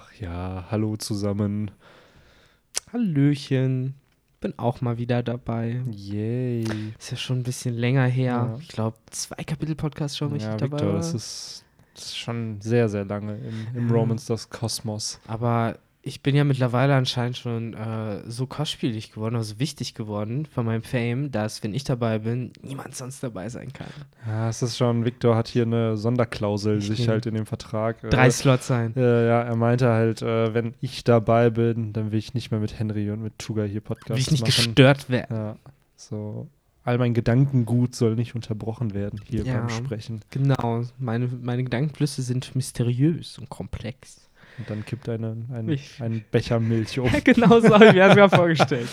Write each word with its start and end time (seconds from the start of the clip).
Ach 0.00 0.12
ja, 0.20 0.64
hallo 0.70 0.96
zusammen. 0.96 1.72
Hallöchen. 2.92 3.94
Bin 4.40 4.56
auch 4.56 4.80
mal 4.80 4.96
wieder 4.96 5.24
dabei. 5.24 5.82
Yay. 5.90 6.62
Ist 6.96 7.10
ja 7.10 7.16
schon 7.16 7.38
ein 7.40 7.42
bisschen 7.42 7.74
länger 7.74 8.04
her. 8.06 8.24
Ja. 8.52 8.58
Ich 8.60 8.68
glaube, 8.68 8.96
zwei 9.10 9.42
Kapitel 9.42 9.74
Podcast 9.74 10.16
schon, 10.16 10.30
wenn 10.32 10.38
Ja, 10.40 10.52
ich 10.52 10.56
dabei 10.58 10.76
Victor, 10.76 10.88
war. 10.92 10.96
das 10.98 11.14
ist, 11.14 11.64
das 11.94 12.04
ist 12.04 12.16
schon 12.18 12.60
sehr, 12.60 12.88
sehr 12.88 13.04
lange 13.04 13.38
im, 13.38 13.66
im. 13.76 13.90
Romans 13.90 14.26
das 14.26 14.48
Kosmos. 14.48 15.18
Aber 15.26 15.76
ich 16.08 16.22
bin 16.22 16.34
ja 16.34 16.42
mittlerweile 16.42 16.94
anscheinend 16.94 17.36
schon 17.36 17.74
äh, 17.74 18.22
so 18.28 18.46
kostspielig 18.46 19.12
geworden, 19.12 19.36
also 19.36 19.58
wichtig 19.60 19.94
geworden 19.94 20.46
von 20.46 20.66
meinem 20.66 20.82
Fame, 20.82 21.30
dass, 21.30 21.62
wenn 21.62 21.74
ich 21.74 21.84
dabei 21.84 22.18
bin, 22.18 22.52
niemand 22.62 22.96
sonst 22.96 23.22
dabei 23.22 23.48
sein 23.48 23.72
kann. 23.72 23.86
Ja, 24.26 24.48
es 24.48 24.62
ist 24.62 24.76
schon, 24.76 25.04
Victor 25.04 25.36
hat 25.36 25.46
hier 25.48 25.62
eine 25.62 25.96
Sonderklausel 25.96 26.78
Ich 26.78 26.86
sich 26.88 27.08
halt 27.08 27.26
in 27.26 27.34
dem 27.34 27.46
Vertrag. 27.46 28.02
äh, 28.02 28.08
Drei 28.10 28.30
Slots 28.30 28.66
sein. 28.66 28.94
Äh, 28.96 29.26
ja, 29.28 29.42
er 29.42 29.56
meinte 29.56 29.88
halt, 29.90 30.22
äh, 30.22 30.52
wenn 30.54 30.74
ich 30.80 31.04
dabei 31.04 31.50
bin, 31.50 31.92
dann 31.92 32.10
will 32.10 32.18
ich 32.18 32.34
nicht 32.34 32.50
mehr 32.50 32.58
mit 32.60 32.78
Henry 32.78 33.10
und 33.10 33.22
mit 33.22 33.38
Tuga 33.38 33.62
hier 33.64 33.80
Podcast 33.80 34.10
Will 34.10 34.18
ich 34.18 34.30
nicht 34.30 34.40
machen. 34.40 34.46
gestört 34.74 35.08
werden. 35.10 35.36
Ja, 35.36 35.56
so. 35.96 36.48
All 36.84 36.96
mein 36.96 37.12
Gedankengut 37.12 37.94
soll 37.94 38.14
nicht 38.14 38.34
unterbrochen 38.34 38.94
werden 38.94 39.20
hier 39.28 39.44
Ja. 39.44 39.58
beim 39.58 39.68
Sprechen. 39.68 40.20
Genau. 40.30 40.84
Meine, 40.98 41.28
meine 41.42 41.62
Gedankenflüsse 41.64 42.22
sind 42.22 42.56
mysteriös 42.56 43.36
und 43.38 43.50
komplex. 43.50 44.27
Und 44.58 44.68
dann 44.70 44.84
kippt 44.84 45.08
eine, 45.08 45.36
ein, 45.52 45.68
Ich- 45.68 46.00
ein 46.02 46.24
Becher 46.30 46.58
Milch 46.60 46.98
um. 47.00 47.10
genau 47.24 47.60
so 47.60 47.74
habe 47.74 47.86
ich 47.86 47.92
mir 47.94 48.14
das 48.14 48.34
vorgestellt. 48.34 48.88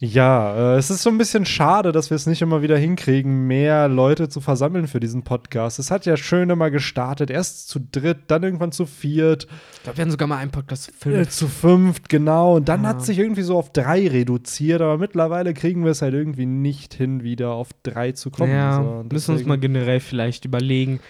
Ja, 0.00 0.74
äh, 0.74 0.76
es 0.76 0.90
ist 0.90 1.02
so 1.02 1.08
ein 1.08 1.16
bisschen 1.16 1.46
schade, 1.46 1.90
dass 1.92 2.10
wir 2.10 2.16
es 2.16 2.26
nicht 2.26 2.42
immer 2.42 2.60
wieder 2.60 2.76
hinkriegen, 2.76 3.46
mehr 3.46 3.88
Leute 3.88 4.28
zu 4.28 4.40
versammeln 4.42 4.86
für 4.86 5.00
diesen 5.00 5.22
Podcast. 5.22 5.78
Es 5.78 5.90
hat 5.90 6.04
ja 6.04 6.16
schön 6.18 6.50
immer 6.50 6.70
gestartet, 6.70 7.30
erst 7.30 7.68
zu 7.68 7.78
dritt, 7.80 8.18
dann 8.26 8.42
irgendwann 8.42 8.72
zu 8.72 8.84
viert, 8.84 9.46
Ich 9.76 9.82
glaube, 9.84 9.96
wir 9.98 10.02
haben 10.02 10.10
sogar 10.10 10.28
mal 10.28 10.38
einen 10.38 10.50
Podcast 10.50 10.88
äh, 10.88 10.92
fünf. 10.92 11.28
zu 11.30 11.48
fünft, 11.48 12.08
genau. 12.10 12.56
Und 12.56 12.68
dann 12.68 12.82
Ja. 12.82 12.90
hat 12.90 13.02
sich 13.02 13.18
irgendwie 13.18 13.42
so 13.42 13.56
auf 13.56 13.72
drei 13.72 14.06
reduziert, 14.08 14.82
aber 14.82 14.98
mittlerweile 14.98 15.54
kriegen 15.54 15.84
wir 15.84 15.92
es 15.92 16.02
halt 16.02 16.12
irgendwie 16.12 16.46
nicht 16.46 16.92
hin, 16.92 17.22
wieder 17.22 17.52
auf 17.52 17.68
drei 17.84 18.12
zu 18.12 18.30
kommen. 18.30 18.52
Ja, 18.52 18.82
so. 18.82 19.06
Müssen 19.10 19.36
uns 19.36 19.46
mal 19.46 19.58
generell 19.58 20.00
vielleicht 20.00 20.44
überlegen. 20.44 21.00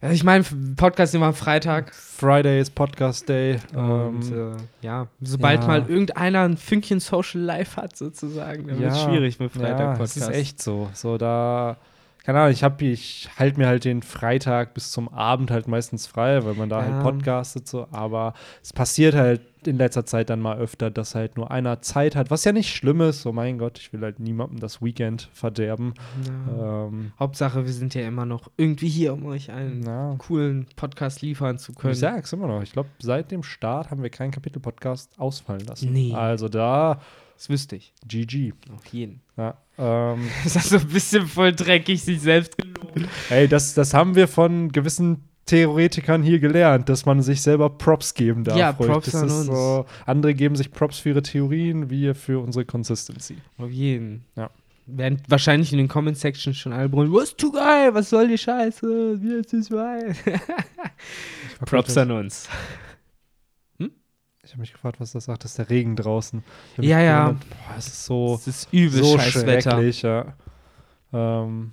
Also 0.00 0.14
ich 0.14 0.22
meine, 0.22 0.44
Podcast 0.76 1.14
immer 1.14 1.26
am 1.26 1.34
Freitag. 1.34 1.92
Friday 1.94 2.60
ist 2.60 2.74
Podcast 2.74 3.28
Day. 3.28 3.58
Und 3.74 4.30
ähm, 4.30 4.56
äh, 4.82 4.86
ja, 4.86 5.08
sobald 5.20 5.62
ja. 5.62 5.66
mal 5.66 5.86
irgendeiner 5.88 6.42
ein 6.42 6.56
Fünkchen 6.56 7.00
Social 7.00 7.40
Life 7.40 7.80
hat, 7.80 7.96
sozusagen, 7.96 8.68
dann 8.68 8.78
wird 8.78 8.92
es 8.92 9.02
schwierig 9.02 9.40
mit 9.40 9.54
Ja, 9.54 9.60
Freitag-Podcast. 9.60 10.16
es 10.16 10.22
ist 10.22 10.28
echt 10.28 10.62
so. 10.62 10.88
So 10.92 11.18
da, 11.18 11.76
keine 12.28 12.40
Ahnung, 12.40 12.52
ich 12.52 12.62
habe, 12.62 12.84
ich 12.84 13.26
halte 13.38 13.58
mir 13.58 13.66
halt 13.68 13.86
den 13.86 14.02
Freitag 14.02 14.74
bis 14.74 14.90
zum 14.90 15.08
Abend 15.08 15.50
halt 15.50 15.66
meistens 15.66 16.06
frei, 16.06 16.44
weil 16.44 16.52
man 16.52 16.68
da 16.68 16.80
Ja. 16.86 16.92
halt 16.92 17.02
podcastet 17.02 17.66
so. 17.66 17.86
Aber 17.90 18.34
es 18.62 18.74
passiert 18.74 19.14
halt 19.14 19.40
in 19.64 19.78
letzter 19.78 20.04
Zeit 20.04 20.28
dann 20.28 20.38
mal 20.42 20.58
öfter, 20.58 20.90
dass 20.90 21.14
halt 21.14 21.38
nur 21.38 21.50
einer 21.50 21.80
Zeit 21.80 22.14
hat, 22.16 22.30
was 22.30 22.44
ja 22.44 22.52
nicht 22.52 22.68
schlimm 22.68 23.00
ist. 23.00 23.22
So 23.22 23.32
mein 23.32 23.56
Gott, 23.56 23.78
ich 23.78 23.94
will 23.94 24.02
halt 24.02 24.20
niemandem 24.20 24.60
das 24.60 24.82
Weekend 24.82 25.30
verderben. 25.32 25.94
Ja. 26.54 26.88
Ähm, 26.88 27.12
Hauptsache, 27.18 27.64
wir 27.64 27.72
sind 27.72 27.94
ja 27.94 28.06
immer 28.06 28.26
noch 28.26 28.50
irgendwie 28.58 28.90
hier, 28.90 29.14
um 29.14 29.24
euch 29.24 29.50
einen 29.50 29.80
na, 29.80 30.14
coolen 30.18 30.66
Podcast 30.76 31.22
liefern 31.22 31.56
zu 31.56 31.72
können. 31.72 31.94
ich 31.94 31.98
sag's 31.98 32.30
immer 32.34 32.46
noch. 32.46 32.60
Ich 32.62 32.72
glaube, 32.72 32.90
seit 32.98 33.30
dem 33.30 33.42
Start 33.42 33.90
haben 33.90 34.02
wir 34.02 34.10
keinen 34.10 34.32
Kapitel-Podcast 34.32 35.18
ausfallen 35.18 35.64
lassen. 35.66 35.94
Nee. 35.94 36.12
Also 36.12 36.50
da 36.50 37.00
Das 37.38 37.48
wüsste 37.48 37.76
ich. 37.76 37.94
GG. 38.04 38.52
Auf 38.74 38.84
jeden. 38.86 39.20
Ja, 39.36 39.56
ähm, 39.78 40.28
Das 40.44 40.56
ist 40.56 40.70
so 40.70 40.78
ein 40.78 40.88
bisschen 40.88 41.24
voll 41.28 41.52
dreckig, 41.52 42.02
sich 42.02 42.20
selbst 42.20 42.58
gelogen. 42.58 43.08
Ey, 43.30 43.46
das, 43.46 43.74
das 43.74 43.94
haben 43.94 44.16
wir 44.16 44.26
von 44.26 44.72
gewissen 44.72 45.22
Theoretikern 45.46 46.24
hier 46.24 46.40
gelernt, 46.40 46.88
dass 46.88 47.06
man 47.06 47.22
sich 47.22 47.40
selber 47.40 47.70
Props 47.70 48.14
geben 48.14 48.42
darf. 48.42 48.56
Ja, 48.56 48.70
ruhig. 48.70 48.90
Props 48.90 49.12
das 49.12 49.14
an 49.22 49.30
uns. 49.30 49.46
So, 49.46 49.86
andere 50.04 50.34
geben 50.34 50.56
sich 50.56 50.72
Props 50.72 50.98
für 50.98 51.10
ihre 51.10 51.22
Theorien, 51.22 51.88
wir 51.90 52.16
für 52.16 52.40
unsere 52.42 52.64
Consistency. 52.64 53.36
Auf 53.56 53.70
jeden. 53.70 54.24
Ja. 54.34 54.50
Werden 54.86 55.22
wahrscheinlich 55.28 55.70
in 55.70 55.78
den 55.78 55.86
Comment-Sections 55.86 56.56
schon 56.56 56.72
alle 56.72 56.88
brüllen, 56.88 57.12
was 57.12 57.36
zu 57.36 57.52
geil, 57.52 57.94
was 57.94 58.10
soll 58.10 58.26
die 58.26 58.38
Scheiße, 58.38 59.22
wie 59.22 59.34
ist 59.34 59.52
das 59.52 59.68
geil? 59.68 60.16
Props 61.66 61.96
an 61.96 62.10
uns. 62.10 62.48
Ich 64.48 64.54
habe 64.54 64.62
mich 64.62 64.72
gefragt, 64.72 64.98
was 64.98 65.12
das 65.12 65.26
sagt. 65.26 65.44
Das 65.44 65.50
ist 65.50 65.58
der 65.58 65.68
Regen 65.68 65.94
draußen. 65.94 66.42
Ja, 66.78 67.00
ja. 67.00 67.24
gewundert, 67.26 67.48
Boah, 67.50 67.74
es 67.76 67.86
ist 67.86 68.04
so, 68.06 68.34
Es 68.40 68.46
ist 68.46 68.72
übel 68.72 69.04
so 69.04 69.18
Wetter. 69.18 69.30
schrecklich, 69.72 70.00
ja. 70.00 70.32
Ähm, 71.12 71.72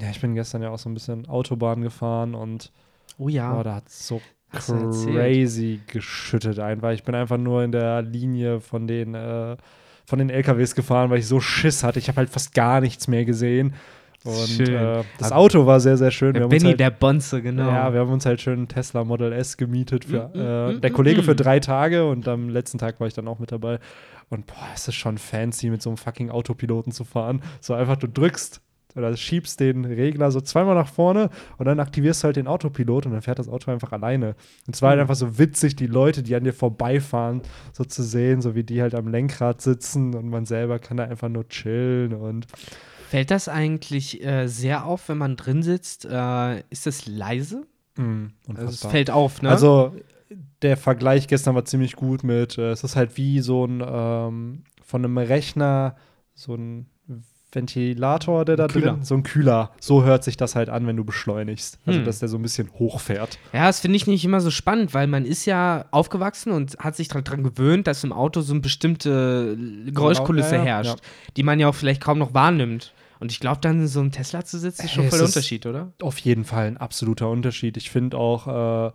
ja, 0.00 0.10
ich 0.10 0.20
bin 0.20 0.34
gestern 0.34 0.60
ja 0.62 0.70
auch 0.70 0.78
so 0.78 0.88
ein 0.88 0.94
bisschen 0.94 1.28
Autobahn 1.28 1.82
gefahren 1.82 2.34
und 2.34 2.72
Oh 3.16 3.28
ja. 3.28 3.52
boah, 3.54 3.62
da 3.62 3.76
hat 3.76 3.86
es 3.86 4.08
so 4.08 4.20
Hast 4.50 4.72
crazy 4.72 5.80
geschüttet 5.86 6.58
einfach. 6.58 6.90
Ich 6.90 7.04
bin 7.04 7.14
einfach 7.14 7.38
nur 7.38 7.62
in 7.62 7.70
der 7.70 8.02
Linie 8.02 8.60
von 8.60 8.88
den, 8.88 9.14
äh, 9.14 9.56
von 10.04 10.18
den 10.18 10.30
LKWs 10.30 10.74
gefahren, 10.74 11.10
weil 11.10 11.20
ich 11.20 11.28
so 11.28 11.38
Schiss 11.38 11.84
hatte. 11.84 12.00
Ich 12.00 12.08
habe 12.08 12.16
halt 12.16 12.30
fast 12.30 12.54
gar 12.54 12.80
nichts 12.80 13.06
mehr 13.06 13.24
gesehen. 13.24 13.74
Und 14.24 14.60
äh, 14.68 15.04
das 15.18 15.32
Auto 15.32 15.64
war 15.66 15.78
sehr, 15.80 15.96
sehr 15.96 16.10
schön. 16.10 16.34
Wir 16.34 16.40
Der 16.40 16.46
uns 16.46 16.54
Benny, 16.54 16.70
halt, 16.70 16.80
der 16.80 16.90
Bonze, 16.90 17.40
genau. 17.40 17.68
Ja, 17.68 17.92
wir 17.92 18.00
haben 18.00 18.12
uns 18.12 18.26
halt 18.26 18.40
schön 18.40 18.58
einen 18.58 18.68
Tesla 18.68 19.04
Model 19.04 19.32
S 19.32 19.56
gemietet 19.56 20.04
für 20.04 20.28
Mm, 20.34 20.38
mm, 20.38 20.40
äh, 20.40 20.72
mm, 20.74 20.80
der 20.80 20.90
mm, 20.90 20.94
Kollege 20.94 21.22
mm. 21.22 21.24
für 21.24 21.36
drei 21.36 21.60
Tage 21.60 22.08
und 22.08 22.26
am 22.26 22.48
letzten 22.48 22.78
Tag 22.78 22.98
war 23.00 23.06
ich 23.06 23.14
dann 23.14 23.28
auch 23.28 23.38
mit 23.38 23.52
dabei. 23.52 23.78
Und 24.28 24.46
boah, 24.46 24.68
es 24.74 24.88
ist 24.88 24.96
schon 24.96 25.18
fancy, 25.18 25.70
mit 25.70 25.80
so 25.82 25.90
einem 25.90 25.96
fucking 25.96 26.30
Autopiloten 26.30 26.92
zu 26.92 27.04
fahren. 27.04 27.42
So 27.60 27.74
einfach, 27.74 27.96
du 27.96 28.08
drückst 28.08 28.60
oder 28.96 29.16
schiebst 29.16 29.60
den 29.60 29.84
Regler 29.84 30.30
so 30.32 30.40
zweimal 30.40 30.74
nach 30.74 30.88
vorne 30.88 31.30
und 31.58 31.66
dann 31.66 31.78
aktivierst 31.78 32.22
du 32.22 32.26
halt 32.26 32.36
den 32.36 32.48
Autopilot 32.48 33.06
und 33.06 33.12
dann 33.12 33.22
fährt 33.22 33.38
das 33.38 33.48
Auto 33.48 33.70
einfach 33.70 33.92
alleine. 33.92 34.34
Und 34.66 34.74
es 34.74 34.82
war 34.82 34.90
halt 34.90 34.98
Mhm. 34.98 35.02
einfach 35.02 35.14
so 35.14 35.38
witzig, 35.38 35.76
die 35.76 35.86
Leute, 35.86 36.22
die 36.24 36.34
an 36.34 36.42
dir 36.42 36.52
vorbeifahren, 36.52 37.42
so 37.72 37.84
zu 37.84 38.02
sehen, 38.02 38.40
so 38.42 38.54
wie 38.56 38.64
die 38.64 38.82
halt 38.82 38.94
am 38.96 39.06
Lenkrad 39.06 39.60
sitzen 39.62 40.14
und 40.14 40.28
man 40.28 40.44
selber 40.46 40.80
kann 40.80 40.96
da 40.96 41.04
einfach 41.04 41.28
nur 41.28 41.48
chillen 41.48 42.12
und 42.14 42.46
Fällt 43.08 43.30
das 43.30 43.48
eigentlich 43.48 44.22
äh, 44.24 44.46
sehr 44.48 44.84
auf, 44.84 45.08
wenn 45.08 45.18
man 45.18 45.36
drin 45.36 45.62
sitzt? 45.62 46.04
Äh, 46.04 46.60
ist 46.70 46.86
das 46.86 47.06
leise? 47.06 47.66
mh, 47.96 48.30
Also 48.54 48.66
es 48.68 48.84
fällt 48.86 49.10
auf, 49.10 49.42
ne? 49.42 49.48
Also 49.50 49.94
der 50.62 50.76
Vergleich 50.76 51.26
gestern 51.28 51.54
war 51.54 51.64
ziemlich 51.64 51.96
gut 51.96 52.22
mit, 52.24 52.58
äh, 52.58 52.70
es 52.70 52.84
ist 52.84 52.96
halt 52.96 53.16
wie 53.16 53.40
so 53.40 53.64
ein 53.64 53.82
ähm, 53.86 54.62
von 54.84 55.04
einem 55.04 55.18
Rechner, 55.18 55.96
so 56.34 56.54
ein 56.54 56.86
Ventilator, 57.50 58.44
der 58.44 58.56
da 58.56 58.66
Kühler. 58.66 58.92
drin, 58.92 59.04
so 59.04 59.14
ein 59.14 59.22
Kühler. 59.22 59.72
So 59.80 60.04
hört 60.04 60.22
sich 60.22 60.36
das 60.36 60.54
halt 60.54 60.68
an, 60.68 60.86
wenn 60.86 60.96
du 60.96 61.04
beschleunigst. 61.04 61.78
Also 61.86 62.00
Hm. 62.00 62.04
dass 62.04 62.18
der 62.18 62.28
so 62.28 62.36
ein 62.36 62.42
bisschen 62.42 62.70
hochfährt. 62.78 63.38
Ja, 63.54 63.66
das 63.66 63.80
finde 63.80 63.96
ich 63.96 64.06
nicht 64.06 64.24
immer 64.24 64.40
so 64.40 64.50
spannend, 64.50 64.92
weil 64.92 65.06
man 65.06 65.24
ist 65.24 65.46
ja 65.46 65.86
aufgewachsen 65.90 66.52
und 66.52 66.78
hat 66.78 66.94
sich 66.96 67.08
daran 67.08 67.42
gewöhnt, 67.42 67.86
dass 67.86 68.04
im 68.04 68.12
Auto 68.12 68.42
so 68.42 68.52
eine 68.52 68.60
bestimmte 68.60 69.56
Geräuschkulisse 69.86 70.56
Ja, 70.56 70.58
ja, 70.58 70.64
herrscht, 70.66 70.98
die 71.36 71.42
man 71.42 71.58
ja 71.58 71.68
auch 71.68 71.74
vielleicht 71.74 72.02
kaum 72.02 72.18
noch 72.18 72.34
wahrnimmt. 72.34 72.92
Und 73.20 73.32
ich 73.32 73.40
glaube, 73.40 73.60
dann 73.60 73.80
in 73.80 73.88
so 73.88 74.00
einem 74.00 74.12
Tesla 74.12 74.44
zu 74.44 74.58
sitzen, 74.58 74.84
ist 74.84 74.92
schon 74.92 75.04
Ey, 75.04 75.10
voll 75.10 75.18
der 75.18 75.26
Unterschied, 75.26 75.66
oder? 75.66 75.92
Auf 76.00 76.18
jeden 76.18 76.44
Fall 76.44 76.66
ein 76.66 76.76
absoluter 76.76 77.28
Unterschied. 77.28 77.76
Ich 77.76 77.90
finde 77.90 78.16
auch, 78.16 78.46
äh, 78.46 78.92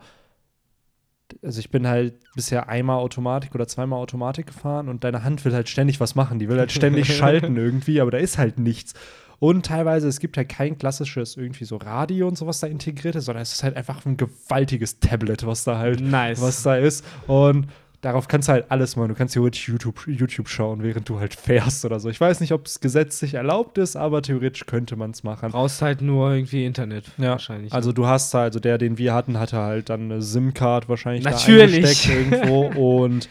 also 1.42 1.60
ich 1.60 1.70
bin 1.70 1.88
halt 1.88 2.16
bisher 2.36 2.70
einmal 2.70 2.98
Automatik 2.98 3.56
oder 3.56 3.68
zweimal 3.68 4.00
Automatik 4.00 4.48
gefahren 4.48 4.88
und 4.90 5.04
deine 5.04 5.24
Hand 5.24 5.44
will 5.46 5.54
halt 5.54 5.70
ständig 5.70 6.00
was 6.00 6.16
machen. 6.16 6.40
Die 6.40 6.48
will 6.50 6.60
halt 6.60 6.72
ständig 6.72 7.08
schalten 7.18 7.58
irgendwie, 7.58 8.00
aber 8.02 8.12
da 8.12 8.18
ist 8.18 8.38
halt 8.38 8.60
nichts. 8.60 8.94
Und 9.40 9.66
teilweise, 9.66 10.08
es 10.08 10.22
gibt 10.22 10.38
halt 10.38 10.48
kein 10.48 10.78
klassisches 10.78 11.36
irgendwie 11.36 11.66
so 11.66 11.76
Radio 11.76 12.30
und 12.30 12.38
sowas 12.38 12.62
da 12.62 12.68
integriert 12.68 13.16
ist, 13.16 13.26
sondern 13.26 13.42
es 13.42 13.52
ist 13.52 13.64
halt 13.64 13.76
einfach 13.76 14.06
ein 14.06 14.16
gewaltiges 14.16 15.00
Tablet, 15.00 15.46
was 15.46 15.66
da 15.66 15.78
halt, 15.78 16.00
Nice. 16.00 16.42
was 16.42 16.64
da 16.64 16.78
ist. 16.78 17.04
Und 17.28 17.68
darauf 18.03 18.28
kannst 18.28 18.50
du 18.50 18.52
halt 18.52 18.66
alles 18.69 18.96
machen. 18.96 19.08
Du 19.08 19.16
kannst 19.16 19.34
theoretisch 19.34 19.68
YouTube, 19.68 20.06
YouTube 20.08 20.50
schauen, 20.50 20.84
während 20.84 21.08
du 21.08 21.19
halt 21.19 21.34
fährst 21.34 21.86
oder 21.86 22.00
so. 22.00 22.09
Ich 22.09 22.19
weiß 22.19 22.41
nicht, 22.41 22.52
ob 22.52 22.66
es 22.66 22.81
gesetzlich 22.81 23.34
erlaubt 23.34 23.78
ist, 23.78 23.96
aber 23.96 24.22
theoretisch 24.22 24.66
könnte 24.66 24.96
man 24.97 25.12
es 25.12 25.24
machen. 25.24 25.52
Brauchst 25.52 25.81
halt 25.81 26.02
nur 26.02 26.34
irgendwie 26.34 26.66
Internet 26.66 27.06
Ja, 27.18 27.31
wahrscheinlich. 27.31 27.72
Also 27.74 27.90
ne? 27.90 27.94
du 27.96 28.06
hast 28.06 28.34
halt, 28.34 28.46
also 28.46 28.59
der, 28.59 28.78
den 28.78 28.97
wir 28.97 29.13
hatten, 29.13 29.40
hatte 29.40 29.58
halt 29.58 29.90
dann 29.90 30.12
eine 30.12 30.22
SIM-Card 30.22 30.90
wahrscheinlich 30.90 31.24
Natürlich. 31.24 32.04
da 32.06 32.12
eingesteckt 32.12 32.44
irgendwo. 32.44 33.04
und 33.04 33.30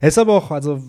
es 0.00 0.08
ist 0.08 0.18
aber 0.18 0.34
auch, 0.34 0.50
also 0.50 0.82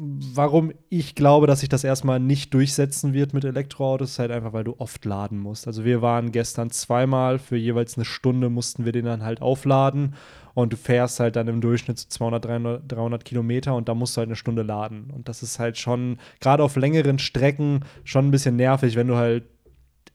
warum 0.00 0.72
ich 0.88 1.14
glaube, 1.14 1.46
dass 1.46 1.60
sich 1.60 1.68
das 1.68 1.84
erstmal 1.84 2.20
nicht 2.20 2.54
durchsetzen 2.54 3.12
wird 3.12 3.34
mit 3.34 3.44
Elektroautos, 3.44 4.12
ist 4.12 4.18
halt 4.18 4.30
einfach, 4.30 4.54
weil 4.54 4.64
du 4.64 4.76
oft 4.78 5.04
laden 5.04 5.38
musst. 5.38 5.66
Also 5.66 5.84
wir 5.84 6.00
waren 6.00 6.32
gestern 6.32 6.70
zweimal, 6.70 7.38
für 7.38 7.56
jeweils 7.56 7.96
eine 7.96 8.06
Stunde 8.06 8.48
mussten 8.48 8.86
wir 8.86 8.92
den 8.92 9.04
dann 9.04 9.24
halt 9.24 9.42
aufladen 9.42 10.14
und 10.58 10.72
du 10.72 10.76
fährst 10.76 11.20
halt 11.20 11.36
dann 11.36 11.46
im 11.46 11.60
Durchschnitt 11.60 12.00
so 12.00 12.08
200, 12.08 12.44
300, 12.44 12.82
300 12.88 13.24
Kilometer 13.24 13.76
und 13.76 13.88
da 13.88 13.94
musst 13.94 14.16
du 14.16 14.18
halt 14.18 14.28
eine 14.28 14.34
Stunde 14.34 14.62
laden. 14.62 15.08
Und 15.14 15.28
das 15.28 15.44
ist 15.44 15.60
halt 15.60 15.78
schon, 15.78 16.18
gerade 16.40 16.64
auf 16.64 16.74
längeren 16.74 17.20
Strecken, 17.20 17.84
schon 18.02 18.26
ein 18.26 18.30
bisschen 18.32 18.56
nervig, 18.56 18.96
wenn 18.96 19.06
du 19.06 19.14
halt 19.14 19.44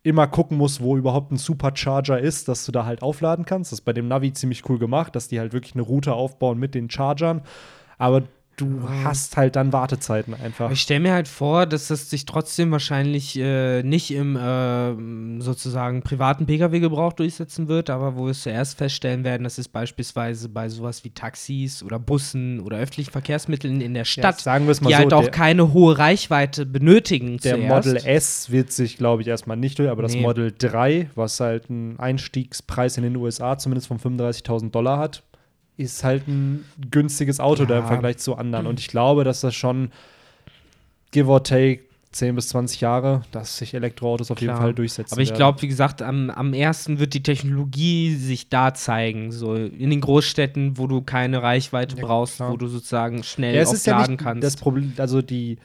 immer 0.01 0.27
gucken 0.27 0.57
musst, 0.57 0.81
wo 0.81 0.97
überhaupt 0.97 1.31
ein 1.31 1.37
Supercharger 1.37 2.19
ist, 2.19 2.49
dass 2.49 2.65
du 2.65 2.73
da 2.73 2.85
halt 2.85 3.01
aufladen 3.01 3.45
kannst. 3.45 3.71
Das 3.71 3.79
ist 3.79 3.85
bei 3.85 3.93
dem 3.93 4.09
Navi 4.09 4.33
ziemlich 4.33 4.67
cool 4.67 4.79
gemacht, 4.79 5.15
dass 5.15 5.29
die 5.29 5.39
halt 5.39 5.53
wirklich 5.53 5.75
eine 5.75 5.83
Route 5.83 6.11
aufbauen 6.11 6.59
mit 6.59 6.75
den 6.75 6.89
Chargern. 6.89 7.43
Aber 7.97 8.23
du 8.57 8.87
hast 9.03 9.37
halt 9.37 9.55
dann 9.55 9.73
Wartezeiten 9.73 10.33
einfach. 10.33 10.71
Ich 10.71 10.81
stelle 10.81 10.99
mir 10.99 11.13
halt 11.13 11.27
vor, 11.27 11.65
dass 11.65 11.87
das 11.87 12.09
sich 12.09 12.25
trotzdem 12.25 12.71
wahrscheinlich 12.71 13.37
äh, 13.39 13.83
nicht 13.83 14.11
im 14.11 14.35
äh, 14.35 15.41
sozusagen 15.41 16.01
privaten 16.03 16.45
Pkw-Gebrauch 16.45 17.13
durchsetzen 17.13 17.67
wird, 17.67 17.89
aber 17.89 18.15
wo 18.15 18.27
wir 18.27 18.33
zuerst 18.33 18.77
feststellen 18.77 19.23
werden, 19.23 19.43
dass 19.43 19.57
es 19.57 19.67
beispielsweise 19.67 20.49
bei 20.49 20.69
sowas 20.69 21.03
wie 21.03 21.09
Taxis 21.09 21.83
oder 21.83 21.99
Bussen 21.99 22.59
oder 22.59 22.77
öffentlichen 22.77 23.11
Verkehrsmitteln 23.11 23.81
in 23.81 23.93
der 23.93 24.05
Stadt, 24.05 24.37
ja, 24.37 24.43
sagen 24.43 24.65
wir 24.65 24.71
es 24.71 24.81
mal 24.81 24.89
die 24.89 24.95
so, 24.95 24.99
halt 24.99 25.13
auch 25.13 25.31
keine 25.31 25.73
hohe 25.73 25.97
Reichweite 25.97 26.65
benötigen 26.65 27.37
Der 27.37 27.55
zuerst. 27.55 27.87
Model 27.87 28.05
S 28.05 28.51
wird 28.51 28.71
sich, 28.71 28.97
glaube 28.97 29.21
ich, 29.21 29.27
erstmal 29.27 29.57
nicht 29.57 29.79
durch, 29.79 29.89
aber 29.89 30.01
das 30.03 30.13
Nee. 30.13 30.21
Model 30.21 30.53
3, 30.57 31.09
was 31.15 31.39
halt 31.39 31.69
einen 31.69 31.99
Einstiegspreis 31.99 32.97
in 32.97 33.03
den 33.03 33.15
USA 33.15 33.57
zumindest 33.57 33.87
von 33.87 33.99
35.000 33.99 34.71
Dollar 34.71 34.99
hat, 34.99 35.23
ist 35.77 36.03
halt 36.03 36.27
ein 36.27 36.65
günstiges 36.91 37.39
Auto 37.39 37.65
da 37.65 37.77
im 37.77 37.83
Ja. 37.83 37.87
Vergleich 37.87 38.17
zu 38.17 38.35
anderen. 38.35 38.67
Und 38.67 38.79
ich 38.79 38.87
glaube, 38.87 39.23
dass 39.23 39.41
das 39.41 39.55
schon, 39.55 39.91
give 41.11 41.29
or 41.29 41.43
take, 41.43 41.81
10 42.11 42.35
bis 42.35 42.49
20 42.49 42.79
Jahre, 42.79 43.23
dass 43.31 43.57
sich 43.57 43.73
Elektroautos 43.73 44.29
auf 44.29 44.39
jeden 44.39 44.53
Klar. 44.53 44.61
Fall 44.61 44.73
durchsetzen 44.75 45.13
Aber 45.13 45.21
ich 45.23 45.33
glaube, 45.33 45.63
wie 45.63 45.67
gesagt, 45.67 46.03
am, 46.03 46.29
am 46.29 46.53
ersten 46.53 46.99
wird 46.99 47.15
die 47.15 47.23
Technologie 47.23 48.13
sich 48.13 48.49
da 48.49 48.75
zeigen. 48.75 49.31
So 49.31 49.55
in 49.55 49.89
den 49.89 49.99
Großstädten, 49.99 50.77
wo 50.77 50.85
du 50.85 51.01
keine 51.01 51.41
Reichweite 51.41 51.95
Ja, 51.97 52.05
brauchst, 52.05 52.35
klar. 52.35 52.51
wo 52.51 52.57
du 52.57 52.67
sozusagen 52.67 53.23
schnell 53.23 53.55
ja, 53.55 53.61
es 53.63 53.73
ist 53.73 53.87
ja 53.87 53.93
aufladen 53.95 54.13
nicht 54.13 54.23
kannst. 54.23 54.43
das 54.43 54.57
Problem, 54.57 54.93
also 54.97 55.23
die 55.23 55.57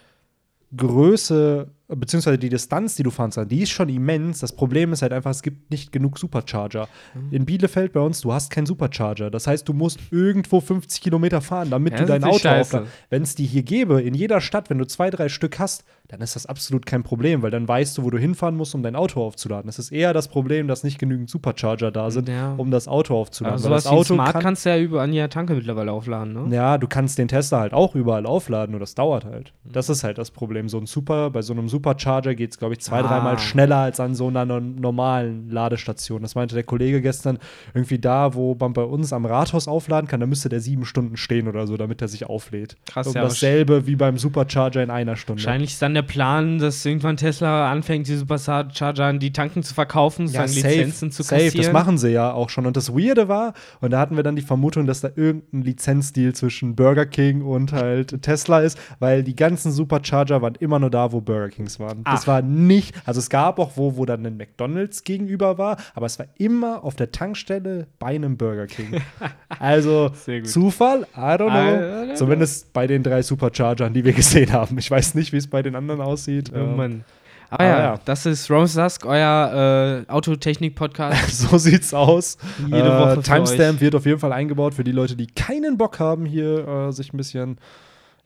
Größe, 0.75 1.69
beziehungsweise 1.88 2.38
die 2.38 2.50
Distanz, 2.50 2.96
die 2.96 3.02
du 3.02 3.11
fahren 3.11 3.31
kannst, 3.31 3.50
die 3.50 3.62
ist 3.62 3.70
schon 3.70 3.88
immens. 3.88 4.40
Das 4.40 4.55
Problem 4.55 4.93
ist 4.93 5.02
halt 5.02 5.12
einfach, 5.12 5.31
es 5.31 5.43
gibt 5.43 5.70
nicht 5.70 5.90
genug 5.90 6.19
Supercharger. 6.19 6.88
Mhm. 7.14 7.32
In 7.32 7.46
Bielefeld 7.46 7.93
bei 7.93 8.00
uns, 8.00 8.20
du 8.20 8.32
hast 8.32 8.50
keinen 8.50 8.67
Supercharger. 8.67 9.31
Das 9.31 9.46
heißt, 9.46 9.67
du 9.69 9.73
musst 9.73 9.99
irgendwo 10.11 10.61
50 10.61 11.00
Kilometer 11.00 11.40
fahren, 11.40 11.70
damit 11.70 11.94
Ja, 11.94 12.00
du 12.00 12.06
dein 12.06 12.25
Auto 12.25 12.49
aufladest. 12.49 12.93
Wenn 13.08 13.23
es 13.23 13.35
die 13.35 13.46
hier 13.46 13.62
gäbe, 13.62 14.02
in 14.02 14.14
jeder 14.14 14.40
Stadt, 14.40 14.69
wenn 14.69 14.79
du 14.79 14.87
zwei, 14.87 15.11
drei 15.11 15.29
Stück 15.29 15.58
hast, 15.58 15.85
dann 16.09 16.21
ist 16.23 16.37
das 16.37 16.47
absolut 16.47 16.87
kein 16.87 17.03
Problem, 17.03 17.43
weil 17.43 17.51
dann 17.51 17.69
weißt 17.69 17.99
du, 17.99 18.03
wo 18.03 18.11
du 18.11 18.19
hinfahren 18.19 18.57
musst, 18.57 18.75
um 18.75 18.83
dein 18.83 18.97
Auto 18.97 19.23
aufzuladen. 19.23 19.69
Es 19.69 19.79
ist 19.79 19.93
eher 19.93 20.13
das 20.15 20.29
Problem, 20.29 20.67
dass 20.67 20.83
nicht 20.83 20.99
genügend 20.99 21.29
Supercharger 21.29 21.91
da 21.91 22.11
sind, 22.11 22.29
Ja. 22.31 22.55
um 22.57 22.71
das 22.71 22.89
Auto 22.89 23.15
aufzuladen. 23.15 23.59
Sowas 23.59 23.85
das 23.85 23.93
Auto 23.93 24.15
Smart 24.15 24.33
kann, 24.33 24.43
kannst 24.43 24.65
du 24.65 24.71
ja 24.71 24.79
überall 24.79 25.05
an 25.05 25.13
jeder 25.13 25.29
Tanke 25.29 25.55
mittlerweile 25.55 25.93
aufladen, 25.93 26.33
ne? 26.49 26.55
ja, 26.57 26.79
du 26.79 26.87
kannst 26.89 27.19
den 27.19 27.29
Tesla 27.29 27.61
halt 27.61 27.75
auch 27.75 27.95
überall 27.95 28.25
aufladen, 28.25 28.71
nur 28.73 28.81
das 28.81 28.95
dauert 28.95 29.27
halt. 29.27 29.53
Mhm. 29.65 29.73
Das 29.73 29.91
ist 29.91 30.03
halt 30.03 30.17
das 30.19 30.31
Problem. 30.31 30.69
So 30.71 30.79
ein 30.79 30.87
Super, 30.87 31.29
bei 31.31 31.43
so 31.43 31.53
einem 31.53 31.69
Supercharger 31.69 32.35
geht 32.35 32.53
es, 32.53 32.59
glaube 32.59 32.73
ich, 32.75 32.81
zwei, 32.81 33.01
Ah. 33.01 33.03
dreimal 33.07 33.39
schneller 33.39 33.77
als 33.77 34.01
an 34.01 34.15
so 34.15 34.29
einer 34.29 34.47
no- 34.47 34.61
normalen 34.61 35.51
Ladestation. 35.51 36.23
Das 36.23 36.35
meinte 36.35 36.55
der 36.55 36.65
Kollege 36.65 37.03
gestern. 37.03 37.39
Irgendwie 37.75 37.99
da, 37.99 38.33
wo 38.35 38.57
man 38.59 38.73
bei 38.73 38.83
uns 38.83 39.13
am 39.13 39.27
Rathaus 39.27 39.69
aufladen 39.69 40.09
kann, 40.09 40.21
da 40.21 40.27
müsste 40.27 40.49
der 40.49 40.61
sieben 40.61 40.87
Stunden 40.87 41.17
stehen 41.19 41.49
oder 41.49 41.67
so, 41.67 41.77
damit 41.77 42.01
er 42.01 42.09
sich 42.09 42.25
auflädt. 42.27 42.77
Krass, 42.87 43.07
Und 43.09 43.15
ja, 43.15 43.23
dasselbe 43.23 43.87
wie 43.87 43.97
beim 43.97 44.17
Supercharger 44.17 44.83
in 44.83 44.91
einer 44.91 45.17
Stunde. 45.17 45.43
Wahrscheinlich 45.45 45.73
ist 45.73 45.83
dann 45.83 45.95
der 45.95 45.98
Plan, 46.03 46.59
dass 46.59 46.85
irgendwann 46.85 47.17
Tesla 47.17 47.71
anfängt, 47.71 48.09
die 48.09 48.17
Supercharger 48.17 49.05
an 49.05 49.19
die 49.19 49.33
Tanken 49.33 49.62
zu 49.62 49.75
verkaufen, 49.75 50.27
Ja, 50.27 50.47
sozusagen 50.47 50.62
safe, 50.62 50.75
Lizenzen 50.77 51.11
zu 51.11 51.23
safe, 51.23 51.45
kassieren. 51.45 51.65
das 51.65 51.73
machen 51.73 51.99
sie 51.99 52.11
ja 52.11 52.33
auch 52.33 52.50
schon. 52.50 52.67
Und 52.67 52.77
das 52.77 52.93
Weirde 52.95 53.29
war, 53.29 53.55
und 53.81 53.91
da 53.93 53.99
hatten 54.00 54.17
wir 54.17 54.23
dann 54.23 54.37
die 54.37 54.43
Vermutung, 54.43 54.87
dass 54.87 55.00
da 55.00 55.11
irgendein 55.15 55.62
Lizenzdeal 55.62 56.35
zwischen 56.35 56.77
Burger 56.77 57.06
King 57.06 57.43
und 57.43 57.73
halt 57.73 58.23
Tesla 58.23 58.61
ist, 58.61 58.79
weil 58.99 59.23
die 59.23 59.37
ganzen 59.37 59.73
Supercharger 59.73 60.43
waren 60.43 60.55
immer 60.56 60.79
nur 60.79 60.91
da, 60.91 61.12
wo 61.12 61.21
Burger 61.21 61.49
Kings 61.49 61.79
waren. 61.81 62.05
Das 62.05 62.23
Ach. 62.23 62.27
war 62.27 62.43
nicht, 62.43 62.95
also 63.05 63.19
es 63.19 63.31
gab 63.31 63.59
auch 63.59 63.73
wo, 63.77 63.97
wo 63.97 64.05
dann 64.05 64.25
ein 64.27 64.37
McDonalds 64.37 65.05
gegenüber 65.05 65.59
war, 65.59 65.77
aber 65.95 66.06
es 66.06 66.19
war 66.19 66.27
immer 66.37 66.85
auf 66.85 66.95
der 66.97 67.12
Tankstelle 67.12 67.87
bei 67.99 68.09
einem 68.09 68.37
Burger 68.37 68.67
King. 68.67 69.00
also. 69.59 70.11
Zufall? 70.45 71.06
I 71.17 71.21
don't 71.21 71.37
know. 71.39 71.49
I 71.49 71.50
don't 71.50 72.05
know. 72.06 72.15
Zumindest 72.15 72.73
bei 72.73 72.87
den 72.87 73.03
drei 73.03 73.23
Superchargern, 73.23 73.93
die 73.93 74.05
wir 74.05 74.12
gesehen 74.12 74.53
haben. 74.53 74.79
Ich 74.79 74.91
weiß 74.91 75.15
nicht, 75.15 75.33
wie 75.33 75.37
es 75.37 75.47
bei 75.47 75.62
den 75.62 75.75
anderen 75.75 75.88
aussieht. 75.90 76.50
Oh 76.55 76.58
Ähm, 76.58 76.76
Mann. 76.76 77.05
Aber 77.50 77.64
aber 77.64 77.64
ja, 77.64 77.79
ja. 77.79 78.00
das 78.05 78.26
ist 78.26 78.50
Rome 78.50 78.67
Sask, 78.67 79.06
euer 79.06 80.05
äh, 80.06 80.11
Autotechnik-Podcast. 80.11 81.31
So 81.49 81.56
sieht's 81.56 81.94
aus. 81.94 82.37
Jede 82.67 82.90
Woche 82.90 83.14
für 83.17 83.23
Timestamp 83.23 83.76
euch. 83.76 83.81
wird 83.81 83.94
auf 83.94 84.05
jeden 84.05 84.19
Fall 84.19 84.32
eingebaut 84.32 84.75
für 84.75 84.85
die 84.85 84.93
Leute, 84.93 85.17
die 85.17 85.26
keinen 85.26 85.79
Bock 85.79 85.99
haben, 85.99 86.26
hier 86.26 86.69
äh, 86.69 86.93
sich 86.93 87.12
ein 87.12 87.17
bisschen 87.17 87.58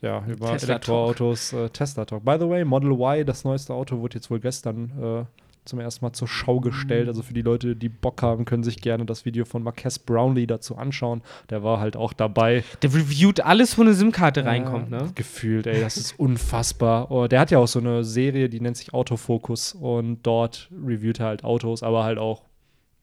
ja, 0.00 0.24
über 0.26 0.52
Tesla 0.52 0.74
Elektroautos 0.74 1.52
äh, 1.52 1.68
Tesla 1.70 2.04
Talk. 2.04 2.24
By 2.24 2.36
the 2.40 2.48
way, 2.48 2.64
Model 2.64 2.90
Y, 2.90 3.24
das 3.24 3.44
neueste 3.44 3.72
Auto, 3.72 4.00
wurde 4.00 4.16
jetzt 4.16 4.30
wohl 4.30 4.40
gestern 4.40 4.90
äh, 5.00 5.41
zum 5.64 5.78
ersten 5.80 6.04
Mal 6.04 6.12
zur 6.12 6.26
Schau 6.28 6.60
gestellt. 6.60 7.08
Also 7.08 7.22
für 7.22 7.34
die 7.34 7.42
Leute, 7.42 7.76
die 7.76 7.88
Bock 7.88 8.22
haben, 8.22 8.44
können 8.44 8.62
sich 8.64 8.80
gerne 8.80 9.04
das 9.06 9.24
Video 9.24 9.44
von 9.44 9.62
Marques 9.62 9.98
Brownlee 9.98 10.46
dazu 10.46 10.76
anschauen. 10.76 11.22
Der 11.50 11.62
war 11.62 11.78
halt 11.80 11.96
auch 11.96 12.12
dabei. 12.12 12.64
Der 12.82 12.92
reviewt 12.92 13.40
alles, 13.40 13.78
wo 13.78 13.82
eine 13.82 13.94
SIM-Karte 13.94 14.44
reinkommt, 14.44 14.90
Ja, 14.90 15.02
ne? 15.02 15.10
Gefühlt, 15.14 15.66
ey, 15.66 15.80
das 15.80 15.96
ist 15.96 16.18
unfassbar. 16.18 17.10
Oh, 17.10 17.26
der 17.28 17.40
hat 17.40 17.50
ja 17.50 17.58
auch 17.58 17.68
so 17.68 17.78
eine 17.78 18.02
Serie, 18.04 18.48
die 18.48 18.60
nennt 18.60 18.76
sich 18.76 18.92
Autofokus 18.92 19.72
und 19.74 20.22
dort 20.24 20.68
reviewt 20.84 21.20
er 21.20 21.26
halt 21.26 21.44
Autos, 21.44 21.82
aber 21.82 22.04
halt 22.04 22.18
auch 22.18 22.42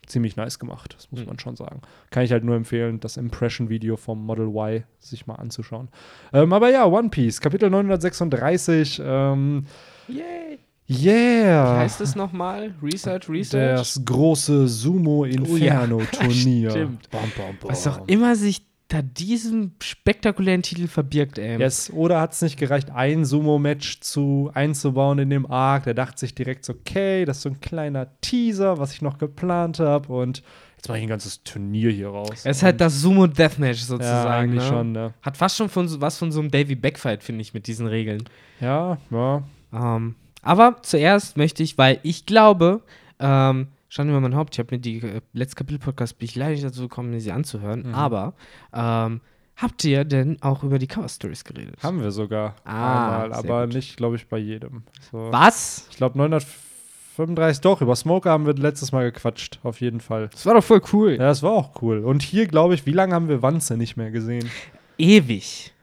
ziemlich 0.05 0.35
nice 0.35 0.57
gemacht, 0.57 0.95
das 0.97 1.11
muss 1.11 1.21
Mhm. 1.21 1.27
man 1.27 1.39
schon 1.39 1.55
sagen. 1.55 1.81
Kann 2.09 2.23
ich 2.23 2.31
halt 2.31 2.43
nur 2.43 2.55
empfehlen, 2.55 2.99
das 2.99 3.15
Impression-Video 3.15 3.95
vom 3.95 4.25
Model 4.25 4.47
Y 4.47 4.83
sich 4.99 5.27
mal 5.27 5.35
anzuschauen. 5.35 5.87
Ähm, 6.33 6.51
aber 6.51 6.71
ja, 6.71 6.85
One 6.85 7.09
Piece, 7.09 7.39
Kapitel 7.41 7.69
936. 7.69 8.99
Ähm, 9.05 9.65
Yay. 10.07 10.57
Yeah! 10.89 11.75
Wie 11.75 11.79
heißt 11.79 12.01
es 12.01 12.15
nochmal? 12.15 12.73
Research, 12.81 13.29
Research? 13.29 13.79
Das 13.79 14.01
große 14.03 14.67
Sumo 14.67 15.21
Oh 15.21 15.25
ja. 15.55 15.85
Stimmt. 15.85 17.09
Bam, 17.09 17.31
bam, 17.37 17.57
bam. 17.59 17.69
Was 17.69 17.87
auch 17.87 18.07
immer 18.07 18.35
sich 18.35 18.65
da 18.89 19.03
diesem 19.03 19.73
spektakulären 19.81 20.63
Titel 20.63 20.87
verbirgt, 20.87 21.37
ey. 21.37 21.59
Yes. 21.59 21.91
Oder 21.93 22.19
hat 22.19 22.33
es 22.33 22.41
nicht 22.41 22.57
gereicht, 22.57 22.89
ein 22.89 23.23
Sumo-Match 23.23 24.01
zu 24.01 24.49
einzubauen 24.53 25.19
in 25.19 25.29
dem 25.29 25.49
Arc? 25.49 25.83
Der 25.83 25.93
dachte 25.93 26.19
sich 26.19 26.33
direkt 26.33 26.65
so, 26.65 26.73
okay, 26.73 27.23
das 27.23 27.37
ist 27.37 27.43
so 27.43 27.49
ein 27.49 27.61
kleiner 27.61 28.07
Teaser, 28.21 28.79
was 28.79 28.91
ich 28.93 29.03
noch 29.03 29.19
geplant 29.19 29.79
habe. 29.79 30.11
Und 30.11 30.41
jetzt 30.75 30.89
mache 30.89 30.97
ich 30.97 31.03
ein 31.03 31.09
ganzes 31.09 31.43
Turnier 31.43 31.91
hier 31.91 32.09
raus. 32.09 32.31
Es 32.43 32.57
ist 32.57 32.63
halt 32.63 32.81
das 32.81 32.99
Sumo 32.99 33.27
Deathmatch 33.27 33.81
ja, 33.81 33.85
sozusagen. 33.85 34.29
eigentlich 34.29 34.63
ne? 34.63 34.69
schon, 34.69 34.91
ne? 34.91 35.13
Hat 35.21 35.37
fast 35.37 35.57
schon 35.57 35.69
von, 35.69 36.01
was 36.01 36.17
von 36.17 36.31
so 36.31 36.39
einem 36.39 36.49
Davy 36.49 36.73
Backfight, 36.73 37.23
finde 37.23 37.41
ich, 37.41 37.53
mit 37.53 37.67
diesen 37.67 37.85
Regeln. 37.85 38.23
Ja, 38.59 38.97
ja. 39.11 39.43
Ähm, 39.71 40.15
aber 40.41 40.77
zuerst 40.81 41.37
möchte 41.37 41.63
ich, 41.63 41.77
weil 41.77 41.99
ich 42.03 42.25
glaube, 42.25 42.81
ähm, 43.19 43.67
Schande 43.89 44.13
über 44.13 44.21
mein 44.21 44.35
Haupt, 44.35 44.53
ich 44.55 44.59
habe 44.59 44.75
mir 44.75 44.79
die 44.79 44.97
äh, 44.99 45.21
letzte 45.33 45.55
Kapitel-Podcast, 45.55 46.17
bin 46.19 46.25
ich 46.25 46.35
leider 46.35 46.51
nicht 46.51 46.63
dazu 46.63 46.81
gekommen, 46.83 47.19
sie 47.19 47.31
anzuhören, 47.31 47.87
Mhm. 47.89 47.95
aber 47.95 48.33
ähm, 48.73 49.21
habt 49.57 49.83
ihr 49.83 50.05
denn 50.05 50.37
auch 50.41 50.63
über 50.63 50.77
die 50.79 50.87
Cover-Stories 50.87 51.43
geredet? 51.43 51.75
Haben 51.83 51.99
wir 52.01 52.11
sogar 52.11 52.55
Ah, 52.65 53.23
einmal, 53.23 53.33
aber 53.33 53.65
gut. 53.65 53.75
nicht, 53.75 53.97
glaube 53.97 54.15
ich, 54.15 54.27
bei 54.27 54.37
jedem. 54.37 54.83
So. 55.11 55.27
Was? 55.31 55.87
Ich 55.89 55.97
glaube 55.97 56.17
935, 56.19 57.61
doch, 57.61 57.81
über 57.81 57.95
Smoker 57.95 58.29
haben 58.31 58.45
wir 58.45 58.53
letztes 58.53 58.91
Mal 58.91 59.11
gequatscht, 59.11 59.59
auf 59.63 59.81
jeden 59.81 59.99
Fall. 59.99 60.29
Das 60.31 60.45
war 60.45 60.53
doch 60.53 60.63
voll 60.63 60.81
cool. 60.93 61.11
Ja, 61.13 61.17
das 61.27 61.43
war 61.43 61.51
auch 61.51 61.81
cool. 61.81 61.99
Und 62.05 62.21
hier, 62.21 62.47
glaube 62.47 62.75
ich, 62.75 62.85
wie 62.85 62.91
lange 62.93 63.13
haben 63.15 63.27
wir 63.27 63.41
Wanze 63.41 63.75
nicht 63.75 63.97
mehr 63.97 64.11
gesehen? 64.11 64.49
Ewig. 64.97 65.73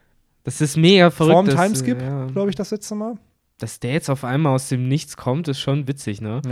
Das 0.44 0.60
ist 0.60 0.76
mega 0.76 1.10
verrückt. 1.10 1.34
Vorm 1.34 1.48
Timeskip, 1.48 2.00
äh, 2.00 2.26
glaube 2.32 2.50
ich, 2.50 2.54
das 2.56 2.70
letzte 2.70 2.94
Mal. 2.94 3.16
Dass 3.58 3.80
der 3.80 3.92
jetzt 3.92 4.10
auf 4.10 4.24
einmal 4.24 4.54
aus 4.54 4.68
dem 4.68 4.88
Nichts 4.88 5.16
kommt, 5.16 5.48
ist 5.48 5.60
schon 5.60 5.88
witzig, 5.88 6.20
ne? 6.20 6.42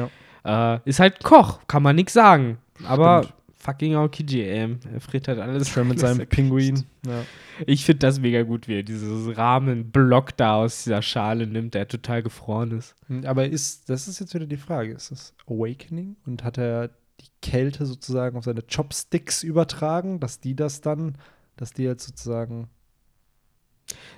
Ja. 0.44 0.74
Äh, 0.76 0.80
ist 0.84 1.00
halt 1.00 1.22
Koch, 1.22 1.60
kann 1.66 1.82
man 1.82 1.96
nix 1.96 2.12
sagen. 2.12 2.58
Aber 2.86 3.22
Stimmt. 3.22 3.34
fucking 3.58 3.94
Aokiji, 3.94 4.42
ey. 4.42 4.76
Er 4.92 5.00
friert 5.00 5.28
halt 5.28 5.38
alles. 5.38 5.68
Schön 5.68 5.88
mit 5.88 5.98
seinem. 6.00 6.26
Pinguin. 6.26 6.84
Ja. 7.06 7.24
Ich 7.66 7.84
finde 7.84 8.00
das 8.00 8.18
mega 8.20 8.42
gut, 8.42 8.68
wie 8.68 8.76
er 8.78 8.82
dieses 8.82 9.36
Rahmenblock 9.36 10.36
da 10.36 10.56
aus 10.56 10.84
dieser 10.84 11.02
Schale 11.02 11.46
nimmt, 11.46 11.74
der 11.74 11.86
total 11.88 12.22
gefroren 12.22 12.72
ist. 12.72 12.94
Aber 13.24 13.46
ist, 13.46 13.88
das 13.88 14.08
ist 14.08 14.18
jetzt 14.18 14.34
wieder 14.34 14.46
die 14.46 14.56
Frage, 14.56 14.92
ist 14.92 15.10
das 15.10 15.34
Awakening 15.46 16.16
und 16.26 16.42
hat 16.42 16.58
er 16.58 16.88
die 17.20 17.28
Kälte 17.42 17.86
sozusagen 17.86 18.36
auf 18.36 18.44
seine 18.44 18.62
Chopsticks 18.62 19.42
übertragen, 19.42 20.18
dass 20.20 20.40
die 20.40 20.56
das 20.56 20.80
dann, 20.80 21.16
dass 21.56 21.72
die 21.72 21.84
jetzt 21.84 22.06
sozusagen 22.06 22.68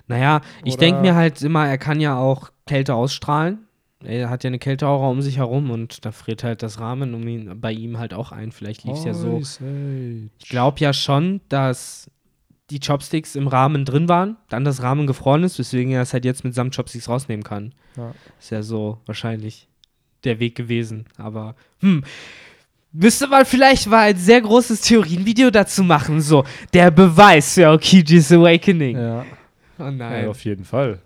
Naja, 0.07 0.41
ich 0.63 0.77
denke 0.77 1.01
mir 1.01 1.15
halt 1.15 1.41
immer, 1.41 1.67
er 1.67 1.77
kann 1.77 1.99
ja 1.99 2.17
auch 2.17 2.51
Kälte 2.65 2.95
ausstrahlen. 2.95 3.59
Er 4.03 4.29
hat 4.29 4.43
ja 4.43 4.49
eine 4.49 4.59
Kälteaura 4.59 5.09
um 5.09 5.21
sich 5.21 5.37
herum 5.37 5.71
und 5.71 6.05
da 6.05 6.11
friert 6.11 6.43
halt 6.43 6.61
das 6.61 6.79
Rahmen 6.79 7.13
um 7.15 7.27
ihn, 7.27 7.59
bei 7.59 7.71
ihm 7.71 7.97
halt 7.97 8.13
auch 8.13 8.31
ein. 8.31 8.51
Vielleicht 8.51 8.83
lief 8.83 8.97
es 8.97 9.05
ja 9.05 9.13
so. 9.13 9.41
Ich 10.39 10.49
glaube 10.49 10.79
ja 10.79 10.93
schon, 10.93 11.41
dass 11.49 12.09
die 12.69 12.79
Chopsticks 12.79 13.35
im 13.35 13.47
Rahmen 13.47 13.85
drin 13.85 14.07
waren, 14.07 14.37
dann 14.49 14.65
das 14.65 14.83
Rahmen 14.83 15.07
gefroren 15.07 15.43
ist, 15.43 15.57
weswegen 15.57 15.91
er 15.91 16.01
es 16.01 16.13
halt 16.13 16.25
jetzt 16.25 16.43
mit 16.43 16.53
samt 16.53 16.75
Chopsticks 16.75 17.09
rausnehmen 17.09 17.43
kann. 17.43 17.73
Ja. 17.95 18.13
Ist 18.39 18.51
ja 18.51 18.61
so 18.61 18.99
wahrscheinlich 19.05 19.67
der 20.23 20.39
Weg 20.39 20.55
gewesen. 20.55 21.05
Aber, 21.17 21.55
hm. 21.79 22.03
Müsste 22.93 23.27
man 23.27 23.45
vielleicht 23.45 23.87
mal 23.87 24.09
ein 24.09 24.17
sehr 24.17 24.41
großes 24.41 24.81
Theorienvideo 24.81 25.51
dazu 25.51 25.83
machen. 25.83 26.21
So, 26.21 26.45
der 26.73 26.89
Beweis 26.89 27.53
für 27.53 27.67
Aokijis 27.67 28.31
Awakening. 28.31 28.97
Ja. 28.97 29.25
Oh 29.79 29.83
ja, 29.83 29.91
nein. 29.91 30.27
auf 30.27 30.43
jeden 30.43 30.65
Fall. 30.65 30.99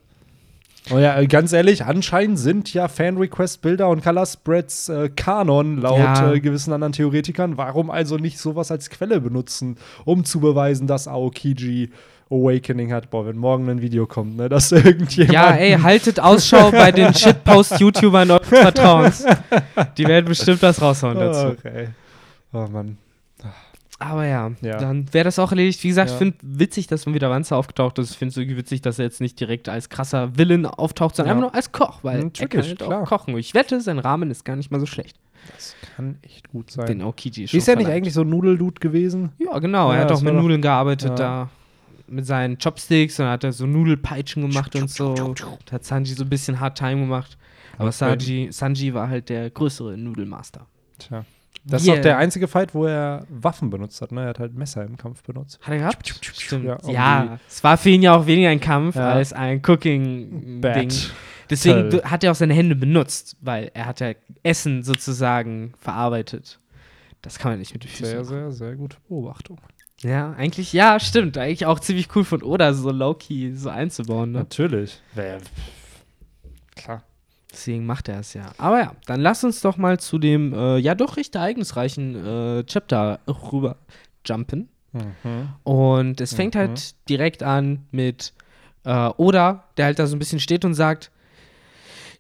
Oh 0.90 0.98
ja, 0.98 1.24
ganz 1.26 1.54
ehrlich, 1.54 1.86
anscheinend 1.86 2.40
sind 2.40 2.74
ja 2.74 2.88
Fan-Request-Bilder 2.88 3.88
und 3.88 4.02
Color-Spreads 4.04 4.90
äh, 4.90 5.10
Kanon 5.16 5.80
laut 5.80 6.00
Ja. 6.00 6.34
äh, 6.34 6.40
gewissen 6.40 6.74
anderen 6.74 6.94
Theoretikern. 6.94 7.56
Warum 7.58 7.92
also 7.92 8.18
nicht 8.18 8.40
sowas 8.40 8.72
als 8.72 8.90
Quelle 8.90 9.22
benutzen, 9.22 9.78
um 10.06 10.24
zu 10.26 10.40
beweisen, 10.40 10.88
dass 10.88 11.08
Aokiji 11.08 11.92
Awakening 12.32 12.92
hat? 12.94 13.12
Boah, 13.12 13.28
wenn 13.28 13.38
morgen 13.38 13.70
ein 13.70 13.82
Video 13.82 14.08
kommt, 14.08 14.38
ne, 14.38 14.50
dass 14.50 14.72
irgendjemand. 14.72 15.34
Ja, 15.34 15.52
ey, 15.52 15.74
haltet 15.74 16.20
Ausschau 16.20 16.72
bei 16.72 16.92
den 16.92 17.14
Shitpost-YouTubern 17.14 18.32
eures 18.32 18.48
Vertrauens. 18.48 19.24
Die 19.98 20.06
werden 20.08 20.26
bestimmt 20.26 20.64
was 20.64 20.82
raushauen 20.82 21.20
dazu. 21.20 21.48
Okay. 21.50 21.90
Oh 22.54 22.66
Mann. 22.72 22.98
Aber 24.02 24.26
ja, 24.26 24.52
Ja. 24.62 24.78
dann 24.80 25.14
wäre 25.14 25.26
das 25.26 25.38
auch 25.38 25.52
erledigt. 25.52 25.84
Wie 25.84 25.88
gesagt, 25.90 26.10
Ja. 26.10 26.16
ich 26.16 26.18
finde 26.20 26.38
witzig, 26.42 26.88
dass 26.88 27.06
mal 27.06 27.14
wieder 27.14 27.30
Wanze 27.30 27.56
aufgetaucht 27.56 28.00
ist. 28.00 28.12
Ich 28.12 28.18
finde 28.18 28.32
es 28.32 28.38
irgendwie 28.38 28.58
witzig, 28.58 28.82
dass 28.82 28.98
er 28.98 29.06
jetzt 29.06 29.22
nicht 29.22 29.40
direkt 29.40 29.70
als 29.70 29.90
krasser 29.90 30.36
Villain 30.38 30.66
auftaucht, 30.66 31.16
sondern 31.16 31.38
Ja. 31.38 31.44
einfach 31.46 31.52
nur 31.52 31.56
als 31.56 31.72
Koch, 31.72 32.00
weil 32.04 32.18
er 32.18 32.24
Natürlich, 32.26 32.78
kann 32.80 32.90
halt 32.90 33.04
auch 33.04 33.08
kochen. 33.08 33.38
Ich 33.38 33.54
wette, 33.54 33.80
sein 33.80 34.00
Rahmen 34.00 34.32
ist 34.32 34.44
gar 34.44 34.56
nicht 34.56 34.72
mal 34.72 34.80
so 34.80 34.88
schlecht. 34.88 35.18
Das 35.56 35.76
kann 35.96 36.18
echt 36.24 36.50
gut 36.50 36.72
sein. 36.72 36.88
Den 36.88 37.02
Aokiji 37.02 37.48
schon 37.48 37.58
ist 37.60 37.68
er 37.68 37.76
nicht 37.76 37.90
eigentlich 37.90 38.14
so 38.14 38.22
ein 38.22 38.30
Nudeldude 38.30 38.80
gewesen? 38.80 39.32
Ja, 39.38 39.58
genau. 39.60 39.92
Ja, 39.92 39.98
er 39.98 40.02
hat 40.06 40.12
auch 40.12 40.22
mit 40.22 40.34
Nudeln 40.34 40.62
gearbeitet 40.62 41.10
Ja. 41.10 41.16
da. 41.16 41.50
Mit 42.08 42.26
seinen 42.26 42.58
Chopsticks 42.58 43.20
und 43.20 43.28
hat 43.28 43.44
er 43.44 43.54
so 43.54 43.66
Nudelpeitschen 43.66 44.42
gemacht 44.42 44.76
und 44.76 44.90
so. 44.90 45.14
Da 45.14 45.72
hat 45.74 45.86
Sanji 45.86 46.14
so 46.14 46.24
ein 46.24 46.30
bisschen 46.30 46.60
Hard 46.60 46.78
Time 46.78 47.02
gemacht. 47.02 47.38
Aber. 47.78 47.92
Sanji, 47.92 48.50
Sanji 48.52 48.94
war 48.94 49.10
halt 49.10 49.30
der 49.30 49.50
größere 49.50 49.96
Nudelmaster. 49.98 50.66
Tja. 51.00 51.24
Das 51.64 51.82
ist 51.84 51.88
Yeah. 51.88 51.98
doch 51.98 52.04
der 52.04 52.18
einzige 52.18 52.48
Fight, 52.48 52.74
wo 52.74 52.86
er 52.88 53.26
Waffen 53.30 53.70
benutzt 53.70 54.02
hat. 54.02 54.12
Ne? 54.12 54.22
Er 54.24 54.30
hat 54.30 54.40
halt 54.40 54.56
Messer 54.56 54.84
im 54.84 54.98
Kampf 54.98 55.22
benutzt. 55.22 55.60
Hat 55.62 55.74
er 55.74 55.78
gehabt? 55.80 56.08
Stimmt. 56.36 56.66
Ja, 56.66 56.78
Ja, 56.90 57.40
es 57.48 57.64
war 57.64 57.78
für 57.78 57.90
ihn 57.90 58.02
ja 58.02 58.16
auch 58.16 58.26
weniger 58.26 58.50
ein 58.50 58.60
Kampf 58.60 58.96
Ja. 58.96 59.12
als 59.12 59.32
ein 59.32 59.62
Cooking-Ding. 59.62 60.90
Deswegen 61.50 61.90
Toll. 61.90 62.02
hat 62.06 62.24
er 62.24 62.32
auch 62.32 62.36
seine 62.36 62.54
Hände 62.54 62.76
benutzt, 62.76 63.36
weil 63.42 63.70
er 63.74 63.86
hat 63.86 64.00
ja 64.00 64.14
Essen 64.42 64.84
sozusagen 64.84 65.74
verarbeitet. 65.78 66.60
Das 67.22 67.38
kann 67.38 67.52
man 67.52 67.60
nicht 67.60 67.74
mit 67.74 67.84
den 67.84 67.90
Füßen 67.90 68.06
Sehr, 68.06 68.16
machen. 68.22 68.28
sehr, 68.28 68.52
sehr 68.52 68.76
gute 68.76 68.98
Beobachtung. 69.08 69.60
Ja, 70.00 70.32
eigentlich, 70.32 70.74
ja, 70.74 71.00
stimmt. 71.00 71.38
Eigentlich 71.38 71.68
auch 71.68 71.80
ziemlich 71.80 72.08
cool 72.16 72.24
von 72.24 72.42
Oda, 72.42 72.74
so 72.74 72.90
low-key 72.90 73.54
so 73.54 73.70
einzubauen. 73.70 74.32
Ne? 74.32 74.40
Natürlich. 74.40 75.00
Wer- 75.14 75.38
Klar. 76.76 77.04
Deswegen 77.52 77.86
macht 77.86 78.08
er 78.08 78.20
es 78.20 78.34
ja. 78.34 78.52
Aber 78.58 78.80
ja, 78.80 78.96
dann 79.06 79.20
lass 79.20 79.44
uns 79.44 79.60
doch 79.62 79.78
mal 79.78 80.00
zu 80.00 80.18
dem, 80.18 80.54
äh, 80.54 80.78
ja 80.78 80.96
doch 80.96 81.18
recht 81.18 81.36
ereignisreichen 81.36 82.60
äh, 82.60 82.64
Chapter 82.64 83.20
rüber 83.28 83.76
jumpen. 84.26 84.70
Mhm. 84.94 85.50
Und 85.64 86.22
es 86.22 86.34
fängt 86.34 86.56
Mhm. 86.56 86.60
halt 86.60 86.96
direkt 87.10 87.44
an 87.44 87.86
mit 87.92 88.34
äh, 88.86 89.10
Oda, 89.18 89.66
der 89.78 89.86
halt 89.86 90.00
da 90.00 90.08
so 90.08 90.16
ein 90.16 90.20
bisschen 90.20 90.40
steht 90.40 90.64
und 90.66 90.74
sagt, 90.74 91.12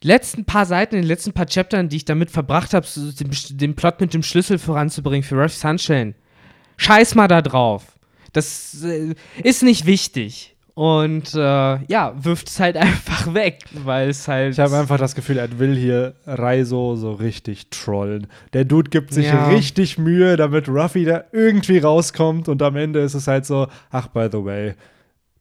letzten 0.03 0.45
paar 0.45 0.65
Seiten, 0.65 0.95
in 0.95 1.01
den 1.01 1.07
letzten 1.07 1.31
paar 1.33 1.45
Chaptern, 1.45 1.89
die 1.89 1.97
ich 1.97 2.05
damit 2.05 2.29
verbracht 2.31 2.73
habe, 2.73 2.85
den, 2.95 3.31
den 3.57 3.75
Plot 3.75 4.01
mit 4.01 4.13
dem 4.13 4.23
Schlüssel 4.23 4.57
voranzubringen 4.59 5.23
für 5.23 5.35
Rush 5.41 5.53
Sunshine, 5.53 6.13
scheiß 6.77 7.15
mal 7.15 7.27
da 7.27 7.41
drauf. 7.41 7.97
Das 8.33 8.83
äh, 8.83 9.15
ist 9.43 9.63
nicht 9.63 9.85
wichtig. 9.85 10.50
Und 10.73 11.33
äh, 11.33 11.37
ja, 11.85 12.13
wirft 12.15 12.47
es 12.47 12.59
halt 12.59 12.77
einfach 12.77 13.33
weg, 13.33 13.59
weil 13.83 14.09
es 14.09 14.27
halt. 14.27 14.53
Ich 14.53 14.59
habe 14.59 14.77
einfach 14.77 14.97
das 14.97 15.15
Gefühl, 15.15 15.37
er 15.37 15.59
will 15.59 15.75
hier 15.75 16.13
Reiso 16.25 16.95
so 16.95 17.11
richtig 17.13 17.69
trollen. 17.69 18.27
Der 18.53 18.63
Dude 18.65 18.89
gibt 18.89 19.13
sich 19.13 19.27
Ja. 19.27 19.49
richtig 19.49 19.97
Mühe, 19.97 20.37
damit 20.37 20.69
Ruffy 20.69 21.05
da 21.05 21.23
irgendwie 21.31 21.79
rauskommt 21.79 22.47
und 22.47 22.61
am 22.61 22.75
Ende 22.77 22.99
ist 22.99 23.13
es 23.13 23.27
halt 23.27 23.45
so, 23.45 23.67
ach, 23.91 24.07
by 24.07 24.27
the 24.31 24.43
way, 24.43 24.73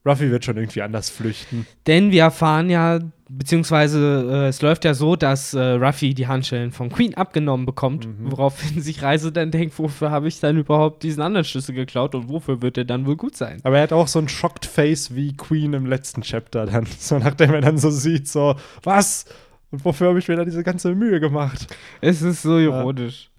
Ruffy 0.07 0.31
wird 0.31 0.45
schon 0.45 0.57
irgendwie 0.57 0.83
anders 0.83 1.11
flüchten. 1.11 1.67
Denn 1.87 2.11
wir 2.11 2.23
erfahren 2.23 2.71
ja, 2.71 3.01
beziehungsweise 3.29 4.29
äh, 4.31 4.49
es 4.49 4.63
läuft 4.63 4.85
ja 4.85 4.95
so, 4.95 5.17
dass 5.17 5.55
äh, 5.55 5.61
Ruffy 5.61 6.15
die 6.15 6.27
Handschellen 6.27 6.73
von 6.73 6.89
Queen 6.91 7.15
abgenommen 7.15 7.67
bekommt, 7.67 8.07
Mhm. 8.07 8.31
woraufhin 8.33 8.81
sich 8.81 9.03
Reise 9.03 9.31
dann 9.33 9.51
denkt, 9.51 9.79
wofür 9.79 10.11
habe 10.11 10.29
ich 10.29 10.41
dann 10.41 10.57
überhaupt 10.57 11.03
diesen 11.03 11.23
anderen 11.23 11.45
Schlüssel 11.45 11.75
geklaut 11.75 12.15
und 12.15 12.29
wofür 12.29 12.63
wird 12.63 12.79
er 12.79 12.85
dann 12.85 13.07
wohl 13.07 13.17
gut 13.17 13.37
sein? 13.37 13.59
Aber 13.63 13.77
er 13.77 13.83
hat 13.85 13.93
auch 13.93 14.09
so 14.09 14.19
ein 14.19 14.29
Shocked 14.29 14.67
Face 14.67 15.15
wie 15.15 15.37
Queen 15.37 15.73
im 15.75 15.87
letzten 15.87 16.23
Chapter 16.23 16.67
dann. 16.67 16.87
So 16.99 17.19
nachdem 17.19 17.53
er 17.55 17.61
dann 17.61 17.79
so 17.79 17.91
sieht, 17.91 18.29
so, 18.29 18.57
was? 18.83 19.25
Und 19.71 19.85
wofür 19.85 20.09
habe 20.09 20.19
ich 20.19 20.27
mir 20.29 20.37
da 20.37 20.45
diese 20.45 20.65
ganze 20.65 20.95
Mühe 20.95 21.21
gemacht? 21.21 21.67
Es 22.01 22.23
ist 22.23 22.43
so 22.43 22.59
ironisch. 22.59 23.30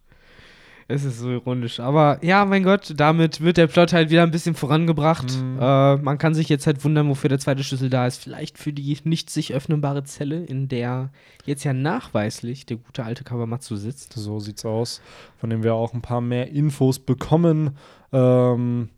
Es 0.92 1.06
ist 1.06 1.20
so 1.20 1.30
ironisch. 1.30 1.80
Aber 1.80 2.20
ja, 2.24 2.44
mein 2.44 2.64
Gott, 2.64 2.94
damit 2.98 3.40
wird 3.40 3.58
der 3.58 3.68
Plot 3.68 3.94
halt 3.94 4.10
wieder 4.10 4.24
ein 4.24 4.32
bisschen 4.32 4.56
vorangebracht. 4.56 5.38
Mhm. 5.42 5.58
Äh, 5.60 5.98
man 5.98 6.18
kann 6.18 6.34
sich 6.34 6.50
jetzt 6.50 6.68
halt 6.68 6.84
wundern, 6.84 7.08
wofür 7.08 7.30
der 7.30 7.40
zweite 7.40 7.64
Schlüssel 7.64 7.90
da 7.90 8.06
ist. 8.06 8.22
Vielleicht 8.22 8.58
für 8.58 8.74
die 8.74 8.98
nicht 9.06 9.30
sich 9.30 9.54
öffnenbare 9.54 10.04
Zelle, 10.04 10.44
in 10.44 10.68
der 10.68 11.12
jetzt 11.46 11.64
ja 11.64 11.74
nachweislich 11.74 12.66
der 12.66 12.78
gute 12.78 13.06
alte 13.06 13.24
Kawamatsu 13.24 13.76
sitzt. 13.78 14.14
So 14.14 14.40
sieht's 14.40 14.66
aus. 14.66 15.02
Von 15.38 15.50
dem 15.50 15.64
wir 15.64 15.76
auch 15.76 15.94
ein 15.94 16.02
paar 16.02 16.22
mehr 16.22 16.50
Infos 16.50 17.00
bekommen. 17.00 17.78
Ähm, 18.12 18.90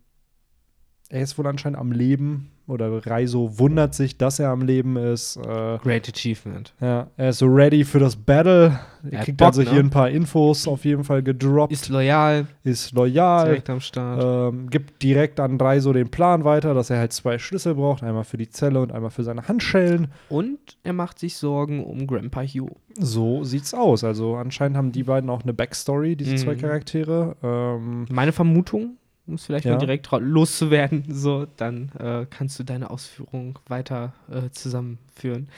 er 1.08 1.22
ist 1.22 1.38
wohl 1.38 1.46
anscheinend 1.46 1.78
am 1.78 1.92
Leben. 1.92 2.50
Oder 2.66 3.06
Reiso 3.06 3.58
wundert 3.58 3.94
sich, 3.94 4.16
dass 4.16 4.38
er 4.38 4.48
am 4.48 4.62
Leben 4.62 4.96
ist. 4.96 5.36
Äh, 5.36 5.76
Great 5.82 6.08
Achievement. 6.08 6.72
ja, 6.80 7.08
er 7.18 7.28
ist 7.28 7.38
so 7.38 7.46
ready 7.46 7.84
für 7.84 7.98
das 7.98 8.16
Battle. 8.16 8.78
Er 9.04 9.12
Er 9.18 9.24
kriegt 9.24 9.36
Bock, 9.36 9.48
also 9.48 9.60
ne? 9.62 9.70
hier 9.70 9.80
ein 9.80 9.90
paar 9.90 10.08
Infos 10.08 10.66
auf 10.66 10.86
jeden 10.86 11.04
Fall 11.04 11.22
gedroppt. 11.22 11.70
Ist 11.72 11.90
loyal, 11.90 12.46
ist 12.62 12.92
loyal. 12.92 13.44
direkt 13.44 13.68
am 13.68 13.80
Start. 13.80 14.52
Ähm, 14.54 14.70
gibt 14.70 15.02
direkt 15.02 15.40
an 15.40 15.60
Reiso 15.60 15.92
den 15.92 16.08
Plan 16.08 16.44
weiter, 16.44 16.72
dass 16.72 16.88
er 16.88 16.98
halt 16.98 17.12
zwei 17.12 17.38
Schlüssel 17.38 17.74
braucht. 17.74 18.02
Einmal 18.02 18.24
für 18.24 18.38
die 18.38 18.48
Zelle 18.48 18.80
und 18.80 18.92
einmal 18.92 19.10
für 19.10 19.24
seine 19.24 19.46
Handschellen. 19.46 20.08
Und 20.30 20.58
er 20.84 20.94
macht 20.94 21.18
sich 21.18 21.36
Sorgen 21.36 21.84
um 21.84 22.06
Grandpa 22.06 22.40
Hugh. 22.42 22.70
So 22.98 23.44
sieht's 23.44 23.74
aus. 23.74 24.04
Also 24.04 24.36
anscheinend 24.36 24.78
haben 24.78 24.90
die 24.90 25.02
beiden 25.02 25.28
auch 25.28 25.42
eine 25.42 25.52
Backstory, 25.52 26.16
diese 26.16 26.36
zwei 26.36 26.54
Mhm. 26.54 26.60
Charaktere. 26.60 27.36
Ähm, 27.42 28.06
Meine 28.10 28.32
Vermutung, 28.32 28.96
um 29.26 29.34
es 29.34 29.46
vielleicht 29.46 29.64
Ja. 29.64 29.72
mal 29.72 29.78
direkt 29.78 30.08
loszuwerden, 30.10 31.04
so, 31.08 31.46
dann 31.56 31.90
äh, 31.98 32.26
kannst 32.28 32.58
du 32.58 32.64
deine 32.64 32.90
Ausführung 32.90 33.58
weiter 33.68 34.12
äh, 34.30 34.50
zusammenführen. 34.50 35.48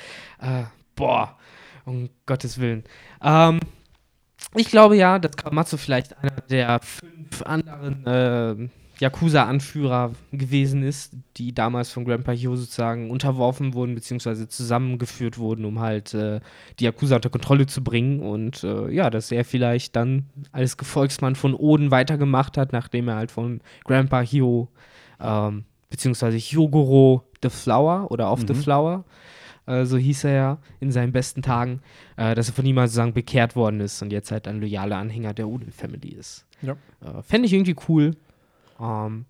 Äh, 0.40 0.64
boah, 0.94 1.36
um 1.84 2.08
Gottes 2.26 2.58
Willen. 2.60 2.84
Ähm, 3.22 3.60
ich 4.54 4.68
glaube 4.70 4.96
ja, 4.96 5.18
dass 5.18 5.36
Kamatsu 5.36 5.76
vielleicht 5.76 6.16
einer 6.18 6.40
der 6.48 6.80
fünf 6.80 7.42
anderen 7.42 8.06
äh, 8.06 8.68
Yakuza-Anführer 8.98 10.12
gewesen 10.32 10.82
ist, 10.82 11.14
die 11.36 11.54
damals 11.54 11.90
von 11.90 12.04
Grandpa 12.04 12.32
Hyo 12.32 12.56
sozusagen 12.56 13.10
unterworfen 13.10 13.74
wurden, 13.74 13.94
beziehungsweise 13.94 14.48
zusammengeführt 14.48 15.38
wurden, 15.38 15.64
um 15.64 15.80
halt 15.80 16.14
äh, 16.14 16.40
die 16.78 16.84
Yakuza 16.84 17.16
unter 17.16 17.30
Kontrolle 17.30 17.66
zu 17.66 17.82
bringen. 17.84 18.20
Und 18.20 18.64
äh, 18.64 18.90
ja, 18.90 19.10
dass 19.10 19.30
er 19.32 19.44
vielleicht 19.44 19.96
dann 19.96 20.26
als 20.52 20.76
Gefolgsmann 20.76 21.34
von 21.34 21.54
Oden 21.54 21.90
weitergemacht 21.90 22.56
hat, 22.56 22.72
nachdem 22.72 23.08
er 23.08 23.16
halt 23.16 23.30
von 23.30 23.60
Grandpa 23.84 24.22
Hyo, 24.22 24.68
ähm, 25.20 25.64
beziehungsweise 25.90 26.38
Hyogoro 26.38 27.24
the 27.42 27.50
Flower 27.50 28.10
oder 28.10 28.32
of 28.32 28.40
the 28.46 28.54
Mhm. 28.54 28.56
Flower, 28.56 29.04
äh, 29.66 29.84
so 29.84 29.96
hieß 29.96 30.24
er 30.24 30.32
ja 30.32 30.58
in 30.80 30.90
seinen 30.90 31.12
besten 31.12 31.42
Tagen, 31.42 31.80
äh, 32.16 32.34
dass 32.34 32.48
er 32.48 32.54
von 32.54 32.64
ihm 32.66 32.76
sozusagen 32.76 33.12
bekehrt 33.12 33.56
worden 33.56 33.80
ist 33.80 34.00
und 34.02 34.12
jetzt 34.12 34.30
halt 34.30 34.48
ein 34.48 34.60
loyaler 34.60 34.96
Anhänger 34.96 35.34
der 35.34 35.48
Oden 35.48 35.70
Family 35.70 36.08
ist. 36.10 36.46
Ja. 36.62 36.72
Äh, 37.02 37.22
Fände 37.22 37.46
ich 37.46 37.52
irgendwie 37.52 37.76
cool. 37.88 38.12
Ähm, 38.80 39.24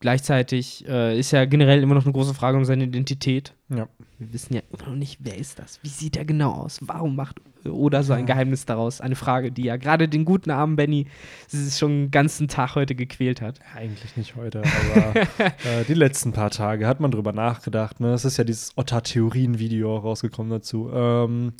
gleichzeitig 0.00 0.86
äh, 0.88 1.18
ist 1.18 1.30
ja 1.32 1.44
generell 1.44 1.82
immer 1.82 1.94
noch 1.94 2.04
eine 2.04 2.12
große 2.12 2.34
Frage 2.34 2.56
um 2.58 2.64
seine 2.64 2.84
Identität. 2.84 3.54
ja. 3.68 3.88
Wir 4.18 4.32
wissen 4.32 4.54
ja 4.54 4.62
immer 4.72 4.88
noch 4.88 4.96
nicht, 4.96 5.18
wer 5.20 5.36
ist 5.36 5.58
das? 5.58 5.78
Wie 5.82 5.90
sieht 5.90 6.16
er 6.16 6.24
genau 6.24 6.52
aus? 6.52 6.78
Warum 6.80 7.16
macht 7.16 7.36
Oda 7.68 8.02
so 8.02 8.14
ein 8.14 8.20
Ja. 8.20 8.24
Geheimnis 8.34 8.64
daraus? 8.64 9.02
Eine 9.02 9.14
Frage, 9.14 9.52
die 9.52 9.64
ja 9.64 9.76
gerade 9.76 10.08
den 10.08 10.24
guten 10.24 10.50
armen 10.50 10.74
Benny 10.74 11.06
schon 11.52 12.04
den 12.04 12.10
ganzen 12.10 12.48
Tag 12.48 12.76
heute 12.76 12.94
gequält 12.94 13.42
hat. 13.42 13.60
Eigentlich 13.74 14.16
nicht 14.16 14.34
heute, 14.34 14.62
aber 14.62 15.16
äh, 15.38 15.84
die 15.86 15.92
letzten 15.92 16.32
paar 16.32 16.48
Tage 16.48 16.86
hat 16.86 17.00
man 17.00 17.10
drüber 17.10 17.34
nachgedacht. 17.34 18.00
Ne? 18.00 18.14
Es 18.14 18.24
ist 18.24 18.38
ja 18.38 18.44
dieses 18.44 18.72
Otter-Theorien-Video 18.78 19.94
rausgekommen 19.98 20.50
dazu. 20.50 20.90
Ähm, 20.94 21.52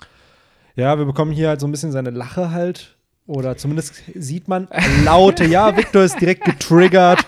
ja, 0.77 0.97
wir 0.97 1.05
bekommen 1.05 1.33
hier 1.33 1.49
halt 1.51 1.61
so 1.61 1.67
ein 1.67 1.73
bisschen 1.73 1.93
seine 1.93 2.09
Lache 2.11 2.53
halt. 2.53 2.96
Oder 3.27 3.57
zumindest 3.57 4.03
sieht 4.15 4.47
man 4.47 4.69
laute, 5.05 5.45
ja, 5.45 5.77
Victor 5.77 6.05
ist 6.05 6.21
direkt 6.21 6.45
getriggert. 6.45 7.27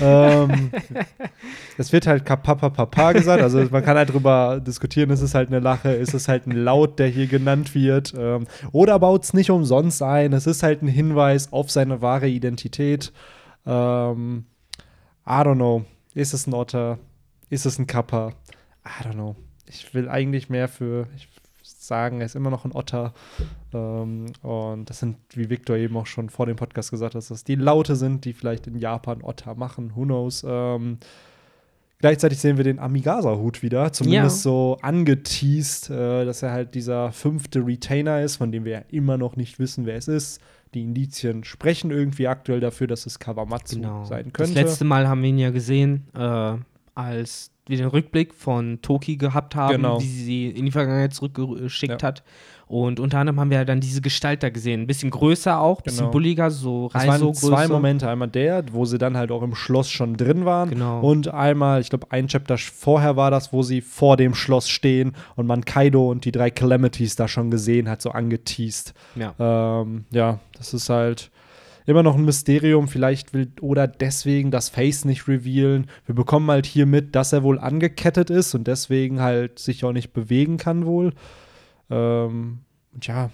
ähm, 0.00 0.70
es 1.78 1.92
wird 1.92 2.06
halt 2.06 2.24
Kapapa 2.24 2.68
Papa 2.70 3.12
gesagt, 3.12 3.42
also 3.42 3.66
man 3.70 3.84
kann 3.84 3.96
halt 3.96 4.12
drüber 4.12 4.60
diskutieren, 4.60 5.10
ist 5.10 5.22
es 5.22 5.34
halt 5.34 5.48
eine 5.48 5.60
Lache, 5.60 5.92
ist 5.92 6.14
es 6.14 6.28
halt 6.28 6.46
ein 6.46 6.52
Laut, 6.52 6.98
der 6.98 7.08
hier 7.08 7.26
genannt 7.26 7.74
wird, 7.74 8.14
ähm, 8.16 8.46
oder 8.72 8.98
baut 8.98 9.24
es 9.24 9.34
nicht 9.34 9.50
umsonst 9.50 10.02
ein, 10.02 10.32
es 10.32 10.46
ist 10.46 10.62
halt 10.62 10.82
ein 10.82 10.88
Hinweis 10.88 11.52
auf 11.52 11.70
seine 11.70 12.02
wahre 12.02 12.28
Identität. 12.28 13.12
Ähm, 13.66 14.44
I 15.26 15.30
don't 15.30 15.56
know, 15.56 15.84
ist 16.14 16.34
es 16.34 16.46
ein 16.46 16.54
Otter, 16.54 16.98
ist 17.48 17.66
es 17.66 17.78
ein 17.78 17.86
Kappa, 17.86 18.32
I 18.84 19.04
don't 19.06 19.14
know. 19.14 19.36
Ich 19.66 19.94
will 19.94 20.08
eigentlich 20.08 20.48
mehr 20.48 20.68
für, 20.68 21.06
ich 21.16 21.28
sagen, 21.90 22.20
er 22.20 22.26
ist 22.26 22.36
immer 22.36 22.48
noch 22.50 22.64
ein 22.64 22.72
Otter. 22.72 23.12
Ähm, 23.74 24.26
und 24.42 24.88
das 24.88 25.00
sind, 25.00 25.16
wie 25.34 25.50
Victor 25.50 25.76
eben 25.76 25.96
auch 25.98 26.06
schon 26.06 26.30
vor 26.30 26.46
dem 26.46 26.56
Podcast 26.56 26.90
gesagt 26.90 27.14
hat, 27.14 27.18
dass 27.18 27.28
das 27.28 27.44
die 27.44 27.56
Laute 27.56 27.96
sind, 27.96 28.24
die 28.24 28.32
vielleicht 28.32 28.66
in 28.66 28.78
Japan 28.78 29.22
Otter 29.22 29.54
machen. 29.54 29.92
Who 29.94 30.04
knows? 30.04 30.44
Ähm, 30.48 30.98
Gleichzeitig 32.02 32.38
sehen 32.38 32.56
wir 32.56 32.64
den 32.64 32.78
Amigasa-Hut 32.78 33.62
wieder, 33.62 33.92
zumindest 33.92 34.38
Ja. 34.38 34.42
so 34.50 34.78
angeteased, 34.80 35.90
äh, 35.90 36.24
dass 36.24 36.42
er 36.42 36.50
halt 36.50 36.74
dieser 36.74 37.12
fünfte 37.12 37.66
Retainer 37.66 38.22
ist, 38.22 38.36
von 38.36 38.50
dem 38.50 38.64
wir 38.64 38.72
ja 38.72 38.82
immer 38.88 39.18
noch 39.18 39.36
nicht 39.36 39.58
wissen, 39.58 39.84
wer 39.84 39.96
es 39.96 40.08
ist. 40.08 40.40
Die 40.72 40.80
Indizien 40.82 41.44
sprechen 41.44 41.90
irgendwie 41.90 42.26
aktuell 42.26 42.60
dafür, 42.60 42.86
dass 42.86 43.04
es 43.04 43.18
Kawamatsu 43.18 43.76
Genau. 43.76 44.04
sein 44.04 44.24
Das 44.26 44.32
könnte. 44.32 44.54
letzte 44.62 44.84
Mal 44.86 45.08
haben 45.08 45.20
wir 45.20 45.28
ihn 45.28 45.38
ja 45.38 45.50
gesehen, 45.50 46.06
äh, 46.14 46.54
als 46.94 47.50
wir 47.66 47.76
den 47.76 47.86
Rückblick 47.86 48.34
von 48.34 48.80
Toki 48.82 49.16
gehabt 49.16 49.54
haben, 49.54 49.76
Genau. 49.76 50.00
wie 50.00 50.06
sie 50.06 50.24
sie 50.24 50.46
in 50.48 50.64
die 50.66 50.72
Vergangenheit 50.72 51.14
zurückgeschickt 51.14 52.02
Ja. 52.02 52.08
hat. 52.08 52.22
Und 52.66 53.00
unter 53.00 53.18
anderem 53.18 53.38
haben 53.40 53.50
wir 53.50 53.64
dann 53.64 53.80
diese 53.80 54.00
Gestalt 54.00 54.42
da 54.44 54.48
gesehen. 54.50 54.82
Ein 54.82 54.86
bisschen 54.86 55.10
größer 55.10 55.60
auch, 55.60 55.78
ein 55.80 55.82
bisschen 55.84 55.98
Genau. 56.00 56.10
bulliger, 56.12 56.50
so 56.50 56.86
Es 56.88 56.94
waren 56.94 57.08
Reiso-Größe. 57.10 57.46
zwei 57.48 57.68
Momente. 57.68 58.08
Einmal 58.08 58.28
der, 58.28 58.64
wo 58.72 58.84
sie 58.84 58.96
dann 58.98 59.16
halt 59.16 59.30
auch 59.32 59.42
im 59.42 59.54
Schloss 59.56 59.90
schon 59.90 60.16
drin 60.16 60.44
waren. 60.44 60.70
Genau. 60.70 61.00
Und 61.00 61.28
einmal, 61.34 61.80
ich 61.80 61.90
glaube, 61.90 62.06
ein 62.10 62.28
Chapter 62.28 62.58
vorher 62.58 63.16
war 63.16 63.30
das, 63.32 63.52
wo 63.52 63.62
sie 63.62 63.80
vor 63.80 64.16
dem 64.16 64.34
Schloss 64.34 64.68
stehen 64.68 65.12
und 65.36 65.46
man 65.46 65.64
Kaido 65.64 66.10
und 66.10 66.24
die 66.24 66.32
drei 66.32 66.50
Calamities 66.50 67.16
da 67.16 67.26
schon 67.28 67.50
gesehen 67.50 67.88
hat, 67.88 68.02
so 68.02 68.10
angeteased. 68.10 68.94
Ja. 69.16 69.34
Ähm, 69.82 70.04
ja, 70.10 70.38
das 70.56 70.72
ist 70.74 70.88
halt 70.90 71.30
immer 71.86 72.02
noch 72.02 72.16
ein 72.16 72.24
Mysterium. 72.24 72.88
Vielleicht 72.88 73.32
will 73.34 73.50
Oda 73.60 73.86
deswegen 73.86 74.50
das 74.50 74.68
Face 74.68 75.04
nicht 75.04 75.26
revealen. 75.28 75.86
Wir 76.06 76.14
bekommen 76.14 76.50
halt 76.50 76.66
hier 76.66 76.86
mit, 76.86 77.14
dass 77.14 77.32
er 77.32 77.42
wohl 77.42 77.58
angekettet 77.58 78.30
ist 78.30 78.54
und 78.54 78.66
deswegen 78.66 79.20
halt 79.20 79.58
sich 79.58 79.84
auch 79.84 79.92
nicht 79.92 80.12
bewegen 80.12 80.56
kann 80.56 80.86
wohl. 80.86 81.12
Ähm, 81.90 82.58
und 82.92 83.06
ja, 83.06 83.30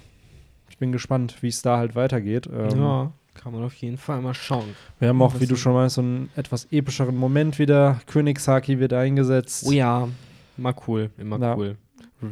ich 0.69 0.79
bin 0.79 0.93
gespannt, 0.93 1.37
wie 1.43 1.49
es 1.49 1.62
da 1.62 1.79
halt 1.79 1.95
weitergeht. 1.95 2.49
Ähm, 2.53 2.79
ja, 2.79 3.12
kann 3.35 3.53
man 3.53 3.65
auf 3.65 3.75
jeden 3.75 3.99
Fall 3.99 4.21
mal 4.21 4.35
schauen. 4.35 4.75
Wir 4.99 5.09
haben 5.09 5.21
auch, 5.23 5.41
wie 5.41 5.47
du 5.47 5.57
schon 5.57 5.75
weißt, 5.75 5.97
so 5.97 6.00
einen 6.03 6.31
etwas 6.37 6.67
epischeren 6.71 7.17
Moment 7.17 7.59
wieder. 7.59 8.00
Königshaki 8.07 8.79
wird 8.79 8.93
eingesetzt. 8.93 9.65
Oh 9.67 9.73
ja, 9.73 10.09
immer 10.57 10.75
cool, 10.87 11.11
immer 11.19 11.38
Ja. 11.38 11.57
cool. 11.57 11.76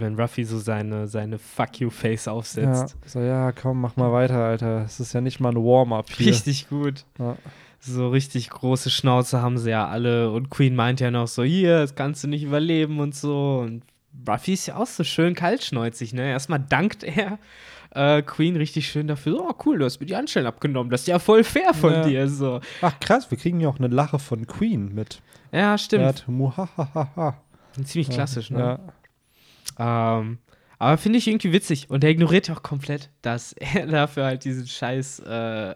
Wenn 0.01 0.19
Ruffy 0.19 0.45
so 0.45 0.59
seine, 0.59 1.07
seine 1.09 1.39
Fuck 1.39 1.81
You-Face 1.81 2.27
Ja, 2.27 2.33
aufsetzt. 2.33 2.97
so, 3.07 3.21
ja, 3.21 3.53
komm, 3.53 3.81
mach 3.81 3.97
mal 3.97 4.13
weiter, 4.13 4.43
Alter. 4.45 4.83
Es 4.85 5.01
ist 5.01 5.13
ja 5.13 5.21
nicht 5.21 5.41
mal 5.41 5.51
ein 5.51 5.57
Warm-up 5.57 6.11
hier. 6.11 6.29
Richtig 6.29 6.69
gut. 6.69 7.05
Ja. 7.19 7.37
So 7.81 8.09
richtig 8.09 8.49
große 8.51 8.89
Schnauze 8.91 9.43
haben 9.43 9.59
sie 9.59 9.71
ja 9.71 9.87
alle. 9.87 10.31
Und 10.31 10.49
Queen 10.51 10.75
meint 10.75 11.01
ja 11.01 11.11
noch 11.11 11.29
so, 11.29 11.43
hier, 11.43 11.81
das 11.81 11.95
kannst 11.95 12.25
du 12.25 12.29
nicht 12.29 12.43
überleben 12.43 12.99
und 13.01 13.15
so. 13.15 13.61
Und 13.61 13.83
Ruffy 14.27 14.55
ist 14.55 14.67
ja 14.67 14.77
auch 14.77 14.87
so 14.87 15.05
schön 15.05 15.35
kaltschnäuzig, 15.35 16.15
ne? 16.15 16.31
Erstmal 16.31 16.61
dankt 16.61 17.03
er 17.05 17.39
äh, 17.91 18.23
Queen 18.23 18.57
richtig 18.57 18.89
schön 18.89 19.07
dafür. 19.07 19.39
Oh, 19.41 19.53
cool, 19.67 19.79
du 19.79 19.85
hast 19.85 20.01
mir 20.01 20.07
die 20.07 20.17
Handschellen 20.17 20.47
abgenommen. 20.47 20.91
Das 20.91 21.03
ist 21.03 21.09
ja 21.09 21.19
voll 21.19 21.45
fair 21.45 21.75
von 21.75 21.93
Ja. 21.93 22.03
dir. 22.07 22.29
So. 22.29 22.61
Ach 22.81 22.99
krass, 23.01 23.31
wir 23.31 23.37
kriegen 23.39 23.61
ja 23.61 23.69
auch 23.69 23.79
eine 23.79 23.89
Lache 23.89 24.19
von 24.19 24.47
Queen 24.47 24.95
mit. 24.95 25.21
Ja, 25.53 25.73
Er 25.73 25.79
stimmt. 25.79 26.05
hat 26.05 26.25
Muhahaha. 26.27 27.37
Ziemlich 27.85 28.09
klassisch, 28.09 28.51
ne? 28.51 28.59
Ja. 28.59 28.79
Ähm, 29.79 30.39
aber 30.79 30.99
finde 30.99 31.19
ich 31.19 31.29
irgendwie 31.29 31.53
witzig. 31.53 31.89
Und 31.91 32.05
er 32.05 32.11
ignoriert 32.11 32.49
ja 32.49 32.55
auch 32.55 32.63
komplett, 32.63 33.11
dass 33.23 33.53
er 33.75 33.87
dafür 33.87 34.25
halt 34.25 34.45
diesen 34.45 34.67
scheiß 34.67 35.21
äh, 35.21 35.71
äh, 35.71 35.75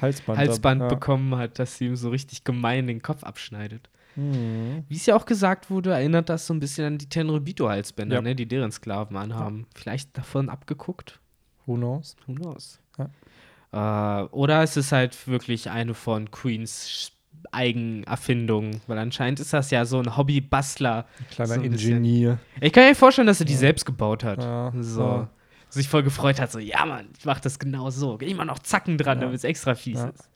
Halsband. 0.00 0.38
Halsband 0.38 0.82
ja. 0.82 0.88
bekommen 0.88 1.36
hat, 1.36 1.58
dass 1.58 1.78
sie 1.78 1.86
ihm 1.86 1.96
so 1.96 2.10
richtig 2.10 2.44
gemein 2.44 2.86
den 2.86 3.02
Kopf 3.02 3.24
abschneidet. 3.24 3.88
Mhm. 4.16 4.84
Wie 4.88 4.96
es 4.96 5.06
ja 5.06 5.14
auch 5.16 5.26
gesagt 5.26 5.70
wurde, 5.70 5.92
erinnert 5.92 6.28
das 6.28 6.46
so 6.46 6.54
ein 6.54 6.60
bisschen 6.60 6.84
an 6.86 6.98
die 6.98 7.08
Tenryubito-Halsbänder, 7.08 8.16
Ja. 8.16 8.22
ne, 8.22 8.34
die 8.34 8.46
deren 8.46 8.72
Sklaven 8.72 9.16
anhaben. 9.16 9.66
Vielleicht 9.74 10.18
davon 10.18 10.48
abgeguckt? 10.48 11.20
Who 11.66 11.76
knows? 11.76 12.16
Who 12.26 12.34
knows? 12.34 12.80
Ja. 12.98 14.22
Äh, 14.22 14.28
oder 14.30 14.62
ist 14.62 14.76
es 14.76 14.92
halt 14.92 15.28
wirklich 15.28 15.70
eine 15.70 15.94
von 15.94 16.30
Queens 16.30 17.12
Eigenerfindungen? 17.52 18.80
Weil 18.86 18.98
anscheinend 18.98 19.40
ist 19.40 19.52
das 19.52 19.70
ja 19.70 19.84
so 19.84 19.98
ein 19.98 20.16
Hobby-Bastler. 20.16 21.06
Kleiner 21.30 21.54
So 21.54 21.60
ein 21.60 21.70
bisschen. 21.70 21.96
Ingenieur. 21.98 22.38
Ich 22.60 22.72
kann 22.72 22.84
mir 22.88 22.94
vorstellen, 22.94 23.26
dass 23.26 23.40
er 23.40 23.46
die 23.46 23.54
selbst 23.54 23.84
gebaut 23.84 24.24
hat. 24.24 24.42
Ja, 24.42 24.72
so. 24.80 25.00
ja. 25.02 25.28
Sich 25.70 25.86
voll 25.88 26.02
gefreut 26.02 26.40
hat, 26.40 26.50
so, 26.50 26.58
ja 26.58 26.86
Mann, 26.86 27.08
ich 27.18 27.26
mach 27.26 27.40
das 27.40 27.58
genau 27.58 27.90
so. 27.90 28.16
Immer 28.18 28.46
noch 28.46 28.58
Zacken 28.60 28.96
dran, 28.96 29.18
Ja. 29.18 29.24
damit 29.24 29.36
es 29.36 29.44
extra 29.44 29.74
fies 29.74 29.98
Ja. 29.98 30.08
ist. 30.08 30.30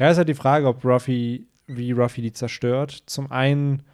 Ja, 0.00 0.10
ist 0.10 0.16
halt 0.18 0.28
die 0.28 0.34
Frage, 0.34 0.66
ob 0.66 0.84
Ruffy, 0.84 1.46
wie 1.68 1.92
Ruffy 1.92 2.20
die 2.22 2.32
zerstört. 2.32 3.02
Zum 3.06 3.30
einen 3.30 3.84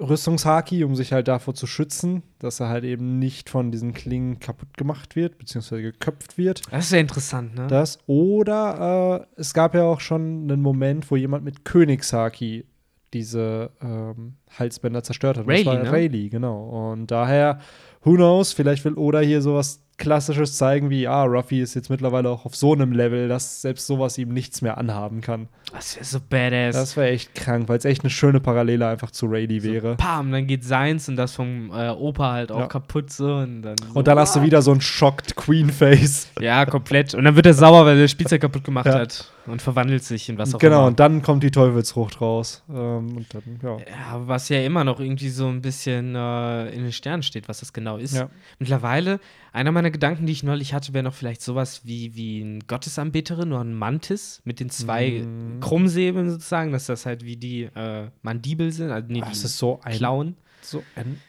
Rüstungshaki, 0.00 0.84
um 0.84 0.94
sich 0.94 1.12
halt 1.12 1.28
davor 1.28 1.54
zu 1.54 1.66
schützen, 1.66 2.22
dass 2.38 2.60
er 2.60 2.68
halt 2.68 2.84
eben 2.84 3.18
nicht 3.18 3.50
von 3.50 3.70
diesen 3.70 3.92
Klingen 3.92 4.40
kaputt 4.40 4.76
gemacht 4.76 5.16
wird, 5.16 5.38
beziehungsweise 5.38 5.82
geköpft 5.82 6.38
wird. 6.38 6.62
Das 6.70 6.86
ist 6.86 6.92
ja 6.92 6.98
interessant, 6.98 7.54
ne? 7.54 7.66
Das. 7.68 7.98
Oder 8.06 9.26
äh, 9.36 9.40
es 9.40 9.54
gab 9.54 9.74
ja 9.74 9.82
auch 9.84 10.00
schon 10.00 10.42
einen 10.50 10.62
Moment, 10.62 11.10
wo 11.10 11.16
jemand 11.16 11.44
mit 11.44 11.64
Königshaki 11.64 12.64
diese 13.12 13.70
ähm, 13.80 14.34
Halsbänder 14.58 15.02
zerstört 15.02 15.38
hat. 15.38 15.46
Und 15.46 15.52
das 15.52 15.60
Rayleigh, 15.60 15.78
war 15.78 15.84
ne? 15.84 15.92
Rayleigh, 15.92 16.28
genau. 16.28 16.90
Und 16.92 17.10
daher, 17.10 17.60
who 18.02 18.14
knows, 18.14 18.52
vielleicht 18.52 18.84
will 18.84 18.94
Oda 18.94 19.20
hier 19.20 19.40
sowas 19.40 19.85
Klassisches 19.98 20.56
zeigen, 20.58 20.90
wie, 20.90 21.08
ah, 21.08 21.24
Ruffy 21.24 21.60
ist 21.62 21.74
jetzt 21.74 21.88
mittlerweile 21.88 22.28
auch 22.28 22.44
auf 22.44 22.54
so 22.54 22.74
einem 22.74 22.92
Level, 22.92 23.28
dass 23.28 23.62
selbst 23.62 23.86
sowas 23.86 24.18
ihm 24.18 24.28
nichts 24.28 24.60
mehr 24.60 24.76
anhaben 24.76 25.22
kann. 25.22 25.48
Das 25.72 25.96
wäre 25.96 26.04
so 26.04 26.18
badass. 26.20 26.76
Das 26.76 26.96
wäre 26.96 27.08
echt 27.08 27.34
krank, 27.34 27.68
weil 27.68 27.78
es 27.78 27.84
echt 27.86 28.02
eine 28.02 28.10
schöne 28.10 28.38
Parallele 28.40 28.86
einfach 28.86 29.10
zu 29.10 29.26
Rayleigh 29.26 29.62
wäre. 29.62 29.96
Pam, 29.96 30.30
dann 30.32 30.46
geht 30.46 30.64
seins 30.64 31.08
und 31.08 31.16
das 31.16 31.34
vom 31.34 31.70
äh, 31.74 31.88
Opa 31.88 32.32
halt 32.32 32.52
auch 32.52 32.60
Ja. 32.60 32.66
kaputt 32.66 33.10
so 33.10 33.36
und 33.36 33.62
dann. 33.62 33.76
So, 33.78 33.94
Und 33.98 34.06
dann 34.06 34.18
hast 34.18 34.36
du 34.36 34.42
wieder 34.42 34.60
so 34.62 34.72
ein 34.72 34.80
shocked 34.82 35.34
Queen-Face. 35.34 36.28
Ja, 36.40 36.66
komplett. 36.66 37.14
Und 37.14 37.24
dann 37.24 37.34
wird 37.34 37.46
er 37.46 37.54
sauer, 37.54 37.86
weil 37.86 37.96
er 37.96 38.02
das 38.02 38.10
Spielzeug 38.10 38.42
kaputt 38.42 38.64
gemacht 38.64 38.86
Ja. 38.86 38.98
hat 38.98 39.32
und 39.46 39.62
verwandelt 39.62 40.04
sich 40.04 40.28
in 40.28 40.36
was 40.38 40.54
auch 40.54 40.58
Genau, 40.58 40.78
immer. 40.80 40.86
und 40.88 41.00
dann 41.00 41.22
kommt 41.22 41.42
die 41.42 41.50
Teufelsfrucht 41.50 42.20
raus. 42.20 42.62
Ähm, 42.68 43.16
und 43.16 43.26
dann, 43.32 43.42
ja. 43.62 43.76
Ja, 43.78 44.20
was 44.26 44.48
ja 44.50 44.60
immer 44.60 44.84
noch 44.84 45.00
irgendwie 45.00 45.30
so 45.30 45.48
ein 45.48 45.62
bisschen 45.62 46.14
äh, 46.14 46.68
in 46.70 46.82
den 46.82 46.92
Sternen 46.92 47.22
steht, 47.22 47.48
was 47.48 47.60
das 47.60 47.72
genau 47.72 47.96
ist. 47.96 48.22
Mittlerweile, 48.58 49.20
einer 49.56 49.72
meiner 49.72 49.90
Gedanken, 49.90 50.26
die 50.26 50.32
ich 50.32 50.42
neulich 50.42 50.74
hatte, 50.74 50.92
wäre 50.94 51.02
noch 51.02 51.14
vielleicht 51.14 51.40
sowas 51.42 51.80
wie, 51.84 52.14
wie 52.14 52.40
ein 52.42 52.60
Gottesanbeterin 52.66 53.52
oder 53.52 53.62
ein 53.64 53.74
Mantis 53.74 54.40
mit 54.44 54.60
den 54.60 54.70
zwei 54.70 55.22
Mhm. 55.24 55.60
Krummsäbeln 55.60 56.30
sozusagen, 56.30 56.72
dass 56.72 56.86
das 56.86 57.06
halt 57.06 57.24
wie 57.24 57.36
die 57.36 57.62
äh, 57.64 58.08
Mandibel 58.22 58.70
sind, 58.70 58.90
also 58.90 59.08
nee, 59.10 59.20
die 59.22 59.32
es 59.32 59.44
ist 59.44 59.58
so 59.58 59.80
ein, 59.82 59.96
Klauen. 59.96 60.36
so 60.60 60.84
ein 60.94 61.20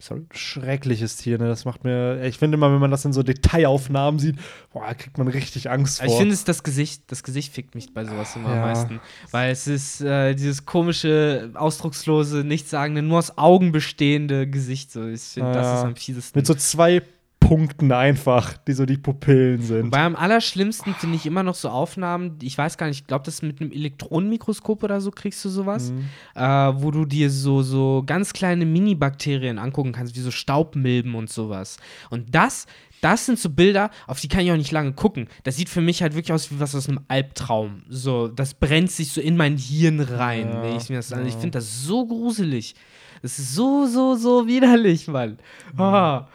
sorry, 0.00 0.22
schreckliches 0.32 1.16
Tier. 1.16 1.38
Ne? 1.38 1.48
Das 1.48 1.64
macht 1.64 1.84
mir, 1.84 2.22
ich 2.24 2.38
finde 2.38 2.56
immer, 2.56 2.72
wenn 2.72 2.78
man 2.80 2.90
das 2.90 3.04
in 3.04 3.12
so 3.12 3.22
Detailaufnahmen 3.22 4.18
sieht, 4.20 4.36
boah, 4.72 4.94
kriegt 4.94 5.18
man 5.18 5.28
richtig 5.28 5.68
Angst 5.70 5.98
vor. 5.98 6.06
Ich 6.06 6.14
finde 6.16 6.32
es 6.34 6.44
das 6.44 6.62
Gesicht, 6.62 7.02
das 7.08 7.22
Gesicht 7.22 7.52
fickt 7.52 7.74
mich 7.74 7.92
bei 7.92 8.04
sowas 8.04 8.34
immer 8.36 8.48
Ja. 8.54 8.54
am 8.54 8.60
meisten. 8.62 9.00
Weil 9.32 9.50
es 9.52 9.66
ist 9.66 10.00
äh, 10.00 10.34
dieses 10.34 10.64
komische, 10.64 11.50
ausdruckslose, 11.54 12.38
nichtssagende, 12.44 13.02
nur 13.02 13.18
aus 13.18 13.36
Augen 13.36 13.72
bestehende 13.72 14.48
Gesicht. 14.48 14.92
So. 14.92 15.06
Ich 15.08 15.20
finde, 15.22 15.52
das 15.52 15.66
Ja. 15.66 15.78
ist 15.80 15.84
am 15.84 15.96
fiesesten. 15.96 16.38
Mit 16.38 16.46
so 16.46 16.54
zwei 16.54 17.02
Punkten 17.48 17.90
einfach, 17.92 18.58
die 18.58 18.74
so 18.74 18.84
die 18.84 18.98
Pupillen 18.98 19.62
sind. 19.62 19.86
Wobei 19.86 20.02
am 20.02 20.16
allerschlimmsten 20.16 20.94
finde 20.94 21.16
ich 21.16 21.24
immer 21.24 21.42
noch 21.42 21.54
so 21.54 21.70
Aufnahmen, 21.70 22.36
ich 22.42 22.58
weiß 22.58 22.76
gar 22.76 22.88
nicht, 22.88 23.00
ich 23.00 23.06
glaube, 23.06 23.24
das 23.24 23.40
mit 23.40 23.60
einem 23.60 23.72
Elektronenmikroskop 23.72 24.82
oder 24.82 25.00
so 25.00 25.10
kriegst 25.10 25.42
du 25.44 25.48
sowas, 25.48 25.90
Mhm. 25.90 26.04
äh, 26.34 26.42
wo 26.82 26.90
du 26.90 27.06
dir 27.06 27.30
so, 27.30 27.62
so 27.62 28.02
ganz 28.04 28.34
kleine 28.34 28.66
Mini-Bakterien 28.66 29.58
angucken 29.58 29.92
kannst, 29.92 30.14
wie 30.14 30.20
so 30.20 30.30
Staubmilben 30.30 31.14
und 31.14 31.30
sowas. 31.30 31.78
Und 32.10 32.34
das, 32.34 32.66
das 33.00 33.24
sind 33.26 33.38
so 33.38 33.48
Bilder, 33.48 33.90
auf 34.06 34.20
die 34.20 34.28
kann 34.28 34.40
ich 34.44 34.52
auch 34.52 34.56
nicht 34.56 34.72
lange 34.72 34.92
gucken. 34.92 35.28
Das 35.44 35.56
sieht 35.56 35.70
für 35.70 35.80
mich 35.80 36.02
halt 36.02 36.14
wirklich 36.14 36.32
aus 36.34 36.50
wie 36.50 36.60
was 36.60 36.74
aus 36.74 36.86
einem 36.88 37.00
Albtraum. 37.08 37.82
So, 37.88 38.28
das 38.28 38.52
brennt 38.52 38.90
sich 38.90 39.12
so 39.12 39.20
in 39.22 39.36
mein 39.38 39.56
Hirn 39.56 40.00
rein, 40.00 40.48
Ja, 40.50 40.62
wenn 40.62 40.76
ich 40.76 40.90
mir 40.90 40.96
das 40.96 41.12
an. 41.14 41.26
Ich 41.26 41.34
ja. 41.34 41.40
finde 41.40 41.58
das 41.58 41.82
so 41.84 42.06
gruselig. 42.06 42.74
Das 43.22 43.38
ist 43.38 43.54
so, 43.54 43.86
so, 43.86 44.14
so 44.16 44.46
widerlich, 44.46 45.08
Mann. 45.08 45.38
Ah, 45.76 46.26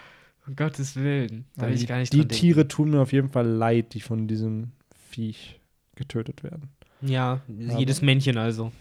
um 0.48 0.56
Gottes 0.56 0.96
Willen. 0.96 1.46
Da 1.56 1.64
will 1.64 1.70
Also 1.72 1.84
ich 1.84 1.88
gar 1.90 1.98
nicht 2.00 2.14
die 2.14 2.20
denken. 2.20 2.34
Tiere 2.34 2.68
tun 2.68 2.90
mir 2.92 3.02
auf 3.02 3.14
jeden 3.14 3.30
Fall 3.30 3.48
leid, 3.48 3.94
die 3.94 4.02
von 4.02 4.28
diesem 4.28 4.72
Viech 5.10 5.60
getötet 5.96 6.44
werden. 6.44 6.70
Ja, 7.02 7.42
jedes 7.78 8.02
Männchen 8.02 8.38
also. 8.38 8.72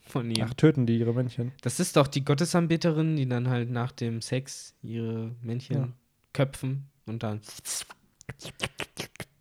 Von 0.00 0.28
ihr. 0.30 0.44
Ach, 0.48 0.54
töten 0.54 0.86
die 0.86 0.98
ihre 0.98 1.14
Männchen. 1.14 1.52
Das 1.62 1.78
ist 1.78 1.96
doch 1.96 2.08
die 2.08 2.24
Gottesanbeterin, 2.24 3.14
die 3.16 3.28
dann 3.28 3.48
halt 3.48 3.70
nach 3.70 3.92
dem 3.92 4.20
Sex 4.22 4.74
ihre 4.82 5.30
Männchen 5.40 5.76
Ja. 5.76 5.88
köpfen 6.32 6.86
und 7.06 7.22
dann. 7.22 7.40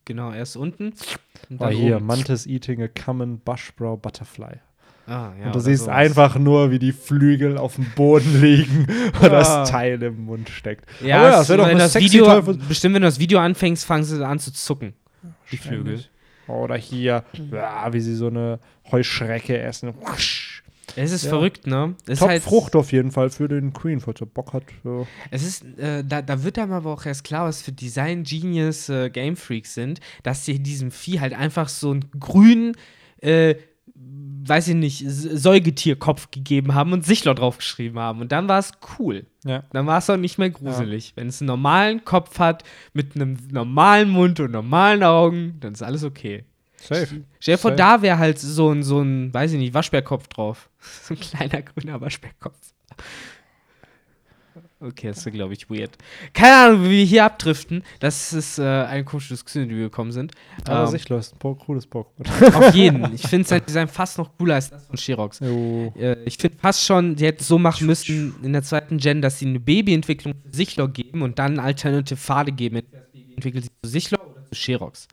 Genau, 0.05 0.31
erst 0.31 0.57
unten. 0.57 0.93
Und 1.49 1.57
Oh, 1.61 1.65
dann 1.65 1.73
hier, 1.73 1.97
oben. 1.97 2.05
Mantis 2.05 2.45
eating 2.47 2.81
a 2.83 2.87
common 2.87 3.39
bushbrow 3.39 3.99
butterfly. 3.99 4.59
Ah, 5.09 5.33
ja, 5.39 5.47
und 5.47 5.55
du 5.55 5.59
siehst 5.59 5.85
sowas. 5.85 5.95
einfach 5.95 6.35
nur, 6.37 6.69
wie 6.69 6.77
die 6.79 6.91
Flügel 6.91 7.57
auf 7.57 7.75
dem 7.75 7.85
Boden 7.95 8.41
liegen 8.41 8.85
und 9.21 9.31
das 9.31 9.69
Teil 9.69 10.01
im 10.03 10.25
Mund 10.25 10.49
steckt. 10.49 10.85
Ja, 11.03 11.17
Aber 11.17 11.41
es- 11.41 11.49
wär 11.49 11.57
doch 11.57 11.63
wenn 11.65 11.71
eine 11.71 11.79
das 11.79 11.93
sexy 11.93 12.09
Video, 12.13 12.25
Teufel- 12.25 12.57
bestimmt, 12.67 12.93
wenn 12.95 13.01
du 13.01 13.07
das 13.07 13.19
Video 13.19 13.39
anfängst, 13.39 13.85
fangen 13.85 14.03
sie 14.03 14.23
an 14.25 14.37
zu 14.39 14.53
zucken. 14.53 14.93
Die 15.51 15.57
Flügel. 15.57 16.03
Oder 16.47 16.75
hier, 16.77 17.23
ja, 17.51 17.91
wie 17.91 17.99
sie 18.01 18.15
so 18.15 18.27
eine 18.27 18.59
Heuschrecke 18.91 19.57
essen. 19.59 19.93
Es 20.95 21.11
ist 21.11 21.23
Ja. 21.23 21.29
verrückt, 21.29 21.67
ne? 21.67 21.95
Es 22.07 22.19
Top 22.19 22.29
halt- 22.29 22.41
Frucht 22.43 22.75
auf 22.75 22.91
jeden 22.91 23.11
Fall 23.11 23.29
für 23.29 23.47
den 23.47 23.73
Queen, 23.73 23.99
falls 23.99 24.19
er 24.21 24.25
Bock 24.25 24.53
hat. 24.53 24.63
Ja. 24.83 25.05
Es 25.29 25.43
ist, 25.43 25.63
äh, 25.77 26.03
da, 26.03 26.21
da 26.23 26.43
wird 26.43 26.57
einem 26.57 26.71
aber 26.71 26.91
auch 26.91 27.05
erst 27.05 27.23
klar, 27.23 27.45
was 27.47 27.61
für 27.61 27.71
Design 27.71 28.23
Genius 28.23 28.89
äh, 28.89 29.09
Game 29.11 29.35
Freaks 29.37 29.75
sind, 29.75 29.99
dass 30.23 30.45
sie 30.45 30.57
diesem 30.59 30.89
Vieh 30.91 31.19
halt 31.19 31.33
einfach 31.33 31.69
so 31.69 31.91
einen 31.91 32.05
grünen, 32.19 32.75
äh, 33.21 33.55
weiß 33.95 34.69
ich 34.69 34.75
nicht, 34.75 35.03
Säugetierkopf 35.07 36.31
gegeben 36.31 36.73
haben 36.73 36.93
und 36.93 37.05
Sichler 37.05 37.35
draufgeschrieben 37.35 37.99
haben. 37.99 38.21
Und 38.21 38.31
dann 38.31 38.47
war 38.47 38.59
es 38.59 38.71
cool. 38.97 39.25
Ja. 39.45 39.63
Dann 39.71 39.85
war 39.85 39.99
es 39.99 40.09
auch 40.09 40.17
nicht 40.17 40.37
mehr 40.37 40.49
gruselig. 40.49 41.09
Ja. 41.09 41.17
Wenn 41.17 41.27
es 41.27 41.41
einen 41.41 41.47
normalen 41.47 42.03
Kopf 42.03 42.39
hat, 42.39 42.63
mit 42.93 43.15
einem 43.15 43.37
normalen 43.51 44.09
Mund 44.09 44.39
und 44.39 44.51
normalen 44.51 45.03
Augen, 45.03 45.57
dann 45.59 45.73
ist 45.73 45.83
alles 45.83 46.03
okay. 46.03 46.45
Safe. 46.77 47.23
Stell 47.39 47.55
dir 47.55 47.59
vor, 47.59 47.71
da 47.71 48.01
wäre 48.01 48.17
halt 48.17 48.39
so 48.39 48.71
ein, 48.71 48.83
so 48.83 49.01
ein, 49.01 49.33
weiß 49.33 49.51
ich 49.51 49.59
nicht, 49.59 49.73
Waschbärkopf 49.73 50.27
drauf. 50.27 50.69
so 50.79 51.13
ein 51.13 51.19
kleiner 51.19 51.61
grüner 51.61 52.01
Waschbärkopf. 52.01 52.57
Okay, 54.81 55.07
das 55.07 55.25
ist, 55.25 55.33
glaube 55.33 55.53
ich, 55.53 55.69
weird. 55.69 55.97
Keine 56.33 56.55
Ahnung, 56.55 56.85
wie 56.85 56.91
wir 56.91 57.03
hier 57.03 57.25
abdriften. 57.25 57.83
Das 57.99 58.31
ist 58.31 58.59
äh, 58.59 58.63
eine 58.63 59.03
komische 59.03 59.33
Diskussion, 59.33 59.67
die 59.67 59.75
wir 59.75 59.83
gekommen 59.89 60.13
sind. 60.13 60.31
Aber 60.65 60.85
ähm, 60.85 60.87
sich 60.87 61.09
löst. 61.09 61.33
Ein 61.33 61.57
cooles 61.57 61.85
Pokémon. 61.85 62.55
Auf 62.55 62.73
jeden. 62.73 63.13
Ich 63.13 63.27
finde 63.27 63.45
sein 63.45 63.61
Design 63.65 63.89
fast 63.89 64.17
noch 64.17 64.37
cooler 64.37 64.55
als 64.55 64.69
das 64.69 64.85
von 64.87 64.95
Shirox. 64.95 65.41
Äh, 65.41 66.23
ich 66.23 66.37
finde 66.37 66.57
fast 66.57 66.85
schon, 66.85 67.15
die 67.15 67.25
hätten 67.25 67.43
so 67.43 67.59
machen 67.59 67.87
müssen 67.87 68.35
in 68.41 68.53
der 68.53 68.63
zweiten 68.63 68.97
Gen, 68.99 69.21
dass 69.21 69.39
sie 69.39 69.47
eine 69.47 69.59
Babyentwicklung 69.59 70.33
für 70.45 70.55
Sichlor 70.55 70.87
geben 70.87 71.23
und 71.23 71.39
dann 71.39 71.59
alternative 71.59 72.17
Pfade 72.17 72.53
geben. 72.53 72.77
Entweder 72.77 73.01
das 73.01 73.11
Baby 73.11 73.33
entwickelt 73.33 73.63
sich 73.65 73.73
zu 73.83 73.89
Sichlor 73.89 74.31
oder 74.31 74.45
zu 74.45 74.55
Shirox. 74.55 75.07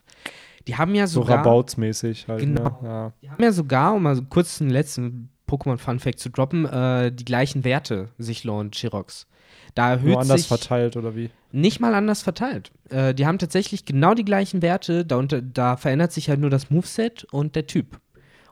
Die 0.68 0.76
haben 0.76 0.94
ja 0.94 1.08
sogar. 1.08 1.28
So 1.28 1.34
Rabautsmäßig 1.34 2.28
halt. 2.28 2.40
Genau. 2.40 2.78
Ne? 2.82 2.88
Ja. 2.88 3.12
Die 3.20 3.30
haben 3.30 3.42
ja 3.42 3.50
sogar, 3.50 3.94
um 3.94 4.04
mal 4.04 4.20
kurz 4.28 4.58
den 4.58 4.70
letzten 4.70 5.30
Pokémon-Fun-Fact 5.48 6.20
zu 6.20 6.30
droppen, 6.30 6.66
äh, 6.66 7.10
die 7.10 7.24
gleichen 7.24 7.64
Werte, 7.64 8.10
Sichlor 8.18 8.60
und 8.60 8.76
Shirox. 8.76 9.26
Da 9.76 9.90
erhöht 9.90 10.12
Nur 10.12 10.20
anders 10.22 10.40
sich 10.40 10.48
verteilt 10.48 10.96
oder 10.96 11.14
wie? 11.14 11.28
Nicht 11.52 11.80
mal 11.80 11.94
anders 11.94 12.22
verteilt. 12.22 12.72
Äh, 12.88 13.12
die 13.12 13.26
haben 13.26 13.38
tatsächlich 13.38 13.84
genau 13.84 14.14
die 14.14 14.24
gleichen 14.24 14.62
Werte. 14.62 15.04
Da, 15.04 15.16
unter, 15.16 15.42
da 15.42 15.76
verändert 15.76 16.12
sich 16.12 16.30
halt 16.30 16.40
nur 16.40 16.48
das 16.48 16.70
Moveset 16.70 17.24
und 17.24 17.54
der 17.54 17.66
Typ. 17.66 18.00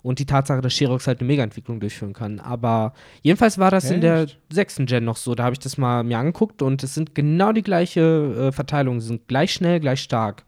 Und 0.02 0.18
die 0.18 0.26
Tatsache, 0.26 0.60
dass 0.60 0.74
Sherox 0.74 1.06
halt 1.06 1.20
eine 1.20 1.26
Mega-Entwicklung 1.28 1.80
durchführen 1.80 2.12
kann. 2.12 2.40
Aber 2.40 2.92
jedenfalls 3.22 3.56
war 3.56 3.70
das 3.70 3.84
Echt? 3.84 3.94
in 3.94 4.00
der 4.02 4.26
sechsten 4.52 4.84
Gen 4.84 5.06
noch 5.06 5.16
so. 5.16 5.34
Da 5.34 5.44
habe 5.44 5.54
ich 5.54 5.60
das 5.60 5.78
mal 5.78 6.04
mir 6.04 6.18
angeguckt 6.18 6.60
und 6.60 6.82
es 6.82 6.92
sind 6.92 7.14
genau 7.14 7.52
die 7.52 7.62
gleiche 7.62 8.00
äh, 8.48 8.52
Verteilung. 8.52 9.00
Sie 9.00 9.06
sind 9.06 9.26
gleich 9.26 9.50
schnell, 9.54 9.80
gleich 9.80 10.00
stark. 10.00 10.44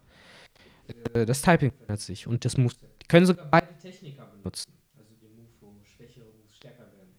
Äh, 1.15 1.25
das 1.25 1.41
Typing 1.41 1.71
verändert 1.71 2.01
sich 2.01 2.27
und 2.27 2.45
das 2.45 2.59
Moveset. 2.59 2.83
Die 3.03 3.07
können 3.07 3.25
sogar 3.25 3.47
beide 3.51 3.69
Techniker 3.81 4.27
benutzen. 4.27 4.71
Also 4.99 5.15
den 5.23 5.35
Move, 5.37 5.49
wo 5.63 5.73
schwächere 5.97 6.27
Moves 6.39 6.55
stärker 6.55 6.85
werden. 6.93 7.15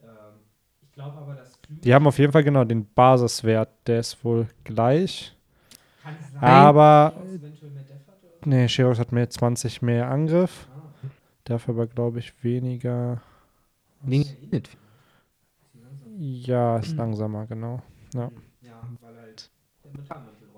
Ähm, 0.00 0.42
ich 0.80 0.92
glaube 0.92 1.18
aber, 1.18 1.34
dass 1.34 1.51
die 1.80 1.94
haben 1.94 2.06
auf 2.06 2.18
jeden 2.18 2.32
Fall 2.32 2.44
genau 2.44 2.64
den 2.64 2.86
Basiswert, 2.92 3.70
der 3.86 4.00
ist 4.00 4.24
wohl 4.24 4.46
gleich. 4.64 5.36
Kann 6.02 6.16
sein, 6.32 6.42
aber. 6.42 7.14
Nee, 8.44 8.68
Sherox 8.68 8.98
hat 8.98 9.12
mehr 9.12 9.30
20 9.30 9.82
mehr 9.82 10.10
Angriff. 10.10 10.68
Ah. 10.74 11.08
Dafür 11.44 11.74
aber, 11.74 11.86
glaube 11.86 12.18
ich, 12.18 12.42
weniger. 12.42 13.22
Weniger 14.02 14.38
Init. 14.40 14.70
Ja, 16.18 16.78
ist 16.78 16.96
langsamer, 16.96 17.46
genau. 17.46 17.82
Ja. 18.14 18.30
Ja, 18.60 18.82
weil 19.00 19.16
halt 19.16 19.50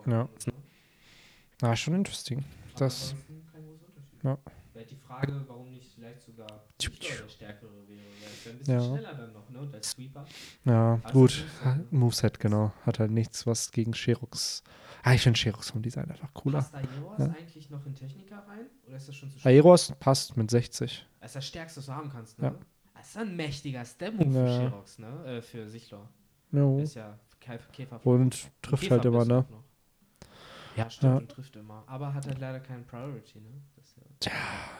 ja. 0.07 0.29
ist. 0.37 0.47
Ne? 0.47 0.55
Na, 1.61 1.77
schon 1.77 1.95
interesting. 1.95 2.45
Das. 2.77 3.15
Ja. 4.23 4.39
Wäre 4.73 4.87
die 4.87 4.97
Frage, 4.97 5.45
warum 5.47 5.71
nicht 5.71 5.93
vielleicht 5.95 6.23
sogar 6.23 6.64
ja. 8.67 8.81
schneller 8.81 9.15
dann 9.15 9.33
noch, 9.33 9.49
ne? 9.51 9.71
Ja, 10.65 10.97
gut. 11.13 11.45
Moveset, 11.91 12.39
genau. 12.41 12.73
Hat 12.85 12.99
halt 12.99 13.11
nichts, 13.11 13.47
was 13.47 13.71
gegen 13.71 13.95
Sherox. 13.95 14.63
Ah, 15.03 15.15
ich 15.15 15.21
finde 15.23 15.39
Sherox 15.39 15.71
vom 15.71 15.83
Design 15.83 16.11
einfach 16.11 16.33
cooler. 16.33 16.59
Passt 16.61 16.75
Aeroas 16.75 17.19
Ja. 17.19 17.25
eigentlich 17.27 17.71
noch 17.71 17.85
in 17.87 17.95
Techniker 17.95 18.39
rein? 18.49 18.67
Oder 18.87 18.97
ist 18.97 19.09
das 19.09 19.17
schon 19.17 19.31
zu 19.31 19.39
schwer? 19.39 19.53
Aeros 19.53 19.93
passt 20.01 20.37
mit 20.37 20.51
60. 20.51 21.07
Das 21.21 21.31
ist 21.31 21.37
das 21.37 21.47
Stärkste, 21.47 21.79
was 21.81 21.87
du 21.87 21.93
haben 21.93 22.09
kannst, 22.11 22.39
ne? 22.39 22.47
Ja. 22.49 22.55
Das 22.95 23.09
ist 23.09 23.17
ein 23.19 23.37
mächtiger 23.37 23.85
Step-Move 23.85 24.31
für. 24.33 24.47
Sherox, 24.49 24.99
ne? 24.99 25.25
Äh, 25.27 25.43
für 25.43 25.69
Sichlor. 25.69 26.09
No. 26.51 26.79
Ist 26.79 26.95
ja 26.95 27.19
Kä- 27.43 27.59
Käfer. 27.73 28.01
Und 28.07 28.51
trifft 28.63 28.91
halt 28.91 29.05
immer, 29.05 29.25
ne? 29.27 29.45
Ja, 30.77 30.89
stimmt, 30.91 31.21
und 31.21 31.29
trifft 31.29 31.55
immer. 31.57 31.85
Aber 31.87 32.15
hat 32.15 32.27
halt 32.27 32.39
leider 32.41 32.61
keinen 32.61 32.85
Priority, 32.87 33.41
ne? 33.41 33.51
Ja 34.25 34.33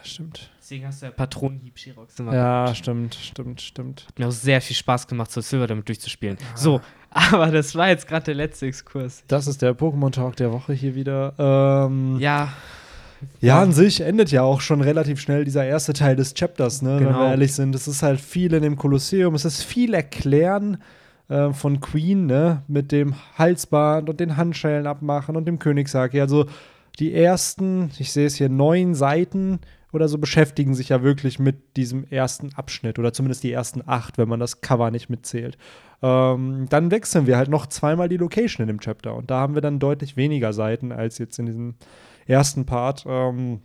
Stimmt. 0.05 0.51
Deswegen 0.61 0.85
hast 0.85 1.01
du 1.01 1.07
ja 1.07 1.11
Patronenhieb 1.11 1.77
Sherox 1.79 2.19
immer. 2.19 2.33
Ja, 2.33 2.63
gehabt. 2.65 2.77
stimmt, 2.77 3.15
stimmt, 3.15 3.61
stimmt. 3.61 4.05
Hat 4.07 4.19
mir 4.19 4.27
auch 4.27 4.31
sehr 4.31 4.61
viel 4.61 4.75
Spaß 4.75 5.07
gemacht, 5.07 5.31
so 5.31 5.41
Silver 5.41 5.65
damit 5.67 5.87
durchzuspielen. 5.87 6.37
Ah. 6.41 6.57
So, 6.57 6.81
aber 7.09 7.47
das 7.51 7.73
war 7.75 7.89
jetzt 7.89 8.07
gerade 8.07 8.25
der 8.25 8.35
letzte 8.35 8.67
Exkurs. 8.67 9.23
Das 9.27 9.47
ist 9.47 9.61
der 9.63 9.75
Pokémon-Talk 9.75 10.35
der 10.35 10.51
Woche 10.51 10.73
hier 10.73 10.93
wieder. 10.95 11.33
Ähm, 11.39 12.19
Ja, 12.19 12.53
Ja, 13.41 13.61
an 13.61 13.71
sich 13.73 14.01
endet 14.01 14.29
ja 14.31 14.43
auch 14.43 14.61
schon 14.61 14.81
relativ 14.81 15.19
schnell 15.19 15.43
dieser 15.43 15.65
erste 15.65 15.93
Teil 15.93 16.15
des 16.15 16.33
Chapters, 16.35 16.81
ne? 16.83 16.97
wenn 16.99 17.07
Genau. 17.07 17.19
wir 17.21 17.27
ehrlich 17.29 17.53
sind. 17.53 17.73
Es 17.73 17.87
ist 17.87 18.03
halt 18.03 18.21
viel 18.21 18.53
in 18.53 18.61
dem 18.61 18.75
Kolosseum, 18.75 19.33
es 19.33 19.45
ist 19.45 19.63
viel 19.63 19.93
Erklären 19.95 20.77
äh, 21.29 21.51
von 21.51 21.79
Queen, 21.79 22.27
ne? 22.27 22.61
Mit 22.67 22.91
dem 22.91 23.15
Halsband 23.39 24.07
und 24.09 24.19
den 24.19 24.37
Handschellen 24.37 24.85
abmachen 24.85 25.35
und 25.35 25.45
dem 25.45 25.57
Königshaki. 25.57 26.21
Also 26.21 26.45
die 26.95 27.13
ersten, 27.13 27.91
ich 27.99 28.11
sehe 28.11 28.25
es 28.25 28.35
hier, 28.35 28.49
neun 28.49 28.95
Seiten 28.95 29.59
oder 29.91 30.07
so 30.07 30.17
beschäftigen 30.17 30.75
sich 30.75 30.89
ja 30.89 31.03
wirklich 31.03 31.39
mit 31.39 31.77
diesem 31.77 32.05
ersten 32.05 32.53
Abschnitt 32.53 32.99
oder 32.99 33.13
zumindest 33.13 33.43
die 33.43 33.51
ersten 33.51 33.81
acht, 33.85 34.17
wenn 34.17 34.27
man 34.27 34.39
das 34.39 34.61
Cover 34.61 34.91
nicht 34.91 35.09
mitzählt. 35.09 35.57
Ähm, 36.01 36.67
dann 36.69 36.91
wechseln 36.91 37.27
wir 37.27 37.37
halt 37.37 37.49
noch 37.49 37.67
zweimal 37.67 38.09
die 38.09 38.17
Location 38.17 38.63
in 38.63 38.67
dem 38.67 38.81
Chapter 38.81 39.15
und 39.15 39.31
da 39.31 39.39
haben 39.39 39.55
wir 39.55 39.61
dann 39.61 39.79
deutlich 39.79 40.17
weniger 40.17 40.53
Seiten 40.53 40.91
als 40.91 41.17
jetzt 41.17 41.39
in 41.39 41.45
diesem 41.45 41.75
ersten 42.27 42.65
Part. 42.65 43.05
Ähm, 43.07 43.61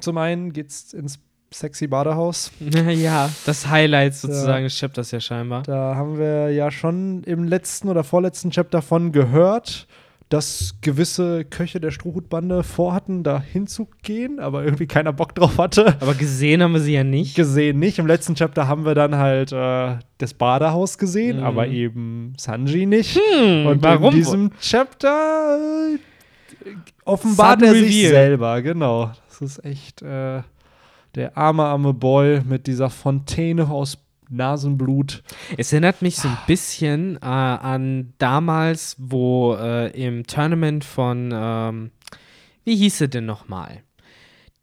zum 0.00 0.18
einen 0.18 0.52
geht's 0.52 0.92
ins 0.92 1.18
sexy 1.52 1.86
Badehaus. 1.86 2.52
ja, 2.60 3.30
das 3.46 3.68
Highlight 3.68 4.14
sozusagen 4.14 4.64
des 4.64 4.78
Chapters 4.78 5.10
ja 5.10 5.20
scheinbar. 5.20 5.62
Da 5.62 5.94
haben 5.94 6.18
wir 6.18 6.50
ja 6.50 6.70
schon 6.70 7.22
im 7.24 7.44
letzten 7.44 7.88
oder 7.88 8.04
vorletzten 8.04 8.50
Chapter 8.50 8.82
von 8.82 9.12
gehört, 9.12 9.86
dass 10.28 10.74
gewisse 10.80 11.44
Köche 11.44 11.78
der 11.78 11.92
Strohhutbande 11.92 12.64
vorhatten, 12.64 13.22
da 13.22 13.40
hinzugehen, 13.40 14.40
aber 14.40 14.64
irgendwie 14.64 14.86
keiner 14.88 15.12
Bock 15.12 15.34
drauf 15.36 15.56
hatte. 15.58 15.96
Aber 16.00 16.14
gesehen 16.14 16.62
haben 16.62 16.72
wir 16.72 16.80
sie 16.80 16.94
ja 16.94 17.04
nicht. 17.04 17.36
Gesehen 17.36 17.78
nicht. 17.78 17.98
Im 18.00 18.08
letzten 18.08 18.34
Chapter 18.34 18.66
haben 18.66 18.84
wir 18.84 18.94
dann 18.96 19.14
halt 19.14 19.52
äh, 19.52 19.96
das 20.18 20.34
Badehaus 20.34 20.98
gesehen, 20.98 21.38
Mhm. 21.38 21.44
aber 21.44 21.68
eben 21.68 22.32
Sanji 22.38 22.86
nicht. 22.86 23.16
Hm, 23.16 23.66
Und 23.66 23.82
warum? 23.84 24.10
in 24.14 24.16
diesem 24.16 24.50
Chapter 24.60 25.58
äh, 25.94 25.98
offenbart 27.04 27.62
er 27.62 27.72
sich 27.74 27.84
Reveal. 27.84 28.10
selber, 28.10 28.62
genau. 28.62 29.12
Das 29.28 29.40
ist 29.42 29.64
echt 29.64 30.02
äh, 30.02 30.42
der 31.14 31.36
arme, 31.38 31.62
arme 31.64 31.92
Boy 31.94 32.40
mit 32.44 32.66
dieser 32.66 32.90
Fontäne 32.90 33.70
aus 33.70 33.96
Nasenblut. 34.28 35.22
Es 35.56 35.72
erinnert 35.72 36.02
mich 36.02 36.16
so 36.16 36.28
ein 36.28 36.38
bisschen 36.46 37.16
äh, 37.16 37.26
an 37.26 38.12
damals, 38.18 38.96
wo 38.98 39.54
äh, 39.54 39.90
im 39.90 40.26
Tournament 40.26 40.84
von, 40.84 41.30
ähm, 41.32 41.90
wie 42.64 42.76
hieß 42.76 42.98
sie 42.98 43.08
denn 43.08 43.26
nochmal? 43.26 43.82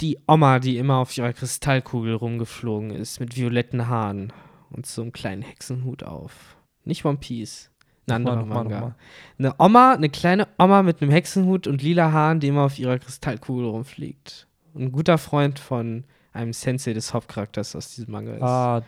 Die 0.02 0.18
Oma, 0.28 0.60
die 0.60 0.78
immer 0.78 0.98
auf 0.98 1.18
ihrer 1.18 1.34
Kristallkugel 1.34 2.16
rumgeflogen 2.16 2.92
ist, 2.92 3.20
mit 3.20 3.38
violetten 3.38 3.88
Haaren 3.88 4.34
und 4.72 4.86
so 4.86 5.02
einem 5.02 5.14
kleinen 5.14 5.42
Hexenhut 5.42 6.04
auf. 6.04 6.58
Nicht 6.84 7.06
One 7.06 7.18
Piece. 7.18 7.70
Ein 8.08 8.16
anderer 8.16 8.36
Nochmal, 8.38 8.64
Manga. 8.64 8.76
nochmal. 8.76 8.96
Eine 9.40 9.56
Oma, 9.60 9.94
eine 9.94 10.10
kleine 10.10 10.48
Oma 10.58 10.84
mit 10.84 11.02
einem 11.02 11.12
Hexenhut 11.12 11.68
und 11.68 11.82
lila 11.82 12.12
Haaren, 12.12 12.40
die 12.40 12.50
immer 12.50 12.64
auf 12.64 12.78
ihrer 12.78 13.00
Kristallkugel 13.00 13.66
rumfliegt. 13.66 14.48
Ein 14.76 14.92
guter 14.92 15.18
Freund 15.18 15.60
von 15.60 16.04
einem 16.34 16.52
Sensei 16.52 16.94
des 16.94 17.14
Hauptcharakters 17.14 17.76
aus 17.76 17.96
diesem 17.96 18.12
Manga 18.12 18.34
ist. 18.34 18.42
Ah, 18.42 18.82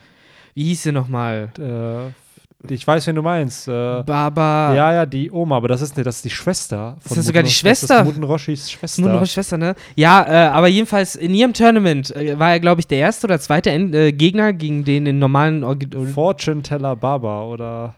Wie 0.56 0.64
hieß 0.64 0.84
sie 0.84 0.92
nochmal? 0.92 1.50
äh, 1.60 2.12
ich 2.74 2.88
weiß, 2.88 3.06
wen 3.06 3.16
du 3.16 3.22
meinst. 3.22 3.68
Äh, 3.68 4.02
Baba. 4.04 4.74
ja, 4.74 4.92
ja, 4.92 5.06
die 5.06 5.30
Oma, 5.30 5.58
aber 5.58 5.68
das 5.68 5.82
ist, 5.84 5.96
das 6.00 6.16
ist 6.16 6.26
die 6.26 6.32
Schwester. 6.32 6.98
Ist 7.06 7.16
das 7.16 7.26
sogar 7.28 7.44
die 7.44 7.48
Muten- 7.50 7.54
Schwester? 7.60 7.88
Das 8.00 8.08
ist 8.08 8.14
Muten 8.16 8.24
Roshis 8.24 8.72
Schwester. 8.72 9.18
Eine 9.18 9.26
Schwester, 9.28 9.58
ne? 9.60 9.76
Ja, 9.96 10.24
äh, 10.28 10.48
aber 10.50 10.68
jedenfalls 10.68 11.16
in 11.16 11.36
ihrem 11.36 11.54
Tournament 11.54 12.16
äh, 12.16 12.40
war 12.40 12.52
er, 12.54 12.60
glaube 12.60 12.82
ich, 12.82 12.88
der 12.88 12.98
erste 12.98 13.28
oder 13.28 13.40
zweite 13.40 13.70
End 13.70 13.94
äh, 13.94 14.12
Gegner 14.14 14.52
gegen 14.54 14.84
den 14.84 15.06
in 15.06 15.20
normalen. 15.20 15.64
Orgi- 15.64 16.08
Fortune 16.12 16.64
Teller 16.64 16.96
Baba 16.96 17.44
oder 17.44 17.94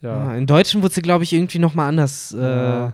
ja. 0.00 0.28
Ah, 0.28 0.34
In 0.36 0.46
Deutschen 0.46 0.82
wurde 0.82 0.94
sie, 0.94 1.02
glaube 1.02 1.24
ich, 1.24 1.34
irgendwie 1.34 1.58
nochmal 1.58 1.88
anders 1.88 2.32
äh, 2.32 2.42
Ja. 2.42 2.92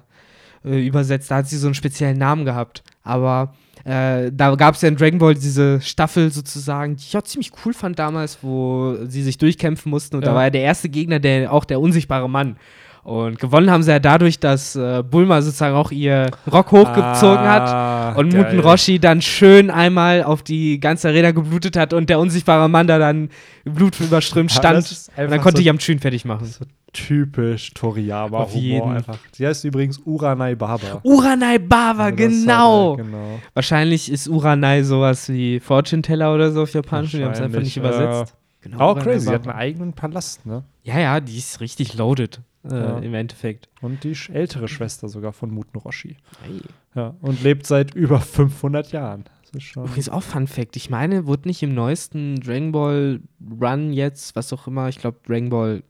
äh, 0.64 0.84
übersetzt. 0.86 1.30
Da 1.30 1.36
hat 1.36 1.48
sie 1.48 1.58
so 1.58 1.68
einen 1.68 1.74
speziellen 1.74 2.18
Namen 2.18 2.44
gehabt. 2.44 2.82
Aber 3.04 3.54
äh, 3.84 4.30
da 4.32 4.54
gab 4.54 4.74
es 4.74 4.82
ja 4.82 4.88
in 4.88 4.96
Dragon 4.96 5.18
Ball 5.18 5.34
diese 5.34 5.80
Staffel 5.80 6.30
sozusagen, 6.30 6.96
die 6.96 7.04
ich 7.08 7.16
auch 7.16 7.22
ziemlich 7.22 7.50
cool 7.64 7.72
fand 7.74 7.98
damals, 7.98 8.38
wo 8.42 8.96
sie 9.06 9.22
sich 9.22 9.38
durchkämpfen 9.38 9.90
mussten. 9.90 10.16
Und 10.16 10.24
da 10.26 10.30
Ja. 10.30 10.34
war 10.36 10.44
ja 10.44 10.50
der 10.50 10.62
erste 10.62 10.88
Gegner, 10.88 11.18
der 11.18 11.52
auch 11.52 11.64
der 11.64 11.80
unsichtbare 11.80 12.28
Mann. 12.30 12.56
Und 13.04 13.40
gewonnen 13.40 13.68
haben 13.68 13.82
sie 13.82 13.90
ja 13.90 13.98
dadurch, 13.98 14.38
dass 14.38 14.76
äh, 14.76 15.02
Bulma 15.02 15.42
sozusagen 15.42 15.74
auch 15.74 15.90
ihr 15.90 16.30
Rock 16.52 16.70
hochgezogen 16.70 17.40
hat. 17.40 17.68
Ah, 17.68 18.12
und 18.12 18.30
geil. 18.32 18.44
Muten 18.44 18.60
Roshi 18.60 19.00
dann 19.00 19.20
schön 19.22 19.70
einmal 19.70 20.22
auf 20.22 20.44
die 20.44 20.78
ganze 20.78 21.08
Arena 21.08 21.32
geblutet 21.32 21.76
hat 21.76 21.92
und 21.94 22.08
der 22.08 22.20
unsichtbare 22.20 22.68
Mann 22.68 22.86
da 22.86 22.98
dann 23.00 23.30
blutüberströmt 23.64 24.52
Ja, 24.52 24.56
stand. 24.58 24.78
ist 24.78 25.10
Und 25.16 25.30
dann 25.30 25.40
konnte 25.40 25.56
so- 25.58 25.62
ich 25.62 25.70
am 25.70 25.80
Schön 25.80 25.98
fertig 25.98 26.24
machen. 26.24 26.46
So 26.46 26.64
typisch 26.92 27.72
Toriyama 27.74 28.38
Auf 28.38 28.54
jeden. 28.54 28.92
Einfach. 28.96 29.18
Sie 29.32 29.46
heißt 29.46 29.64
übrigens 29.64 29.98
Uranai 30.04 30.54
Baba. 30.54 31.00
Uranai 31.02 31.58
Baba, 31.58 32.04
Also 32.04 32.16
genau. 32.16 32.90
halt, 32.96 33.00
äh, 33.00 33.02
genau. 33.10 33.40
Wahrscheinlich 33.54 34.12
ist 34.12 34.28
Uranai 34.28 34.82
sowas 34.84 35.28
wie 35.28 35.58
Fortune 35.58 36.02
Teller 36.02 36.32
oder 36.34 36.52
so 36.52 36.62
auf 36.62 36.72
Japanisch. 36.72 37.12
Die 37.12 37.24
haben 37.24 37.32
es 37.32 37.40
einfach 37.40 37.60
nicht 37.60 37.82
Wahrscheinlich, 37.82 38.08
übersetzt. 38.10 38.34
Genau, 38.60 38.78
Auch 38.78 38.90
Uranai 38.96 39.02
crazy, 39.04 39.26
sie 39.26 39.32
hat 39.34 39.48
einen 39.48 39.56
eigenen 39.58 39.92
Palast, 39.94 40.46
ne? 40.46 40.62
Ja, 40.84 40.98
ja, 41.00 41.18
die 41.20 41.36
ist 41.38 41.60
richtig 41.60 41.94
loaded 41.94 42.40
äh, 42.70 42.74
Ja. 42.74 42.98
im 42.98 43.14
Endeffekt. 43.14 43.68
Und 43.80 44.04
die 44.04 44.16
ältere 44.32 44.68
Schwester 44.68 45.08
sogar 45.08 45.32
von 45.32 45.50
Muten 45.50 45.78
Roshi. 45.78 46.16
Ei. 46.44 46.60
Ja, 46.94 47.14
und 47.20 47.42
lebt 47.42 47.66
seit 47.66 47.94
über 47.94 48.20
500 48.20 48.92
Jahren. 48.92 49.24
Das 49.42 49.50
ist 49.62 49.64
schon. 49.64 49.84
Übrigens 49.84 50.08
auch 50.08 50.22
Fun 50.22 50.46
Fact. 50.46 50.76
Ich 50.76 50.88
meine, 50.90 51.26
wurde 51.26 51.48
nicht 51.48 51.62
im 51.62 51.74
neuesten 51.74 52.40
Dragon 52.40 52.72
Ball 52.72 53.20
Run 53.60 53.92
jetzt, 53.92 54.36
was 54.36 54.52
auch 54.52 54.66
immer, 54.66 54.88
ich 54.88 54.98
glaube 54.98 55.18
Dragon 55.26 55.48
Ball 55.50 55.82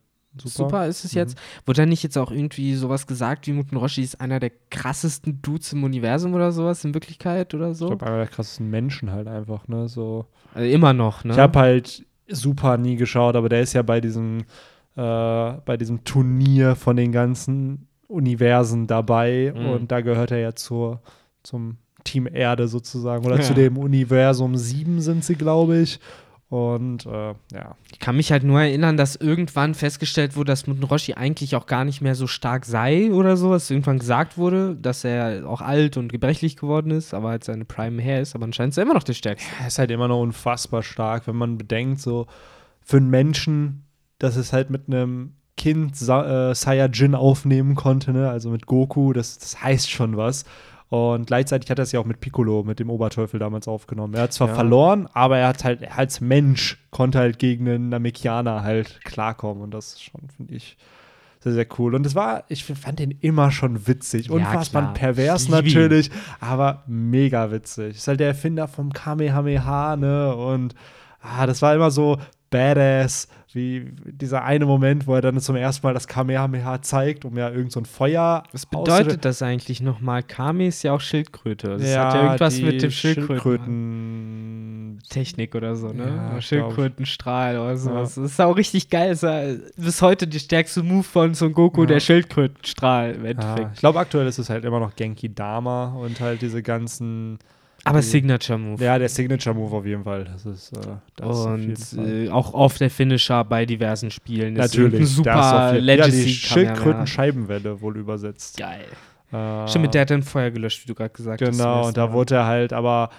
Super, 0.43 0.87
ist 0.87 1.05
es 1.05 1.13
Mhm. 1.13 1.19
jetzt, 1.19 1.39
wurde 1.67 1.83
da 1.83 1.87
nicht 1.87 2.03
jetzt 2.03 2.17
auch 2.17 2.31
irgendwie 2.31 2.75
sowas 2.75 3.07
gesagt, 3.07 3.47
wie 3.47 3.53
Muten 3.53 3.77
Roshi 3.77 4.01
ist 4.01 4.19
einer 4.19 4.41
der 4.41 4.51
krassesten 4.71 5.43
Dudes 5.43 5.75
im 5.75 5.85
Universum 5.85 6.33
oder 6.33 6.53
sowas 6.53 6.83
in 6.87 6.95
Wirklichkeit 6.95 7.53
oder 7.53 7.73
Ich 7.73 7.77
so? 7.77 7.89
glaube, 7.89 8.07
einer 8.07 8.17
der 8.17 8.29
krassesten 8.29 8.71
Menschen 8.71 9.11
halt 9.13 9.29
einfach, 9.29 9.69
ne? 9.69 9.89
So. 9.91 10.25
Also 10.55 10.67
immer 10.73 10.95
noch, 10.95 11.25
ne? 11.25 11.35
Ich 11.35 11.39
habe 11.39 11.59
halt 11.59 12.07
Super 12.29 12.79
nie 12.79 12.97
geschaut, 12.97 13.37
aber 13.37 13.51
der 13.51 13.61
ist 13.61 13.75
ja 13.75 13.83
bei 13.83 14.01
diesem, 14.01 14.45
äh, 14.97 15.53
bei 15.65 15.77
diesem 15.79 16.05
Turnier 16.05 16.77
von 16.77 16.97
den 16.97 17.13
ganzen 17.13 17.89
Universen 18.09 18.87
dabei 18.87 19.53
Mhm. 19.57 19.67
und 19.67 19.93
da 19.93 20.01
gehört 20.01 20.31
er 20.31 20.39
ja 20.39 20.55
zur, 20.55 21.01
zum 21.43 21.77
Team 22.05 22.29
Erde 22.31 22.69
sozusagen 22.69 23.25
oder 23.25 23.37
Ja. 23.37 23.43
zu 23.43 23.55
dem 23.55 23.79
Universum 23.79 24.57
7 24.57 25.01
sind 25.01 25.25
sie, 25.25 25.35
glaube 25.37 25.79
ich. 25.79 25.99
Und 26.49 27.07
äh, 27.07 27.29
ja, 27.55 27.77
Ich 27.91 27.99
kann 27.99 28.17
mich 28.17 28.31
halt 28.31 28.45
nur 28.45 28.61
erinnern, 28.61 28.99
dass 28.99 29.17
irgendwann 29.17 29.73
festgestellt 29.75 30.37
wurde, 30.37 30.49
dass 30.53 30.67
Muten 30.67 30.83
Roshi 30.85 31.15
eigentlich 31.15 31.57
auch 31.57 31.65
gar 31.65 31.87
nicht 31.87 32.03
mehr 32.03 32.15
so 32.15 32.27
stark 32.27 32.67
sei 32.67 33.11
oder 33.11 33.39
so, 33.39 33.53
dass 33.53 33.71
irgendwann 33.71 33.99
gesagt 33.99 34.37
wurde, 34.37 34.77
dass 34.77 35.03
er 35.05 35.49
auch 35.49 35.63
alt 35.63 35.97
und 35.97 36.13
gebrechlich 36.13 36.57
geworden 36.59 36.91
ist, 36.91 37.15
aber 37.15 37.31
halt 37.31 37.45
seine 37.45 37.65
Prime 37.65 38.03
her 38.03 38.21
ist, 38.21 38.35
aber 38.35 38.45
anscheinend 38.45 38.73
ist 38.75 38.77
er 38.77 38.83
immer 38.83 38.93
noch 38.93 39.03
der 39.03 39.15
Stärkste. 39.15 39.49
er 39.63 39.69
ist 39.69 39.79
halt 39.79 39.91
immer 39.91 40.09
noch 40.09 40.21
unfassbar 40.21 40.83
stark, 40.83 41.27
wenn 41.27 41.37
man 41.37 41.57
bedenkt, 41.57 42.01
so 42.03 42.27
für 42.83 42.99
einen 42.99 43.09
Menschen, 43.09 43.85
dass 44.23 44.37
es 44.37 44.53
halt 44.53 44.71
mit 44.71 44.89
einem 44.89 45.35
Kind 45.57 45.97
Sa 45.97 46.51
äh, 46.51 46.55
Saiyajin 46.55 47.15
aufnehmen 47.15 47.75
konnte, 47.75 48.13
ne? 48.13 48.31
also 48.31 48.51
mit 48.51 48.67
Goku, 48.67 49.13
das, 49.13 49.39
das 49.39 49.63
heißt 49.63 49.91
schon 49.91 50.17
was. 50.17 50.45
Und 50.89 51.27
gleichzeitig 51.27 51.71
hat 51.71 51.79
er 51.79 51.85
es 51.85 51.93
ja 51.93 52.01
auch 52.01 52.05
mit 52.05 52.21
Piccolo, 52.21 52.65
mit 52.65 52.79
dem 52.79 52.91
Oberteufel 52.91 53.41
damals 53.41 53.67
aufgenommen. 53.67 54.13
Er 54.15 54.23
hat 54.25 54.33
zwar 54.35 54.49
Ja. 54.49 54.55
verloren, 54.55 55.09
aber 55.15 55.39
er 55.39 55.49
hat 55.49 55.65
halt 55.65 55.91
als 55.97 56.21
Mensch 56.21 56.79
konnte 56.91 57.19
halt 57.19 57.39
gegen 57.39 57.67
einen 57.67 57.89
Namekianer 57.89 58.63
halt 58.63 59.01
klarkommen. 59.05 59.63
Und 59.63 59.73
das 59.73 59.95
ist 59.95 60.03
schon, 60.05 60.21
finde 60.37 60.55
ich, 60.55 60.77
sehr, 61.41 61.53
sehr 61.55 61.67
cool. 61.79 61.95
Und 61.95 62.05
es 62.07 62.15
war, 62.15 62.45
ich 62.49 62.65
fand 62.65 62.99
den 62.99 63.11
immer 63.11 63.51
schon 63.51 63.87
witzig. 63.87 64.27
Ja, 64.27 64.35
Unfassbar 64.35 64.83
klar. 64.83 64.95
pervers 64.95 65.49
natürlich, 65.49 66.11
aber 66.41 66.83
mega 66.87 67.51
witzig. 67.51 67.97
Ist 67.97 68.09
halt 68.09 68.21
der 68.21 68.29
Erfinder 68.29 68.69
vom 68.69 68.93
Kamehameha, 68.93 69.97
ne? 69.97 70.37
Und 70.37 70.75
ah, 71.23 71.47
das 71.47 71.63
war 71.63 71.75
immer 71.75 71.91
so 71.91 72.19
badass, 72.51 73.29
wie 73.55 73.93
dieser 74.05 74.45
eine 74.45 74.67
Moment, 74.67 75.07
wo 75.07 75.15
er 75.15 75.21
dann 75.21 75.39
zum 75.41 75.57
ersten 75.57 75.87
Mal 75.87 75.95
das 75.95 76.07
Kamehameha 76.09 76.83
zeigt, 76.83 77.25
um 77.25 77.37
ja 77.37 77.51
irgend 77.51 77.73
so 77.73 77.81
ein 77.81 77.85
Feuer 77.87 78.43
Was 78.53 78.67
bedeutet 78.67 79.25
das 79.25 79.43
eigentlich 79.43 79.81
nochmal? 79.81 80.23
Kami 80.23 80.67
ist 80.69 80.83
ja 80.83 80.93
auch 80.93 81.01
Schildkröte. 81.01 81.77
Das 81.79 81.83
hat 81.97 82.15
ja 82.15 82.23
irgendwas 82.25 82.57
die 82.57 82.63
mit 82.65 82.83
dem 82.83 82.91
Schildkröten. 82.91 83.29
Schildkröten 83.29 84.99
Technik 85.09 85.55
oder 85.55 85.77
so, 85.77 85.89
ne? 85.89 86.07
Ja, 86.35 86.41
Schildkrötenstrahl 86.41 87.59
oder 87.59 87.77
sowas. 87.77 88.15
Das 88.15 88.25
ist 88.33 88.41
auch 88.41 88.57
richtig 88.57 88.89
geil. 88.91 89.11
Das 89.11 89.23
ist 89.23 89.29
ja 89.29 89.43
bis 89.77 90.03
heute 90.03 90.27
der 90.27 90.39
stärkste 90.39 90.83
Move 90.83 91.03
von 91.03 91.35
Son 91.35 91.53
Goku, 91.53 91.83
Ja. 91.83 91.87
der 91.89 92.01
Schildkrötenstrahl 92.01 93.13
im 93.15 93.25
Ja, 93.25 93.31
Endeffekt. 93.31 93.71
ich 93.75 93.81
glaube, 93.81 93.99
aktuell 93.99 94.27
ist 94.27 94.39
es 94.39 94.49
halt 94.51 94.65
immer 94.65 94.81
noch 94.81 94.95
Genki 94.97 95.35
Dama 95.35 95.95
und 95.95 96.21
halt 96.21 96.43
diese 96.43 96.63
ganzen. 96.63 97.39
Aber 97.85 98.01
die- 98.01 98.07
Signature 98.07 98.59
Move. 98.59 98.85
Ja, 98.85 98.99
der 98.99 99.09
Signature 99.09 99.55
Move 99.55 99.77
auf 99.77 99.85
jeden 99.87 100.05
Fall. 100.05 100.25
Das 100.25 100.47
ist, 100.47 100.73
äh, 100.73 100.81
das 101.17 101.39
Und 101.47 101.77
Fall. 101.79 102.25
äh, 102.27 102.31
auch 102.31 102.55
oft 102.55 102.81
der 102.81 102.91
Finisher 102.91 103.43
bei 103.45 103.67
diversen 103.67 104.11
Spielen. 104.11 104.55
Ist 104.57 104.73
Natürlich. 104.75 105.01
Das 105.01 105.11
ist 105.11 105.19
auf 105.19 105.25
super 105.25 105.35
jeden- 105.35 105.45
ja, 105.65 105.73
die 105.75 105.81
Legacy 106.13 106.29
Schildkröten-Scheibenwelle 106.31 107.81
wohl 107.81 107.97
übersetzt. 107.97 108.59
Geil. 108.59 108.85
Äh, 109.33 109.67
Stimmt, 109.69 109.83
mit 109.87 109.95
der 109.95 110.03
hat 110.03 110.11
dann 110.11 110.23
Feuer 110.23 110.51
gelöscht, 110.51 110.83
wie 110.85 110.89
du 110.89 110.95
gerade 110.95 111.11
gesagt 111.11 111.41
hast. 111.41 111.49
zum 111.49 111.59
Genau, 111.59 111.87
und 111.89 111.97
da 111.97 112.07
Mal. 112.09 112.13
wurde 112.13 112.35
er 112.37 112.47
halt 112.47 112.73
aber 112.73 113.11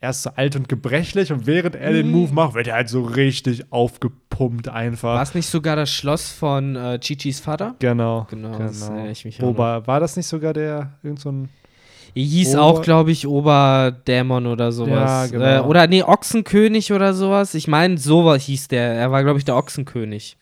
erst 0.00 0.22
so 0.22 0.30
alt 0.36 0.54
und 0.56 0.68
gebrechlich 0.68 1.32
und 1.32 1.46
während 1.46 1.74
er 1.74 1.92
den 1.92 2.06
Mhm. 2.06 2.12
Move 2.12 2.32
macht, 2.34 2.54
wird 2.54 2.68
er 2.68 2.74
halt 2.74 2.88
so 2.88 3.02
richtig 3.02 3.72
aufgepumpt 3.72 4.68
einfach. 4.68 5.14
War 5.14 5.22
es 5.22 5.34
nicht 5.34 5.46
sogar 5.48 5.74
das 5.74 5.90
Schloss 5.90 6.30
von 6.30 6.76
äh, 6.76 7.00
Chichis 7.00 7.40
Vater? 7.40 7.74
Genau. 7.80 8.26
Genau, 8.30 8.56
das 8.58 8.82
erinnere 8.88 9.10
ich 9.10 9.24
mich 9.24 9.42
Ober, 9.42 9.86
war 9.86 9.98
das 10.00 10.16
nicht 10.16 10.26
sogar 10.26 10.52
der, 10.52 10.92
irgend 11.02 11.18
so 11.20 11.30
ein, 11.32 11.48
hieß 12.24 12.54
Ober- 12.54 12.62
auch, 12.62 12.82
glaube 12.82 13.10
ich, 13.10 13.26
Oberdämon 13.26 14.46
oder 14.46 14.72
sowas. 14.72 14.90
Ja, 14.90 15.26
genau. 15.26 15.44
äh, 15.44 15.68
oder 15.68 15.86
nee, 15.86 16.02
Ochsenkönig 16.02 16.92
oder 16.92 17.12
sowas. 17.14 17.54
Ich 17.54 17.68
meine, 17.68 17.98
sowas 17.98 18.44
hieß 18.44 18.68
der. 18.68 18.94
Er 18.94 19.10
war, 19.12 19.22
glaube 19.22 19.38
ich, 19.38 19.44
der 19.44 19.56
Ochsenkönig. 19.56 20.36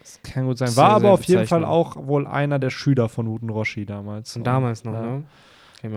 das 0.00 0.20
kann 0.22 0.46
gut 0.46 0.58
sein, 0.58 0.74
war 0.76 0.90
aber 0.90 1.10
auf 1.10 1.24
jeden 1.24 1.46
Fall 1.46 1.64
auch 1.64 1.96
wohl 1.96 2.26
einer 2.26 2.58
der 2.58 2.70
Schüler 2.70 3.08
von 3.08 3.26
Uten 3.26 3.50
Roshi 3.50 3.84
damals. 3.84 4.32
Von 4.32 4.44
damals 4.44 4.84
noch, 4.84 4.94
ja. 4.94 5.02
ne? 5.02 5.22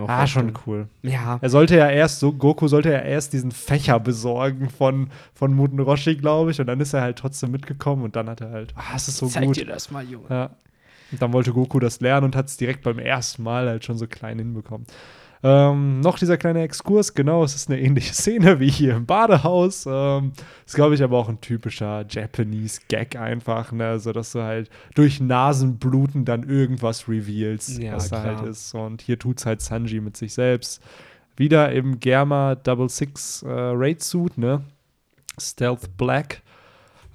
Ah, 0.06 0.26
schon 0.28 0.52
cool. 0.66 0.86
Ja. 1.02 1.38
Er 1.40 1.50
sollte 1.50 1.76
ja 1.76 1.90
erst, 1.90 2.20
so 2.20 2.32
Goku 2.32 2.68
sollte 2.68 2.92
ja 2.92 3.00
erst 3.00 3.32
diesen 3.32 3.50
Fächer 3.50 3.98
besorgen 3.98 4.70
von, 4.70 5.08
von 5.34 5.52
Muten 5.54 5.80
Roshi, 5.80 6.14
glaube 6.14 6.52
ich, 6.52 6.60
und 6.60 6.68
dann 6.68 6.78
ist 6.78 6.92
er 6.92 7.00
halt 7.00 7.18
trotzdem 7.18 7.50
mitgekommen 7.50 8.04
und 8.04 8.14
dann 8.14 8.28
hat 8.28 8.40
er 8.42 8.50
halt, 8.50 8.74
ah, 8.76 8.94
es 8.94 9.08
ist 9.08 9.16
so 9.16 9.26
Zeig 9.26 9.46
gut. 9.46 9.56
dir 9.56 9.66
das 9.66 9.90
mal, 9.90 10.04
Junge. 10.04 10.26
Ja. 10.30 10.50
Und 11.10 11.20
dann 11.20 11.32
wollte 11.32 11.52
Goku 11.52 11.80
das 11.80 12.00
lernen 12.00 12.26
und 12.26 12.36
hat 12.36 12.46
es 12.46 12.56
direkt 12.56 12.82
beim 12.82 13.00
ersten 13.00 13.42
Mal 13.42 13.68
halt 13.68 13.84
schon 13.84 13.98
so 13.98 14.06
klein 14.06 14.38
hinbekommen. 14.38 14.86
Ähm, 15.44 15.98
noch 16.00 16.18
dieser 16.18 16.36
kleine 16.36 16.62
Exkurs, 16.62 17.14
genau, 17.14 17.42
es 17.42 17.56
ist 17.56 17.68
eine 17.68 17.80
ähnliche 17.80 18.14
Szene 18.14 18.60
wie 18.60 18.70
hier 18.70 18.96
im 18.96 19.06
Badehaus. 19.06 19.86
Ähm, 19.88 20.32
ist, 20.64 20.76
glaube 20.76 20.94
ich, 20.94 21.02
aber 21.02 21.18
auch 21.18 21.28
ein 21.28 21.40
typischer 21.40 22.04
Japanese-Gag 22.08 23.16
einfach, 23.16 23.72
ne? 23.72 23.98
So 23.98 24.12
dass 24.12 24.32
du 24.32 24.42
halt 24.42 24.70
durch 24.94 25.20
Nasenbluten 25.20 26.24
dann 26.24 26.44
irgendwas 26.48 27.08
reveals, 27.08 27.76
Ja, 27.78 27.94
was 27.94 28.10
da 28.10 28.22
halt 28.22 28.42
ist. 28.46 28.74
Und 28.74 29.02
hier 29.02 29.18
tut's 29.18 29.44
halt 29.44 29.60
Sanji 29.60 30.00
mit 30.00 30.16
sich 30.16 30.32
selbst. 30.32 30.80
Wieder 31.36 31.72
im 31.72 31.98
Germa 31.98 32.54
Double 32.54 32.88
Six 32.88 33.42
äh, 33.42 33.48
Raid 33.48 34.02
Suit, 34.02 34.38
ne? 34.38 34.62
Stealth 35.40 35.96
Black. 35.96 36.42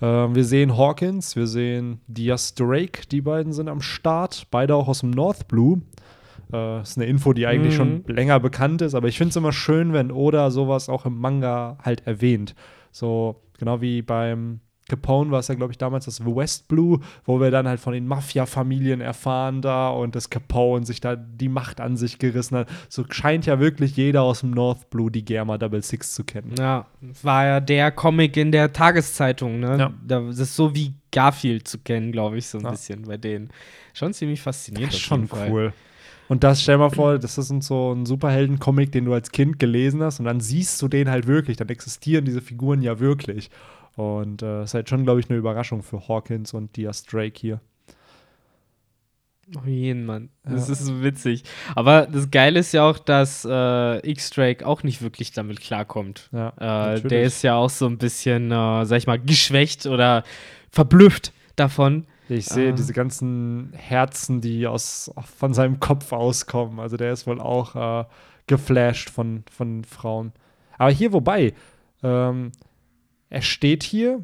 Ähm, 0.01 0.35
wir 0.35 0.43
sehen 0.43 0.77
Hawkins, 0.77 1.35
wir 1.35 1.47
sehen 1.47 2.01
Diaz 2.07 2.53
Drake, 2.53 3.07
die 3.09 3.21
beiden 3.21 3.53
sind 3.53 3.69
am 3.69 3.81
Start, 3.81 4.47
beide 4.51 4.75
auch 4.75 4.87
aus 4.87 4.99
dem 4.99 5.11
North 5.11 5.47
Blue. 5.47 5.81
Äh, 6.53 6.81
ist 6.81 6.97
eine 6.97 7.05
Info, 7.07 7.33
die 7.33 7.45
eigentlich 7.47 7.73
Mhm. 7.73 7.77
schon 7.77 8.03
länger 8.07 8.39
bekannt 8.39 8.81
ist, 8.81 8.95
aber 8.95 9.07
ich 9.07 9.17
finde 9.17 9.29
es 9.31 9.35
immer 9.35 9.51
schön, 9.51 9.91
wenn 9.93 10.11
Oda 10.11 10.49
sowas 10.51 10.87
auch 10.89 11.05
im 11.05 11.17
Manga 11.17 11.77
halt 11.83 12.07
erwähnt. 12.07 12.55
So, 12.91 13.41
genau 13.59 13.81
wie 13.81 14.01
beim 14.01 14.61
Capone 14.89 15.29
war 15.31 15.39
es 15.39 15.49
ja, 15.49 15.55
glaube 15.55 15.73
ich, 15.73 15.77
damals 15.77 16.05
das 16.05 16.25
West 16.25 16.69
Blue, 16.69 17.01
wo 17.25 17.41
wir 17.41 17.51
dann 17.51 17.67
halt 17.67 17.81
von 17.81 17.91
den 17.91 18.07
Mafia-Familien 18.07 19.01
erfahren 19.01 19.61
da 19.61 19.89
und 19.89 20.15
das 20.15 20.29
Capone 20.29 20.85
sich 20.85 21.01
da 21.01 21.17
die 21.17 21.49
Macht 21.49 21.81
an 21.81 21.97
sich 21.97 22.19
gerissen 22.19 22.55
hat. 22.59 22.69
So 22.87 23.03
scheint 23.09 23.45
ja 23.45 23.59
wirklich 23.59 23.97
jeder 23.97 24.21
aus 24.21 24.39
dem 24.39 24.51
North 24.51 24.89
Blue 24.89 25.11
die 25.11 25.25
Germa 25.25 25.57
Double 25.57 25.83
Six 25.83 26.13
zu 26.13 26.23
kennen. 26.23 26.55
Ja, 26.57 26.85
war 27.21 27.45
ja 27.45 27.59
der 27.59 27.91
Comic 27.91 28.37
in 28.37 28.53
der 28.53 28.71
Tageszeitung, 28.71 29.59
ne? 29.59 29.77
Ja. 29.77 29.93
Da, 30.07 30.21
das 30.21 30.39
ist 30.39 30.55
so 30.55 30.73
wie 30.73 30.93
Garfield 31.11 31.67
zu 31.67 31.79
kennen, 31.79 32.13
glaube 32.13 32.37
ich, 32.37 32.47
so 32.47 32.57
ein 32.59 32.63
Ja. 32.63 32.71
bisschen 32.71 33.01
bei 33.01 33.17
denen. 33.17 33.49
Schon 33.93 34.13
ziemlich 34.13 34.41
faszinierend. 34.41 34.93
Das 34.93 34.99
ist 35.01 35.05
schon 35.05 35.27
cool. 35.49 35.73
Und 36.29 36.43
das, 36.43 36.61
stell 36.61 36.77
mal 36.77 36.89
vor, 36.89 37.17
das 37.19 37.37
ist 37.37 37.47
so 37.63 37.93
ein 37.93 38.05
Superhelden-Comic, 38.05 38.91
den 38.91 39.05
du 39.05 39.13
als 39.13 39.31
Kind 39.31 39.59
gelesen 39.59 40.03
hast 40.03 40.19
und 40.19 40.25
dann 40.25 40.39
siehst 40.41 40.81
du 40.81 40.87
den 40.87 41.09
halt 41.09 41.25
wirklich. 41.27 41.57
Dann 41.57 41.69
existieren 41.69 42.25
diese 42.25 42.41
Figuren 42.41 42.81
ja 42.81 42.99
wirklich. 42.99 43.49
Und 43.95 44.41
äh, 44.43 44.63
ist 44.63 44.73
halt 44.73 44.89
schon, 44.89 45.03
glaube 45.05 45.19
ich, 45.21 45.29
eine 45.29 45.39
Überraschung 45.39 45.81
für 45.83 46.07
Hawkins 46.07 46.53
und 46.53 46.75
Diaz 46.75 47.03
Drake 47.03 47.39
hier. 47.39 47.61
Auf 49.55 49.65
jeden, 49.65 50.05
Mann. 50.05 50.29
Das 50.43 50.67
Ja. 50.67 50.73
ist 50.73 50.85
so 50.85 51.01
witzig. 51.01 51.43
Aber 51.73 52.05
das 52.05 52.29
Geile 52.29 52.59
ist 52.59 52.73
ja 52.73 52.83
auch, 52.87 52.99
dass 52.99 53.45
äh, 53.49 54.09
X-Drake 54.11 54.67
auch 54.67 54.83
nicht 54.83 55.01
wirklich 55.01 55.31
damit 55.31 55.61
klarkommt. 55.61 56.29
Ja, 56.33 56.93
Äh, 56.95 57.01
der 57.01 57.23
ist 57.23 57.43
ja 57.43 57.55
auch 57.55 57.69
so 57.69 57.85
ein 57.85 57.97
bisschen, 57.97 58.51
äh, 58.51 58.85
sag 58.85 58.97
ich 58.97 59.07
mal, 59.07 59.19
geschwächt 59.19 59.85
oder 59.85 60.23
verblüfft 60.69 61.31
davon. 61.55 62.05
Ich 62.29 62.45
sehe 62.45 62.71
Ah. 62.71 62.75
diese 62.75 62.93
ganzen 62.93 63.71
Herzen, 63.75 64.41
die 64.41 64.67
aus, 64.67 65.11
von 65.37 65.53
seinem 65.53 65.79
Kopf 65.79 66.11
auskommen. 66.11 66.79
Also 66.79 66.97
der 66.97 67.13
ist 67.13 67.25
wohl 67.27 67.39
auch 67.39 67.75
äh, 68.01 68.05
geflasht 68.47 69.09
von, 69.09 69.43
von 69.51 69.83
Frauen. 69.83 70.33
Aber 70.77 70.91
hier, 70.91 71.13
wobei, 71.13 71.53
ähm, 72.03 72.51
er 73.29 73.41
steht 73.41 73.83
hier, 73.83 74.23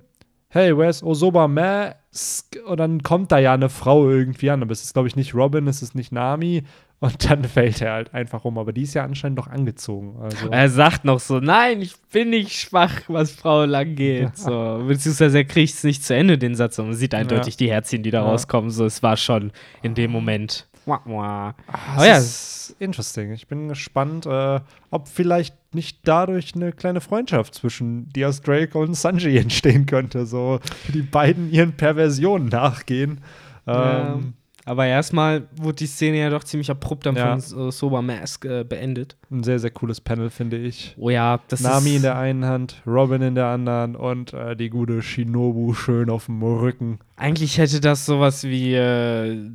hey, 0.49 0.77
where's 0.77 1.01
Osoba 1.03 1.47
Mask? 1.47 2.57
Und 2.65 2.77
dann 2.79 3.01
kommt 3.03 3.31
da 3.31 3.39
ja 3.39 3.53
eine 3.53 3.69
Frau 3.69 4.09
irgendwie 4.09 4.49
an. 4.49 4.61
Aber 4.61 4.71
es 4.71 4.83
ist, 4.83 4.93
glaube 4.93 5.07
ich, 5.07 5.15
nicht 5.15 5.33
Robin, 5.33 5.67
es 5.67 5.81
ist 5.81 5.95
nicht 5.95 6.11
Nami. 6.11 6.63
Und 7.03 7.29
dann 7.29 7.43
fällt 7.43 7.81
er 7.81 7.91
halt 7.91 8.13
einfach 8.13 8.45
um. 8.45 8.57
Aber 8.57 8.71
die 8.71 8.83
ist 8.83 8.93
ja 8.93 9.03
anscheinend 9.03 9.37
noch 9.37 9.47
angezogen. 9.47 10.15
Also. 10.21 10.47
Er 10.49 10.69
sagt 10.69 11.03
noch 11.03 11.19
so, 11.19 11.39
nein, 11.41 11.81
ich 11.81 11.95
bin 12.13 12.29
nicht 12.29 12.53
schwach, 12.53 12.93
was 13.09 13.31
Frauen 13.31 13.75
angeht. 13.75 14.37
So, 14.37 14.85
beziehungsweise 14.87 15.39
er 15.39 15.43
kriegt 15.43 15.73
es 15.73 15.83
nicht 15.83 16.01
zu 16.05 16.15
Ende, 16.15 16.37
den 16.37 16.55
Satz. 16.55 16.79
Und 16.79 16.85
man 16.87 16.95
sieht 16.95 17.13
eindeutig 17.13 17.57
die 17.57 17.69
Herzchen, 17.69 18.03
die 18.03 18.11
da 18.11 18.19
Ja. 18.21 18.25
rauskommen. 18.29 18.69
So, 18.69 18.85
es 18.85 19.03
war 19.03 19.17
schon 19.17 19.51
in 19.81 19.95
dem 19.95 20.11
Moment. 20.11 20.65
Wah, 20.85 21.01
wah. 21.05 21.55
Ah, 21.67 21.77
Aber 21.95 22.07
ja, 22.07 22.17
ist 22.17 22.75
interesting. 22.79 23.33
Ich 23.33 23.47
bin 23.47 23.67
gespannt, 23.67 24.25
äh, 24.25 24.61
ob 24.89 25.07
vielleicht 25.09 25.55
nicht 25.73 25.99
dadurch 26.05 26.55
eine 26.55 26.71
kleine 26.71 27.01
Freundschaft 27.01 27.53
zwischen 27.55 28.07
Diaz 28.13 28.41
Drake 28.41 28.77
und 28.77 28.93
Sanji 28.93 29.37
entstehen 29.37 29.85
könnte. 29.85 30.25
So, 30.25 30.61
die 30.93 31.01
beiden 31.01 31.51
ihren 31.51 31.73
Perversionen 31.73 32.47
nachgehen. 32.47 33.19
Ja. 33.65 34.13
Ähm, 34.15 34.33
Aber 34.65 34.85
erstmal 34.85 35.47
wurde 35.57 35.75
die 35.75 35.87
Szene 35.87 36.19
ja 36.19 36.29
doch 36.29 36.43
ziemlich 36.43 36.71
abrupt 36.71 37.05
dann 37.05 37.15
Ja. 37.17 37.37
von 37.37 37.67
äh, 37.67 37.71
Soba 37.71 38.01
Mask 38.01 38.45
äh, 38.45 38.63
beendet. 38.63 39.17
Ein 39.29 39.43
sehr, 39.43 39.59
sehr 39.59 39.71
cooles 39.71 39.99
Panel, 39.99 40.29
finde 40.29 40.57
ich. 40.57 40.95
Oh 40.97 41.09
ja, 41.09 41.41
das 41.49 41.59
Nami 41.61 41.89
ist 41.89 41.95
in 41.97 42.01
der 42.03 42.17
einen 42.17 42.45
Hand, 42.45 42.81
Robin 42.87 43.21
in 43.21 43.35
der 43.35 43.47
anderen 43.47 43.95
und 43.97 44.31
äh, 44.33 44.55
die 44.55 44.69
gute 44.69 45.01
Shinobu 45.01 45.73
schön 45.73 46.09
auf 46.09 46.27
dem 46.27 46.41
Rücken. 46.41 46.99
Eigentlich 47.17 47.57
hätte 47.57 47.81
das 47.81 48.05
sowas 48.05 48.45
wie 48.45 48.73
äh, 48.73 49.49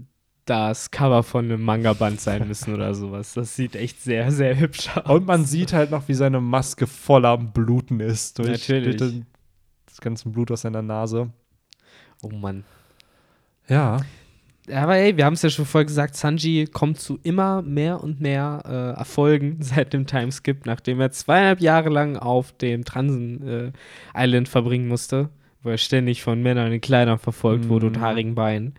das 0.44 0.90
Cover 0.90 1.22
von 1.22 1.46
einem 1.46 1.62
Manga-Band 1.62 2.20
sein 2.20 2.46
müssen 2.48 2.74
oder 2.74 2.94
sowas. 2.94 3.32
Das 3.32 3.56
sieht 3.56 3.76
echt 3.76 4.02
sehr, 4.02 4.30
sehr 4.30 4.58
hübsch 4.58 4.88
aus. 4.94 5.08
Und 5.08 5.26
man 5.26 5.46
sieht 5.46 5.72
halt 5.72 5.90
noch, 5.90 6.06
wie 6.08 6.14
seine 6.14 6.40
Maske 6.42 6.86
voll 6.86 7.24
am 7.24 7.52
Bluten 7.52 8.00
ist. 8.00 8.38
Durch, 8.38 8.48
Natürlich. 8.68 8.96
das 9.86 10.00
ganze 10.02 10.28
Blut 10.28 10.50
aus 10.50 10.60
seiner 10.62 10.82
Nase. 10.82 11.30
Oh 12.22 12.28
Mann. 12.28 12.64
Ja. 13.68 14.00
Aber 14.72 14.96
ey, 14.96 15.16
wir 15.16 15.24
haben 15.24 15.34
es 15.34 15.42
ja 15.42 15.50
schon 15.50 15.64
vorher 15.64 15.86
gesagt, 15.86 16.16
Sanji 16.16 16.66
kommt 16.66 17.00
zu 17.00 17.18
immer 17.22 17.62
mehr 17.62 18.02
und 18.02 18.20
mehr 18.20 18.62
äh, 18.66 18.98
Erfolgen 18.98 19.56
seit 19.60 19.92
dem 19.92 20.06
Timeskip, 20.06 20.66
nachdem 20.66 21.00
er 21.00 21.10
zweieinhalb 21.10 21.60
Jahre 21.60 21.88
lang 21.88 22.16
auf 22.16 22.52
dem 22.52 22.84
Transen 22.84 23.72
äh, 24.14 24.22
Island 24.24 24.48
verbringen 24.48 24.88
musste, 24.88 25.30
wo 25.62 25.70
er 25.70 25.78
ständig 25.78 26.22
von 26.22 26.42
Männern 26.42 26.72
in 26.72 26.80
Kleidern 26.80 27.18
verfolgt 27.18 27.68
wurde 27.68 27.86
und 27.86 27.96
Mhm. 27.96 28.00
haarigen 28.00 28.34
Beinen. 28.34 28.74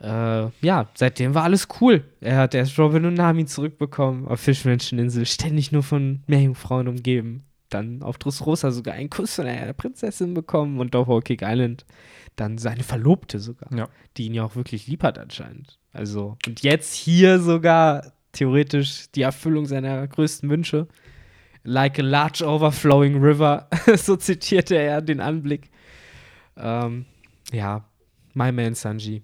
Äh, 0.00 0.48
ja, 0.62 0.88
seitdem 0.94 1.34
war 1.34 1.44
alles 1.44 1.68
cool. 1.80 2.02
Er 2.20 2.38
hat 2.38 2.54
erst 2.54 2.76
Robin 2.78 3.04
und 3.04 3.14
Nami 3.14 3.44
zurückbekommen 3.46 4.26
auf 4.26 4.40
Fischmenscheninsel, 4.40 5.26
ständig 5.26 5.70
nur 5.70 5.84
von 5.84 6.22
Meerjungfrauen 6.26 6.88
umgeben. 6.88 7.44
Dann 7.70 8.02
auf 8.02 8.18
Dressrosa 8.18 8.70
sogar 8.72 8.94
einen 8.94 9.10
Kuss 9.10 9.36
von 9.36 9.46
einer 9.46 9.72
Prinzessin 9.72 10.34
bekommen 10.34 10.80
und 10.80 10.94
auf 10.96 11.06
Whole 11.06 11.22
Island 11.28 11.86
dann 12.36 12.58
seine 12.58 12.82
Verlobte 12.82 13.38
sogar 13.38 13.72
Ja. 13.76 13.88
die 14.16 14.26
ihn 14.26 14.34
ja 14.34 14.44
auch 14.44 14.56
wirklich 14.56 14.86
lieb 14.86 15.02
hat 15.02 15.18
anscheinend. 15.18 15.78
Also, 15.92 16.36
und 16.46 16.62
jetzt 16.62 16.94
hier 16.94 17.38
sogar 17.38 18.12
theoretisch 18.32 19.10
die 19.14 19.22
Erfüllung 19.22 19.66
seiner 19.66 20.06
größten 20.08 20.48
Wünsche. 20.48 20.88
Like 21.64 21.98
a 21.98 22.02
large 22.02 22.44
overflowing 22.44 23.22
river, 23.22 23.68
so 23.96 24.16
zitierte 24.16 24.74
er 24.76 25.00
den 25.02 25.20
Anblick. 25.20 25.70
Ähm, 26.56 27.04
ja, 27.52 27.84
my 28.34 28.50
man 28.50 28.74
Sanji, 28.74 29.22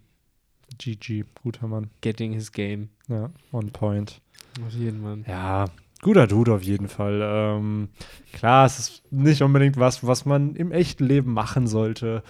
GG, 0.78 1.24
guter 1.42 1.66
Mann. 1.66 1.90
getting 2.00 2.32
his 2.32 2.52
game. 2.52 2.90
Ja, 3.08 3.30
on 3.52 3.70
point. 3.70 4.20
Auf 4.64 4.72
jeden 4.72 5.02
Fall. 5.02 5.24
Ja, 5.26 5.64
guter 6.02 6.26
Dude 6.26 6.52
auf 6.52 6.62
jeden 6.62 6.88
Fall. 6.88 7.20
Ähm, 7.22 7.88
klar, 8.32 8.66
es 8.66 8.78
ist 8.78 9.12
nicht 9.12 9.42
unbedingt 9.42 9.76
was, 9.76 10.06
was 10.06 10.24
man 10.24 10.54
im 10.54 10.70
echten 10.70 11.06
Leben 11.06 11.32
machen 11.32 11.66
sollte. 11.66 12.22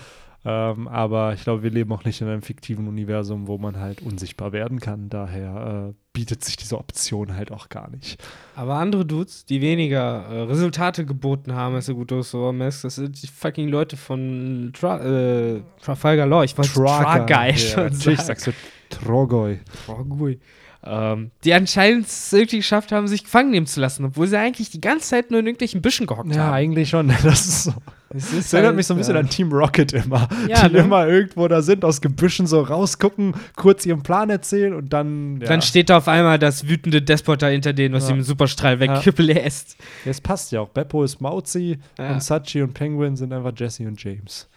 Ähm, 0.45 0.87
aber 0.87 1.35
ich 1.35 1.43
glaube, 1.43 1.63
wir 1.65 1.71
leben 1.71 1.93
auch 1.93 2.05
nicht 2.05 2.21
in 2.21 2.29
einem 2.29 2.43
fiktiven 2.43 2.87
Universum, 2.87 3.49
wo 3.49 3.59
man 3.59 3.79
halt 3.79 4.01
unsichtbar 4.03 4.53
werden 4.53 4.79
kann. 4.81 5.09
Daher 5.09 5.89
äh, 5.91 5.95
bietet 6.13 6.45
sich 6.45 6.57
diese 6.57 6.79
Option 6.79 7.35
halt 7.37 7.51
auch 7.51 7.69
gar 7.69 7.91
nicht. 7.91 8.23
Aber 8.55 8.75
andere 8.77 9.05
Dudes, 9.05 9.45
die 9.47 9.61
weniger 9.61 10.27
äh, 10.29 10.41
Resultate 10.43 11.05
geboten 11.05 11.55
haben 11.55 11.75
als 11.75 11.87
der 11.87 11.97
gute 11.97 12.15
Mask, 12.53 12.83
das 12.83 12.95
sind 12.95 13.21
die 13.21 13.27
fucking 13.27 13.69
Leute 13.69 13.97
von 13.97 14.71
Tra 14.79 15.01
äh, 15.05 15.61
Trafalgar 15.83 16.27
Law. 16.27 16.45
Ich 16.45 16.57
wollte 16.57 16.73
Tragai 16.73 17.51
Ja, 17.51 17.57
schon 17.57 17.83
natürlich 17.85 18.21
sagen. 18.21 18.39
sagst 18.41 18.47
du 18.47 18.53
Trogoi. 18.91 19.59
Trogui. 19.87 20.39
Ähm, 20.85 21.33
die 21.43 21.53
anscheinend 21.53 22.07
es 22.07 22.33
irgendwie 22.33 22.59
geschafft 22.59 22.93
haben, 22.93 23.09
sich 23.09 23.25
gefangen 23.25 23.51
nehmen 23.51 23.67
zu 23.67 23.81
lassen, 23.81 24.05
obwohl 24.05 24.29
sie 24.29 24.39
eigentlich 24.39 24.71
die 24.71 24.81
ganze 24.81 25.09
Zeit 25.09 25.31
nur 25.33 25.41
in 25.41 25.47
irgendwelchen 25.47 25.83
Büschen 25.83 26.07
gehockt 26.07 26.33
Ja, 26.33 26.45
haben. 26.45 26.55
eigentlich 26.55 26.89
schon. 26.89 27.09
Das 27.25 27.41
ist 27.47 27.65
so. 27.65 27.73
Es 28.11 28.35
Das 28.35 28.53
erinnert 28.55 28.75
mich 28.75 28.87
so 28.87 28.95
ein 28.95 28.97
bisschen 28.97 29.17
äh, 29.17 29.19
an 29.19 29.29
Team 29.29 29.53
Rocket 29.53 29.93
immer. 29.93 30.29
Ja, 30.49 30.67
die 30.69 30.75
ne? 30.77 30.81
immer 30.81 31.07
irgendwo 31.07 31.47
da 31.47 31.61
sind, 31.61 31.85
aus 31.85 32.01
Gebüschen 32.01 32.47
so 32.47 32.61
rausgucken, 32.63 33.35
kurz 33.55 33.85
ihren 33.85 34.03
Plan 34.03 34.31
erzählen 34.31 34.73
und 34.73 34.93
dann. 34.93 35.41
Ja. 35.41 35.49
Dann 35.49 35.61
steht 35.63 35.91
da 35.91 35.99
auf 35.99 36.09
einmal 36.09 36.39
das 36.39 36.67
wütende 36.69 37.03
Despot 37.03 37.43
da 37.43 37.49
hinter 37.49 37.73
denen, 37.75 37.95
was 37.95 38.05
Ja. 38.05 38.11
ihm 38.11 38.15
einen 38.15 38.25
Superstrahl 38.25 38.81
weglässt. 38.81 39.77
Ja, 40.05 40.11
es 40.11 40.21
passt 40.21 40.53
ja 40.53 40.61
auch. 40.61 40.71
Beppo 40.71 41.05
ist 41.05 41.21
Mauzi 41.21 41.79
Ja. 41.99 42.13
und 42.13 42.23
Sachi 42.23 42.63
und 42.63 42.73
Penguin 42.73 43.17
sind 43.17 43.33
einfach 43.33 43.53
Jesse 43.57 43.87
und 43.87 44.03
James. 44.03 44.49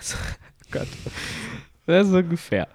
Gott. 0.70 0.88
Das 1.86 2.06
ist 2.08 2.12
ungefähr. 2.14 2.68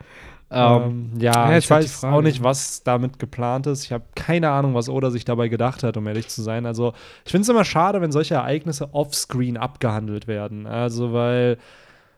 Ähm, 0.52 1.12
Ähm, 1.16 1.20
ja, 1.20 1.50
ja, 1.52 1.58
ich 1.58 1.70
halt 1.70 1.86
weiß 1.86 2.04
auch 2.04 2.22
nicht, 2.22 2.44
was 2.44 2.84
damit 2.84 3.20
geplant 3.20 3.68
ist. 3.68 3.84
Ich 3.86 3.92
habe 3.92 4.06
keine 4.16 4.50
Ahnung, 4.50 4.74
was 4.76 4.90
Oda 4.90 5.12
sich 5.12 5.26
dabei 5.26 5.48
gedacht 5.48 5.84
hat, 5.84 5.98
um 5.98 6.08
ehrlich 6.08 6.28
zu 6.28 6.42
sein. 6.42 6.66
Also, 6.66 6.94
ich 7.26 7.32
finde 7.32 7.44
es 7.44 7.50
immer 7.50 7.66
schade, 7.66 8.02
wenn 8.02 8.12
solche 8.12 8.36
Ereignisse 8.36 8.94
offscreen 8.94 9.58
abgehandelt 9.58 10.28
werden. 10.28 10.68
Also, 10.68 11.14
weil 11.14 11.58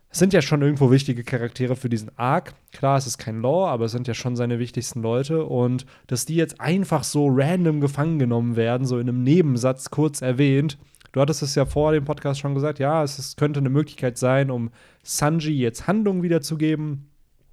es 0.09 0.19
sind 0.19 0.33
ja 0.33 0.41
schon 0.41 0.61
irgendwo 0.61 0.91
wichtige 0.91 1.23
Charaktere 1.23 1.75
für 1.75 1.89
diesen 1.89 2.11
Arc. 2.17 2.53
Klar, 2.71 2.97
es 2.97 3.07
ist 3.07 3.17
kein 3.17 3.41
Law, 3.41 3.67
aber 3.67 3.85
es 3.85 3.91
sind 3.91 4.07
ja 4.07 4.13
schon 4.13 4.35
seine 4.35 4.59
wichtigsten 4.59 5.01
Leute. 5.01 5.45
Und 5.45 5.85
dass 6.07 6.25
die 6.25 6.35
jetzt 6.35 6.59
einfach 6.59 7.03
so 7.03 7.27
random 7.29 7.81
gefangen 7.81 8.19
genommen 8.19 8.55
werden, 8.55 8.85
so 8.85 8.99
in 8.99 9.09
einem 9.09 9.23
Nebensatz 9.23 9.89
kurz 9.89 10.21
erwähnt. 10.21 10.77
Du 11.13 11.21
hattest 11.21 11.41
es 11.41 11.55
ja 11.55 11.65
vor 11.65 11.93
dem 11.93 12.05
Podcast 12.05 12.39
schon 12.39 12.53
gesagt, 12.53 12.79
ja, 12.79 13.03
es 13.03 13.17
ist, 13.19 13.37
könnte 13.37 13.59
eine 13.59 13.69
Möglichkeit 13.69 14.17
sein, 14.17 14.51
um 14.51 14.69
Sanji 15.03 15.53
jetzt 15.53 15.87
Handlung 15.87 16.21
wiederzugeben 16.23 17.09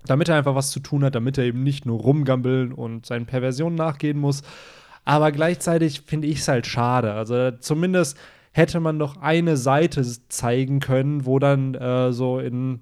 damit 0.06 0.28
er 0.28 0.36
einfach 0.36 0.54
was 0.54 0.70
zu 0.70 0.80
tun 0.80 1.04
hat, 1.04 1.14
damit 1.14 1.38
er 1.38 1.44
eben 1.44 1.62
nicht 1.62 1.86
nur 1.86 2.00
rumgambeln 2.00 2.72
und 2.72 3.06
seinen 3.06 3.26
Perversionen 3.26 3.76
nachgehen 3.76 4.18
muss. 4.18 4.42
Aber 5.04 5.32
gleichzeitig 5.32 6.02
finde 6.02 6.28
ich 6.28 6.38
es 6.38 6.48
halt 6.48 6.66
schade. 6.66 7.12
Also 7.12 7.50
zumindest 7.52 8.16
hätte 8.52 8.80
man 8.80 8.98
doch 8.98 9.16
eine 9.20 9.56
Seite 9.56 10.04
zeigen 10.28 10.80
können, 10.80 11.26
wo 11.26 11.38
dann 11.38 11.74
äh, 11.74 12.12
so 12.12 12.38
in 12.38 12.80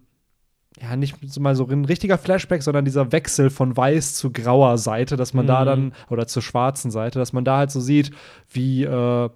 ja, 0.81 0.97
nicht 0.97 1.39
mal 1.39 1.55
so 1.55 1.67
ein 1.67 1.85
richtiger 1.85 2.17
Flashback, 2.17 2.63
sondern 2.63 2.87
dieser 2.87 3.13
Wechsel 3.13 3.51
von 3.51 3.77
weiß 3.77 4.15
zu 4.15 4.33
grauer 4.33 4.79
Seite, 4.79 5.17
dass 5.17 5.35
man 5.35 5.47
da 5.47 5.61
Mhm. 5.63 5.67
dann, 5.67 5.93
oder 6.09 6.27
zur 6.27 6.41
schwarzen 6.43 6.91
Seite, 6.91 7.19
dass 7.19 7.35
man 7.35 7.45
da 7.45 7.59
halt 7.59 7.71
so 7.71 7.79
sieht, 7.81 8.11
wie 8.51 8.85
äh, 8.85 9.29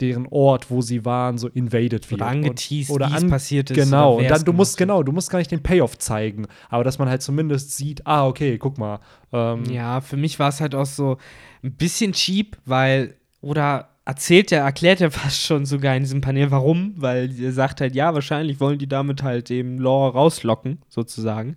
deren 0.00 0.26
Ort, 0.30 0.70
wo 0.70 0.82
sie 0.82 1.04
waren, 1.04 1.38
so 1.38 1.48
invaded 1.48 2.10
wird. 2.10 2.20
oder 2.20 2.30
angeteased, 2.30 2.90
oder 2.90 3.10
an- 3.12 3.28
passiert 3.30 3.70
ist. 3.70 3.76
Genau, 3.76 4.14
oder 4.16 4.22
und 4.24 4.30
dann, 4.30 4.44
du 4.44 4.52
musst, 4.52 4.76
genau, 4.76 5.02
du 5.02 5.12
musst 5.12 5.30
gar 5.30 5.38
nicht 5.38 5.50
den 5.50 5.62
Payoff 5.62 5.96
zeigen, 5.98 6.46
aber 6.68 6.84
dass 6.84 6.98
man 6.98 7.08
halt 7.08 7.22
zumindest 7.22 7.76
sieht, 7.76 8.06
ah, 8.06 8.26
okay, 8.26 8.58
guck 8.58 8.78
mal. 8.78 9.00
Ähm, 9.32 9.64
Ja, 9.70 10.00
für 10.00 10.16
mich 10.16 10.38
war 10.38 10.48
es 10.50 10.60
halt 10.60 10.74
auch 10.74 10.86
so 10.86 11.16
ein 11.62 11.72
bisschen 11.72 12.12
cheap, 12.12 12.58
weil, 12.66 13.14
oder 13.40 13.88
erzählt 14.04 14.52
er, 14.52 14.62
erklärt 14.62 15.00
er 15.00 15.10
fast 15.22 15.40
schon 15.42 15.64
sogar 15.66 15.96
in 15.96 16.02
diesem 16.02 16.20
Panel, 16.20 16.50
warum, 16.50 16.92
weil 16.96 17.30
er 17.40 17.52
sagt 17.52 17.80
halt, 17.80 17.94
ja, 17.94 18.12
wahrscheinlich 18.14 18.60
wollen 18.60 18.78
die 18.78 18.88
damit 18.88 19.22
halt 19.22 19.50
eben 19.50 19.78
Law 19.78 20.08
rauslocken, 20.10 20.78
sozusagen. 20.88 21.56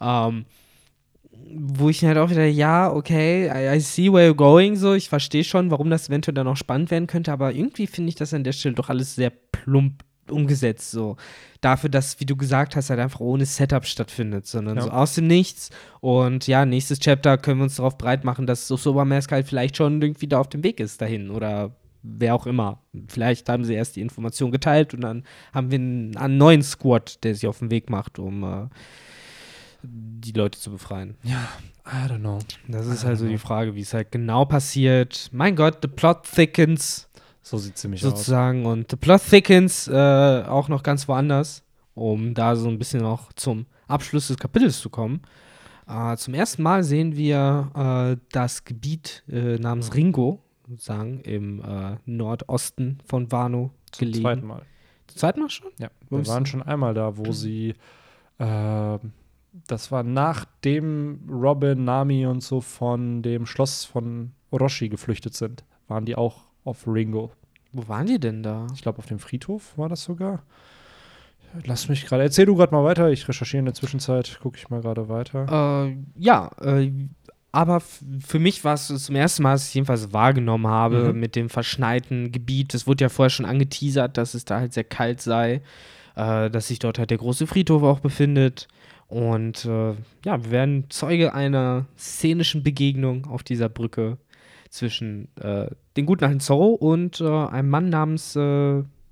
Ähm, 0.00 0.44
wo 1.56 1.88
ich 1.88 2.04
halt 2.04 2.18
auch 2.18 2.30
wieder, 2.30 2.46
ja, 2.46 2.90
okay, 2.92 3.46
I, 3.48 3.76
I 3.76 3.80
see 3.80 4.12
where 4.12 4.30
you're 4.30 4.34
going, 4.34 4.76
so, 4.76 4.94
ich 4.94 5.08
verstehe 5.08 5.44
schon, 5.44 5.70
warum 5.70 5.90
das 5.90 6.08
eventuell 6.08 6.34
dann 6.34 6.48
auch 6.48 6.56
spannend 6.56 6.90
werden 6.90 7.06
könnte, 7.06 7.32
aber 7.32 7.52
irgendwie 7.52 7.86
finde 7.86 8.08
ich 8.08 8.14
das 8.14 8.32
an 8.34 8.44
der 8.44 8.52
Stelle 8.52 8.74
doch 8.74 8.88
alles 8.88 9.14
sehr 9.14 9.30
plump 9.30 10.02
umgesetzt, 10.30 10.90
so. 10.90 11.16
Dafür, 11.60 11.90
dass, 11.90 12.18
wie 12.18 12.24
du 12.26 12.34
gesagt 12.36 12.76
hast, 12.76 12.88
halt 12.90 13.00
einfach 13.00 13.20
ohne 13.20 13.44
Setup 13.44 13.84
stattfindet, 13.84 14.46
sondern 14.46 14.76
Ja. 14.76 14.82
so 14.84 14.90
aus 14.90 15.14
dem 15.14 15.26
Nichts. 15.26 15.70
Und 16.00 16.46
ja, 16.46 16.64
nächstes 16.64 16.98
Chapter 16.98 17.36
können 17.38 17.58
wir 17.60 17.64
uns 17.64 17.76
darauf 17.76 17.98
breit 17.98 18.24
machen, 18.24 18.46
dass 18.46 18.66
Sosoba 18.68 19.04
Mask 19.04 19.32
halt 19.32 19.46
vielleicht 19.46 19.76
schon 19.76 20.00
irgendwie 20.00 20.26
da 20.26 20.40
auf 20.40 20.48
dem 20.48 20.62
Weg 20.64 20.80
ist 20.80 21.00
dahin 21.02 21.30
oder 21.30 21.76
wer 22.02 22.34
auch 22.34 22.46
immer. 22.46 22.80
Vielleicht 23.08 23.48
haben 23.48 23.64
sie 23.64 23.74
erst 23.74 23.96
die 23.96 24.02
Information 24.02 24.50
geteilt 24.50 24.92
und 24.94 25.00
dann 25.02 25.24
haben 25.52 25.70
wir 25.70 25.78
einen, 25.78 26.16
einen 26.16 26.36
neuen 26.36 26.62
Squad, 26.62 27.22
der 27.24 27.34
sich 27.34 27.46
auf 27.46 27.58
den 27.58 27.70
Weg 27.70 27.88
macht, 27.90 28.18
um 28.18 28.44
äh, 28.44 28.66
die 29.86 30.32
Leute 30.32 30.58
zu 30.58 30.70
befreien. 30.70 31.16
I 31.24 32.08
don't 32.08 32.20
know. 32.20 32.38
Das 32.68 32.86
ist 32.86 33.04
halt 33.04 33.18
so 33.18 33.28
die 33.28 33.38
Frage, 33.38 33.74
wie 33.74 33.80
es 33.82 33.92
halt 33.92 34.10
genau 34.10 34.44
passiert. 34.46 35.28
Mein 35.32 35.54
Gott, 35.56 35.78
the 35.82 35.88
plot 35.88 36.22
thickens 36.24 37.08
So 37.42 37.58
sieht 37.58 37.76
ziemlich 37.76 38.02
aus. 38.04 38.10
sozusagen 38.10 38.64
und 38.66 38.90
the 38.90 38.96
plot 38.96 39.20
thickens 39.28 39.86
äh, 39.88 39.92
auch 40.46 40.68
noch 40.68 40.82
ganz 40.82 41.06
woanders, 41.08 41.62
um 41.94 42.32
da 42.34 42.56
so 42.56 42.68
ein 42.68 42.78
bisschen 42.78 43.02
auch 43.04 43.32
zum 43.34 43.66
Abschluss 43.86 44.28
des 44.28 44.38
Kapitels 44.38 44.80
zu 44.80 44.88
kommen. 44.88 45.20
Äh, 45.86 46.16
zum 46.16 46.32
ersten 46.32 46.62
Mal 46.62 46.82
sehen 46.84 47.16
wir 47.16 47.70
äh, 48.16 48.20
das 48.32 48.64
Gebiet 48.64 49.22
äh, 49.28 49.56
namens 49.58 49.94
Ringo, 49.94 50.40
sozusagen 50.66 51.20
im 51.20 51.60
äh, 51.60 51.96
Nordosten 52.06 52.98
von 53.04 53.30
Wano 53.30 53.72
Zum 53.92 54.06
gelegen. 54.06 54.22
zweiten 54.22 54.46
Mal. 54.46 54.62
Zum 55.08 55.18
zweiten 55.18 55.40
Mal 55.40 55.50
schon? 55.50 55.70
Ja, 55.78 55.90
Wo 56.08 56.16
wir 56.16 56.26
waren 56.28 56.46
schon 56.46 56.62
einmal 56.62 56.94
da, 56.94 57.18
wo 57.18 57.30
sie 57.32 57.74
äh, 58.38 58.98
das 59.66 59.92
war 59.92 60.02
nachdem 60.02 61.20
Robin, 61.30 61.84
Nami 61.84 62.26
und 62.26 62.42
so 62.42 62.60
von 62.60 63.22
dem 63.22 63.46
Schloss 63.46 63.84
von 63.84 64.32
Orochi 64.50 64.88
geflüchtet 64.88 65.34
sind, 65.34 65.64
waren 65.88 66.04
die 66.04 66.16
auch 66.16 66.42
auf 66.64 66.86
Ringo. 66.86 67.30
Wo 67.72 67.88
waren 67.88 68.06
die 68.06 68.18
denn 68.18 68.42
da? 68.42 68.66
Ich 68.74 68.82
glaube, 68.82 68.98
auf 68.98 69.06
dem 69.06 69.18
Friedhof 69.18 69.76
war 69.76 69.88
das 69.88 70.02
sogar. 70.04 70.42
Lass 71.64 71.88
mich 71.88 72.04
gerade. 72.06 72.22
Erzähl 72.24 72.46
du 72.46 72.56
gerade 72.56 72.74
mal 72.74 72.82
weiter. 72.84 73.10
Ich 73.10 73.28
recherchiere 73.28 73.60
in 73.60 73.64
der 73.66 73.74
Zwischenzeit. 73.74 74.38
Gucke 74.42 74.56
ich 74.58 74.70
mal 74.70 74.80
gerade 74.80 75.08
weiter. 75.08 75.86
Äh, 75.86 75.96
ja, 76.16 76.50
äh, 76.60 76.90
aber 77.52 77.80
für 77.80 78.40
mich 78.40 78.64
war 78.64 78.74
es 78.74 78.88
zum 78.88 79.14
ersten 79.14 79.44
Mal, 79.44 79.52
dass 79.52 79.68
ich 79.68 79.74
jedenfalls 79.74 80.12
wahrgenommen 80.12 80.66
habe 80.66 81.12
Mhm. 81.12 81.20
mit 81.20 81.36
dem 81.36 81.48
verschneiten 81.48 82.32
Gebiet. 82.32 82.74
Es 82.74 82.88
wurde 82.88 83.04
ja 83.04 83.08
vorher 83.08 83.30
schon 83.30 83.46
angeteasert, 83.46 84.16
dass 84.18 84.34
es 84.34 84.44
da 84.44 84.58
halt 84.58 84.72
sehr 84.72 84.82
kalt 84.82 85.20
sei, 85.20 85.62
äh, 86.16 86.50
dass 86.50 86.68
sich 86.68 86.80
dort 86.80 86.98
halt 86.98 87.10
der 87.10 87.18
große 87.18 87.46
Friedhof 87.46 87.84
auch 87.84 88.00
befindet. 88.00 88.66
Und 89.08 89.64
äh, 89.64 89.90
ja, 90.24 90.42
wir 90.44 90.50
werden 90.50 90.86
Zeuge 90.90 91.34
einer 91.34 91.86
szenischen 91.96 92.62
Begegnung 92.62 93.26
auf 93.26 93.42
dieser 93.42 93.68
Brücke 93.68 94.18
zwischen 94.70 95.28
äh, 95.40 95.66
den 95.96 96.06
guten 96.06 96.24
alten 96.24 96.40
Zorro 96.40 96.68
und 96.74 97.20
äh, 97.20 97.24
einem 97.28 97.68
Mann 97.70 97.90
namens, 97.90 98.34
äh, 98.34 98.40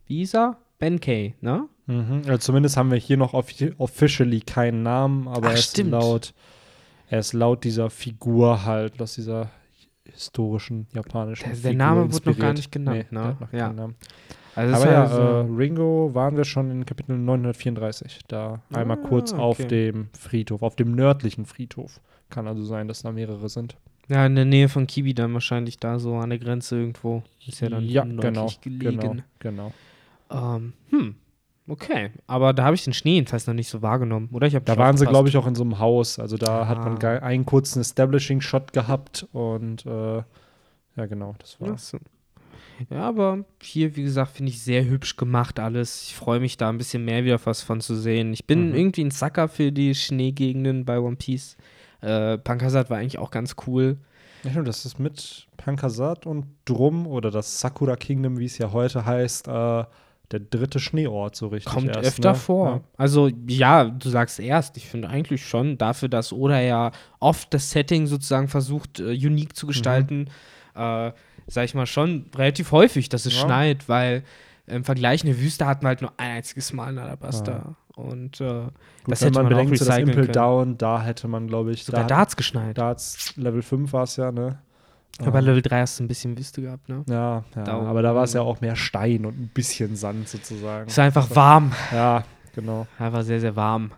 wie 0.06 0.16
hieß 0.18 0.34
er? 0.34 0.56
Benkei, 0.78 1.34
ne? 1.40 1.68
Mhm. 1.86 2.22
Also 2.26 2.38
zumindest 2.38 2.76
haben 2.76 2.90
wir 2.90 2.98
hier 2.98 3.16
noch 3.16 3.34
offi 3.34 3.72
officially 3.78 4.40
keinen 4.40 4.82
Namen, 4.82 5.28
aber 5.28 5.48
Ach, 5.48 5.52
er 5.52 5.58
ist 5.58 5.78
laut, 5.78 6.34
er 7.08 7.18
ist 7.20 7.32
laut 7.34 7.62
dieser 7.64 7.90
Figur 7.90 8.64
halt, 8.64 9.00
aus 9.00 9.14
dieser 9.14 9.50
historischen 10.04 10.86
japanischen 10.92 11.44
Der- 11.44 11.52
der 11.52 11.70
Figur 11.70 11.76
Name 11.76 12.12
wurde 12.12 12.30
noch 12.30 12.38
gar 12.38 12.50
inspiriert. 12.50 12.56
nicht 12.56 12.72
genannt, 12.72 13.06
Nee, 13.10 13.18
ne? 13.18 13.22
der 13.22 13.28
hat 13.28 13.40
noch 13.40 13.52
Ja. 13.52 13.90
Also 14.54 14.74
Aber 14.74 14.92
ja, 14.92 14.98
halt 15.00 15.10
so- 15.10 15.18
äh, 15.18 15.56
Ringo 15.56 16.10
waren 16.14 16.36
wir 16.36 16.44
schon 16.44 16.70
in 16.70 16.84
Kapitel 16.84 17.16
934. 17.16 18.20
Da 18.28 18.60
einmal 18.72 18.98
Ah, 19.02 19.06
kurz 19.08 19.32
auf 19.32 19.58
okay. 19.58 19.68
dem 19.68 20.08
Friedhof, 20.18 20.62
auf 20.62 20.76
dem 20.76 20.94
nördlichen 20.94 21.46
Friedhof. 21.46 22.00
Kann 22.30 22.46
also 22.46 22.62
sein, 22.64 22.88
dass 22.88 23.02
da 23.02 23.12
mehrere 23.12 23.48
sind. 23.48 23.76
Ja, 24.08 24.26
in 24.26 24.34
der 24.34 24.44
Nähe 24.44 24.68
von 24.68 24.86
Kibi 24.86 25.14
dann 25.14 25.32
wahrscheinlich 25.32 25.78
da 25.78 25.98
so 25.98 26.16
an 26.16 26.30
der 26.30 26.38
Grenze 26.38 26.76
irgendwo. 26.76 27.22
Ist 27.46 27.60
ja 27.60 27.68
dann 27.70 27.84
ja, 27.88 28.04
genau, 28.04 28.48
gelegen. 28.60 28.98
genau, 28.98 29.16
genau. 29.38 29.72
Ähm, 30.30 30.72
hm, 30.90 31.14
okay. 31.68 32.10
Aber 32.26 32.52
da 32.52 32.64
habe 32.64 32.74
ich 32.74 32.84
den 32.84 32.92
Schnee 32.94 33.14
jedenfalls 33.14 33.46
noch 33.46 33.54
nicht 33.54 33.68
so 33.68 33.80
wahrgenommen. 33.80 34.28
Oder 34.32 34.46
ich 34.48 34.54
habe 34.54 34.64
Da 34.64 34.76
waren 34.76 34.96
sie, 34.96 35.06
glaube 35.06 35.28
ich, 35.28 35.36
auch 35.36 35.46
in 35.46 35.54
so 35.54 35.62
einem 35.62 35.78
Haus. 35.78 36.18
Also 36.18 36.36
da 36.36 36.66
hat 36.66 36.78
Ah. 36.78 36.84
man 36.84 36.98
ge- 36.98 37.20
einen 37.20 37.46
kurzen 37.46 37.80
Establishing-Shot 37.80 38.72
gehabt 38.72 39.26
und 39.32 39.86
äh, 39.86 40.16
ja, 40.96 41.06
genau, 41.06 41.34
das 41.38 41.58
war. 41.60 41.70
Ach 41.74 41.78
so. 41.78 41.98
Ja, 42.90 43.02
aber 43.02 43.44
hier, 43.62 43.96
wie 43.96 44.02
gesagt, 44.02 44.32
finde 44.36 44.50
ich 44.50 44.60
sehr 44.62 44.84
hübsch 44.84 45.16
gemacht 45.16 45.58
alles. 45.60 46.04
Ich 46.08 46.14
freue 46.14 46.40
mich 46.40 46.56
da 46.56 46.68
ein 46.68 46.78
bisschen 46.78 47.04
mehr 47.04 47.24
wieder 47.24 47.38
was 47.44 47.62
von 47.62 47.80
zu 47.80 47.94
sehen. 47.94 48.32
Ich 48.32 48.46
bin 48.46 48.70
Mhm. 48.70 48.74
irgendwie 48.74 49.04
ein 49.04 49.10
Sucker 49.10 49.48
für 49.48 49.72
die 49.72 49.94
Schneegegenden 49.94 50.84
bei 50.84 50.98
One 50.98 51.16
Piece. 51.16 51.56
Äh, 52.00 52.38
Punk 52.38 52.62
Hazard 52.62 52.90
war 52.90 52.98
eigentlich 52.98 53.18
auch 53.18 53.30
ganz 53.30 53.54
cool. 53.66 53.96
Ja, 54.44 54.50
stimmt, 54.50 54.66
das 54.68 54.84
ist 54.84 54.98
mit 54.98 55.46
Pankasat 55.56 56.26
und 56.26 56.46
Drum 56.64 57.06
oder 57.06 57.30
das 57.30 57.60
Sakura 57.60 57.94
Kingdom, 57.96 58.38
wie 58.38 58.46
es 58.46 58.58
ja 58.58 58.72
heute 58.72 59.04
heißt, 59.06 59.46
äh, 59.46 59.84
der 60.32 60.40
dritte 60.40 60.80
Schneeort 60.80 61.36
so 61.36 61.48
richtig. 61.48 61.72
Kommt 61.72 61.88
erst, 61.88 62.08
öfter 62.08 62.30
ne? 62.30 62.34
vor. 62.34 62.66
Ja. 62.68 62.80
Also, 62.96 63.30
ja, 63.46 63.84
du 63.84 64.08
sagst 64.08 64.40
erst. 64.40 64.76
Ich 64.78 64.88
finde 64.88 65.08
eigentlich 65.08 65.46
schon 65.46 65.78
dafür, 65.78 66.08
dass 66.08 66.32
Oda 66.32 66.60
ja 66.60 66.90
oft 67.20 67.52
das 67.54 67.70
Setting 67.70 68.06
sozusagen 68.06 68.48
versucht, 68.48 68.98
äh, 68.98 69.10
unique 69.12 69.50
Mhm. 69.50 69.54
zu 69.54 69.66
gestalten, 69.68 70.28
äh, 70.74 71.12
sag 71.46 71.64
ich 71.64 71.74
mal 71.74 71.86
schon 71.86 72.26
relativ 72.36 72.72
häufig, 72.72 73.08
dass 73.08 73.26
es 73.26 73.34
Ja. 73.34 73.40
schneit, 73.46 73.88
weil 73.88 74.22
im 74.66 74.84
Vergleich 74.84 75.24
eine 75.24 75.38
Wüste 75.38 75.66
hatten 75.66 75.82
wir 75.84 75.88
halt 75.88 76.02
nur 76.02 76.12
ein 76.16 76.36
einziges 76.36 76.72
Mal 76.72 76.90
in 76.92 76.98
Alabasta. 76.98 77.76
Und 77.94 78.40
äh, 78.40 78.44
Gut, 78.44 78.72
das 79.08 79.20
hätte 79.20 79.32
man 79.34 79.44
man, 79.44 79.52
auch 79.54 79.58
bedenkt, 79.58 79.78
so 79.78 79.84
das 79.84 79.98
Impel 79.98 80.14
können. 80.14 80.32
Down, 80.32 80.78
da 80.78 81.02
hätte 81.02 81.28
man, 81.28 81.46
glaube 81.46 81.72
ich, 81.72 81.84
Sogar 81.84 82.06
da, 82.06 82.18
hat's 82.18 82.36
geschneit. 82.36 82.78
da 82.78 82.88
hat's 82.88 83.34
Level 83.36 83.60
5 83.62 83.92
war 83.92 84.04
es 84.04 84.16
ja, 84.16 84.32
ne? 84.32 84.58
Aber 85.18 85.32
bei 85.32 85.40
Ähm, 85.40 85.44
Level 85.44 85.60
3 85.62 85.80
hast 85.80 85.98
du 86.00 86.04
ein 86.04 86.08
bisschen 86.08 86.38
Wüste 86.38 86.62
gehabt, 86.62 86.88
ne? 86.88 87.04
ja, 87.06 87.44
ja 87.54 87.64
Da- 87.64 87.78
aber 87.80 88.00
da 88.00 88.14
war 88.14 88.24
es 88.24 88.32
ja 88.32 88.40
auch 88.40 88.62
mehr 88.62 88.76
Stein 88.76 89.26
und 89.26 89.38
ein 89.38 89.50
bisschen 89.52 89.94
Sand 89.94 90.26
sozusagen. 90.28 90.86
Ist 90.88 90.98
einfach 90.98 91.28
warm. 91.36 91.72
Ja, 91.92 92.24
genau. 92.54 92.86
Einfach 92.98 93.22
sehr, 93.24 93.40
sehr 93.40 93.54
warm. 93.56 93.90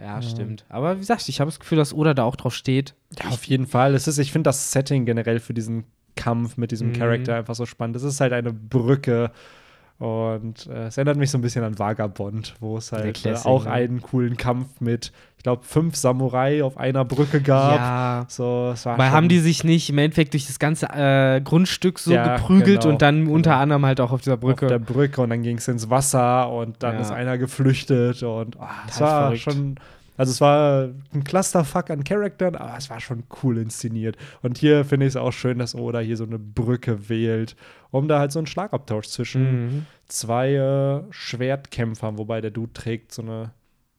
Ja, 0.00 0.22
stimmt. 0.22 0.64
Aber 0.68 0.94
wie 0.96 1.00
gesagt, 1.00 1.28
ich 1.28 1.40
habe 1.40 1.50
das 1.50 1.58
Gefühl, 1.58 1.78
dass 1.78 1.92
Oda 1.94 2.14
da 2.14 2.22
auch 2.22 2.36
drauf 2.36 2.54
steht. 2.54 2.94
Ja, 3.22 3.30
auf 3.30 3.44
jeden 3.44 3.66
Fall. 3.66 3.94
Es 3.94 4.06
ist, 4.06 4.18
ich 4.18 4.30
finde 4.30 4.48
das 4.48 4.70
Setting 4.70 5.04
generell 5.06 5.40
für 5.40 5.54
diesen 5.54 5.84
Kampf 6.16 6.56
mit 6.56 6.70
diesem 6.72 6.88
Mhm. 6.88 6.92
Charakter 6.94 7.36
einfach 7.36 7.54
so 7.54 7.66
spannend. 7.66 7.96
Es 7.96 8.02
ist 8.02 8.20
halt 8.20 8.32
eine 8.32 8.52
Brücke 8.52 9.30
und 9.98 10.66
äh, 10.66 10.88
es 10.88 10.98
erinnert 10.98 11.16
mich 11.16 11.30
so 11.30 11.38
ein 11.38 11.40
bisschen 11.40 11.64
an 11.64 11.78
Vagabond, 11.78 12.54
wo 12.60 12.76
es 12.76 12.92
halt 12.92 13.06
äh, 13.06 13.12
Classic, 13.12 13.46
auch 13.46 13.64
ne? 13.64 13.70
einen 13.70 14.02
coolen 14.02 14.36
Kampf 14.36 14.78
mit, 14.80 15.10
ich 15.38 15.42
glaube, 15.42 15.62
fünf 15.64 15.96
Samurai 15.96 16.62
auf 16.62 16.76
einer 16.76 17.06
Brücke 17.06 17.40
gab. 17.40 17.76
Ja. 17.78 18.24
So, 18.28 18.74
Weil 18.84 19.10
haben 19.10 19.30
die 19.30 19.38
sich 19.38 19.64
nicht 19.64 19.88
im 19.88 19.96
Endeffekt 19.96 20.34
durch 20.34 20.46
das 20.48 20.58
ganze 20.58 20.88
äh, 20.92 21.40
Grundstück 21.40 21.98
so 21.98 22.12
Ja, 22.12 22.36
geprügelt 22.36 22.82
genau, 22.82 22.92
und 22.92 23.00
dann 23.00 23.20
genau. 23.24 23.34
unter 23.36 23.56
anderem 23.56 23.86
halt 23.86 24.02
auch 24.02 24.12
auf 24.12 24.20
dieser 24.20 24.34
auf 24.34 24.40
der 24.40 24.46
Brücke. 24.46 24.80
Brücke 24.80 25.20
und 25.22 25.30
dann 25.30 25.42
ging 25.42 25.56
es 25.56 25.66
ins 25.66 25.88
Wasser 25.88 26.50
und 26.52 26.82
dann 26.82 26.96
Ja. 26.96 27.00
ist 27.00 27.10
einer 27.10 27.38
geflüchtet 27.38 28.22
und 28.22 28.60
ah, 28.60 28.68
es 28.88 28.98
Total 28.98 29.10
war 29.12 29.20
verrückt. 29.28 29.42
schon, 29.44 29.74
also 30.16 30.30
es 30.32 30.40
war 30.40 30.88
ein 31.12 31.24
Clusterfuck 31.24 31.90
an 31.90 32.04
Charakteren, 32.04 32.56
aber 32.56 32.76
es 32.76 32.88
war 32.90 33.00
schon 33.00 33.24
cool 33.42 33.58
inszeniert. 33.58 34.16
Und 34.42 34.58
hier 34.58 34.84
finde 34.84 35.06
ich 35.06 35.10
es 35.12 35.16
auch 35.16 35.32
schön, 35.32 35.58
dass 35.58 35.74
Oda 35.74 35.98
hier 36.00 36.16
so 36.16 36.24
eine 36.24 36.38
Brücke 36.38 37.08
wählt, 37.08 37.56
um 37.90 38.08
da 38.08 38.18
halt 38.18 38.32
so 38.32 38.38
einen 38.38 38.46
Schlagabtausch 38.46 39.08
zwischen 39.08 39.66
Mhm. 39.76 39.86
zwei 40.08 40.54
äh, 40.54 41.02
Schwertkämpfern, 41.10 42.18
wobei 42.18 42.40
der 42.40 42.50
Dude 42.50 42.72
trägt 42.72 43.12
so 43.12 43.22
eine, 43.22 43.52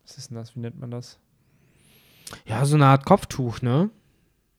was 0.06 0.18
ist 0.18 0.30
denn 0.32 0.38
das, 0.38 0.56
wie 0.56 0.60
nennt 0.62 0.80
man 0.80 0.92
das? 0.92 1.20
Ja, 2.46 2.66
so 2.66 2.76
eine 2.76 2.86
Art 2.88 3.06
Kopftuch, 3.06 3.62
ne? 3.62 3.90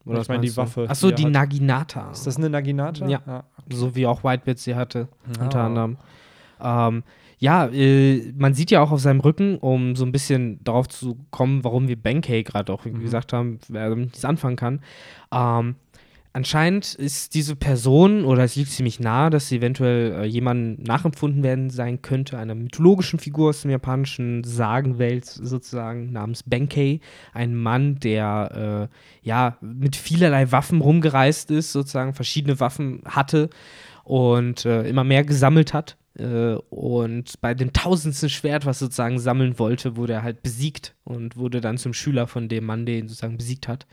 Ich 0.05 0.15
was 0.15 0.29
meine 0.29 0.41
die? 0.41 0.57
Waffe, 0.57 0.87
Ach 0.89 0.95
so, 0.95 1.11
die 1.11 1.25
die. 1.25 1.31
Naginata. 1.31 2.11
Ist 2.13 2.27
das 2.27 2.39
eine 2.39 2.49
Naginata? 2.49 3.07
Ja. 3.07 3.21
Ah, 3.27 3.45
So 3.71 3.95
wie 3.95 4.07
auch 4.07 4.25
Whitebeard 4.25 4.59
sie 4.59 4.75
hatte, 4.75 5.09
Ah. 5.39 5.43
unter 5.45 5.61
anderem. 5.61 5.99
Ähm, 6.61 7.03
ja, 7.39 7.67
äh, 7.69 8.33
man 8.37 8.55
sieht 8.55 8.71
ja 8.71 8.81
auch 8.83 8.91
auf 8.91 9.01
seinem 9.01 9.21
Rücken, 9.21 9.57
um 9.59 9.95
so 9.97 10.05
ein 10.05 10.13
bisschen 10.13 10.63
darauf 10.65 10.89
zu 10.89 11.17
kommen, 11.31 11.65
warum 11.65 11.89
wir 11.89 11.97
Benkei 11.97 12.43
gerade 12.43 12.73
auch 12.73 12.85
Mhm. 12.85 13.01
gesagt 13.01 13.33
haben, 13.33 13.59
wer 13.69 13.89
damit 13.91 14.07
nichts 14.07 14.25
anfangen 14.25 14.57
kann. 14.57 14.81
Ähm, 15.33 15.77
anscheinend 16.33 16.95
ist 16.95 17.35
diese 17.35 17.57
Person, 17.57 18.25
oder 18.25 18.45
es 18.45 18.57
liegt 18.57 18.71
ziemlich 18.71 19.01
nahe, 19.01 19.31
dass 19.31 19.49
sie 19.49 19.57
eventuell 19.57 20.13
äh, 20.13 20.25
jemandem 20.25 20.85
nachempfunden 20.85 21.43
werden 21.43 21.71
sein 21.71 22.03
könnte, 22.03 22.39
einer 22.39 22.55
mythologischen 22.55 23.19
Figur 23.19 23.51
aus 23.51 23.63
der 23.63 23.71
japanischen 23.73 24.45
Sagenwelt 24.45 25.25
sozusagen, 25.25 26.13
namens 26.13 26.43
Benkei. 26.43 27.01
Ein 27.33 27.55
Mann, 27.55 28.01
der 28.01 28.89
äh, 29.23 29.27
ja 29.27 29.57
mit 29.61 29.97
vielerlei 29.97 30.51
Waffen 30.53 30.81
rumgereist 30.81 31.51
ist, 31.51 31.73
sozusagen 31.73 32.15
verschiedene 32.15 32.59
Waffen 32.61 33.03
hatte 33.05 33.49
und 34.05 34.65
äh, 34.65 34.89
immer 34.89 35.05
mehr 35.05 35.25
gesammelt 35.25 35.73
hat. 35.75 35.97
Äh, 36.19 36.55
und 36.71 37.41
bei 37.41 37.55
dem 37.55 37.73
tausendsten 37.73 38.29
Schwert, 38.29 38.67
was 38.67 38.79
sozusagen 38.79 39.19
sammeln 39.19 39.59
wollte, 39.59 39.97
wurde 39.97 40.15
er 40.15 40.23
halt 40.23 40.43
besiegt 40.43 40.95
und 41.05 41.37
wurde 41.37 41.61
dann 41.61 41.79
zum 41.79 41.95
Schüler 41.95 42.27
von 42.27 42.49
dem 42.49 42.65
Mann, 42.65 42.87
der 42.87 42.99
ihn 42.99 43.09
sozusagen 43.09 43.39
besiegt 43.39 43.69
hat. 43.69 43.87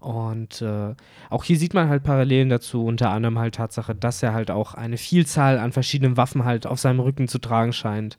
Und 0.00 0.62
äh, 0.62 0.94
auch 1.28 1.44
hier 1.44 1.58
sieht 1.58 1.74
man 1.74 1.88
halt 1.88 2.04
Parallelen 2.04 2.48
dazu, 2.48 2.84
unter 2.84 3.10
anderem 3.10 3.38
halt 3.38 3.56
Tatsache, 3.56 3.94
dass 3.94 4.22
er 4.22 4.32
halt 4.32 4.50
auch 4.50 4.74
eine 4.74 4.96
Vielzahl 4.96 5.58
an 5.58 5.72
verschiedenen 5.72 6.16
Waffen 6.16 6.44
halt 6.44 6.66
auf 6.66 6.78
seinem 6.78 7.00
Rücken 7.00 7.26
zu 7.26 7.38
tragen 7.38 7.72
scheint. 7.72 8.18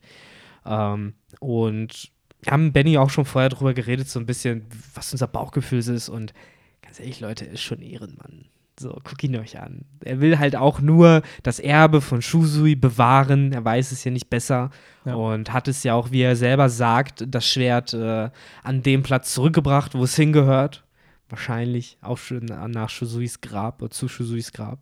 Ähm, 0.66 1.14
und 1.39 2.12
wir 2.41 2.51
haben 2.51 2.74
Benny 2.74 2.97
auch 2.97 3.10
schon 3.10 3.26
vorher 3.26 3.49
drüber 3.49 3.74
geredet, 3.74 4.10
so 4.10 4.20
ein 4.20 4.26
bisschen, 4.26 4.66
was 4.93 5.12
unser 5.14 5.28
Bauchgefühl 5.28 5.80
ist. 5.80 6.10
Und 6.10 6.34
ganz 6.82 6.99
ehrlich, 6.99 7.22
Leute, 7.22 7.45
ist 7.45 7.62
schon 7.62 7.82
Ehrenmann. 7.82 8.45
So, 8.80 8.91
guckt 9.03 9.21
ihn 9.25 9.36
euch 9.36 9.59
an. 9.59 9.84
Er 10.05 10.21
will 10.21 10.39
halt 10.39 10.55
auch 10.55 10.80
nur 10.80 11.21
das 11.43 11.59
Erbe 11.59 11.99
von 11.99 12.21
Shusui 12.21 12.75
bewahren. 12.75 13.51
Er 13.51 13.65
weiß 13.65 13.91
es 13.91 14.05
ja 14.05 14.11
nicht 14.11 14.30
besser. 14.30 14.69
Ja. 15.03 15.15
Und 15.15 15.51
hat 15.51 15.67
es 15.67 15.84
ja 15.84 15.95
auch, 15.95 16.11
wie 16.11 16.21
er 16.21 16.38
selber 16.38 16.69
sagt, 16.69 17.25
das 17.27 17.45
Schwert 17.45 17.93
äh, 17.93 18.30
an 18.63 18.82
dem 18.82 19.03
Platz 19.03 19.34
zurückgebracht, 19.34 19.95
wo 19.95 20.03
es 20.05 20.15
hingehört. 20.15 20.86
Wahrscheinlich 21.30 21.97
auch 22.01 22.17
schon 22.17 22.45
nach 22.45 22.89
Shusuis 22.89 23.41
Grab 23.41 23.82
oder 23.82 23.91
zu 23.91 24.07
Shusuis 24.07 24.51
Grab. 24.53 24.80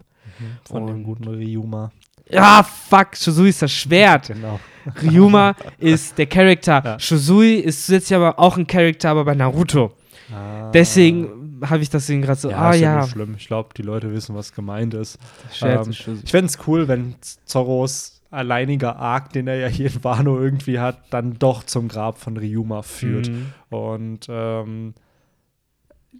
von 0.65 0.85
dem 0.85 0.97
Und- 0.97 1.03
guten 1.03 1.27
Ryuma. 1.27 1.91
Ja, 2.29 2.61
fuck, 2.61 3.15
Shusui 3.15 3.49
ist 3.49 3.61
das 3.61 3.71
Schwert. 3.71 4.27
Genau. 4.27 4.59
Ryuma 5.01 5.55
ist 5.79 6.17
der 6.17 6.25
Charakter. 6.27 6.81
Ja. 6.83 6.99
Shusui 6.99 7.55
ist 7.55 7.85
zusätzlich 7.85 8.15
aber 8.15 8.37
auch 8.37 8.57
ein 8.57 8.67
Charakter, 8.67 9.09
aber 9.11 9.23
bei 9.25 9.33
Naruto. 9.33 9.93
Ah. 10.33 10.69
Deswegen 10.71 11.36
habe 11.63 11.83
ich 11.83 11.89
das 11.89 12.07
gerade 12.07 12.35
so, 12.35 12.49
Ja, 12.49 12.57
ah 12.57 12.71
ist 12.73 12.81
ja 12.81 13.01
nicht 13.01 13.11
schlimm. 13.11 13.35
Ich 13.37 13.47
glaube, 13.47 13.69
die 13.75 13.81
Leute 13.81 14.11
wissen, 14.13 14.35
was 14.35 14.53
gemeint 14.53 14.93
ist. 14.93 15.19
Ähm. 15.61 15.89
Ich 15.91 16.03
fände 16.31 16.47
es 16.47 16.57
cool, 16.67 16.87
wenn 16.87 17.15
Zorros 17.45 18.21
alleiniger 18.29 18.97
Arc, 18.97 19.31
den 19.33 19.47
er 19.47 19.55
ja 19.55 19.67
hier 19.67 19.91
in 19.91 20.03
Wano 20.03 20.39
irgendwie 20.39 20.79
hat, 20.79 20.99
dann 21.11 21.39
doch 21.39 21.63
zum 21.63 21.87
Grab 21.87 22.17
von 22.17 22.37
Ryuma 22.37 22.81
führt. 22.81 23.29
Mhm. 23.29 23.53
Und 23.69 24.27
ähm, 24.29 24.93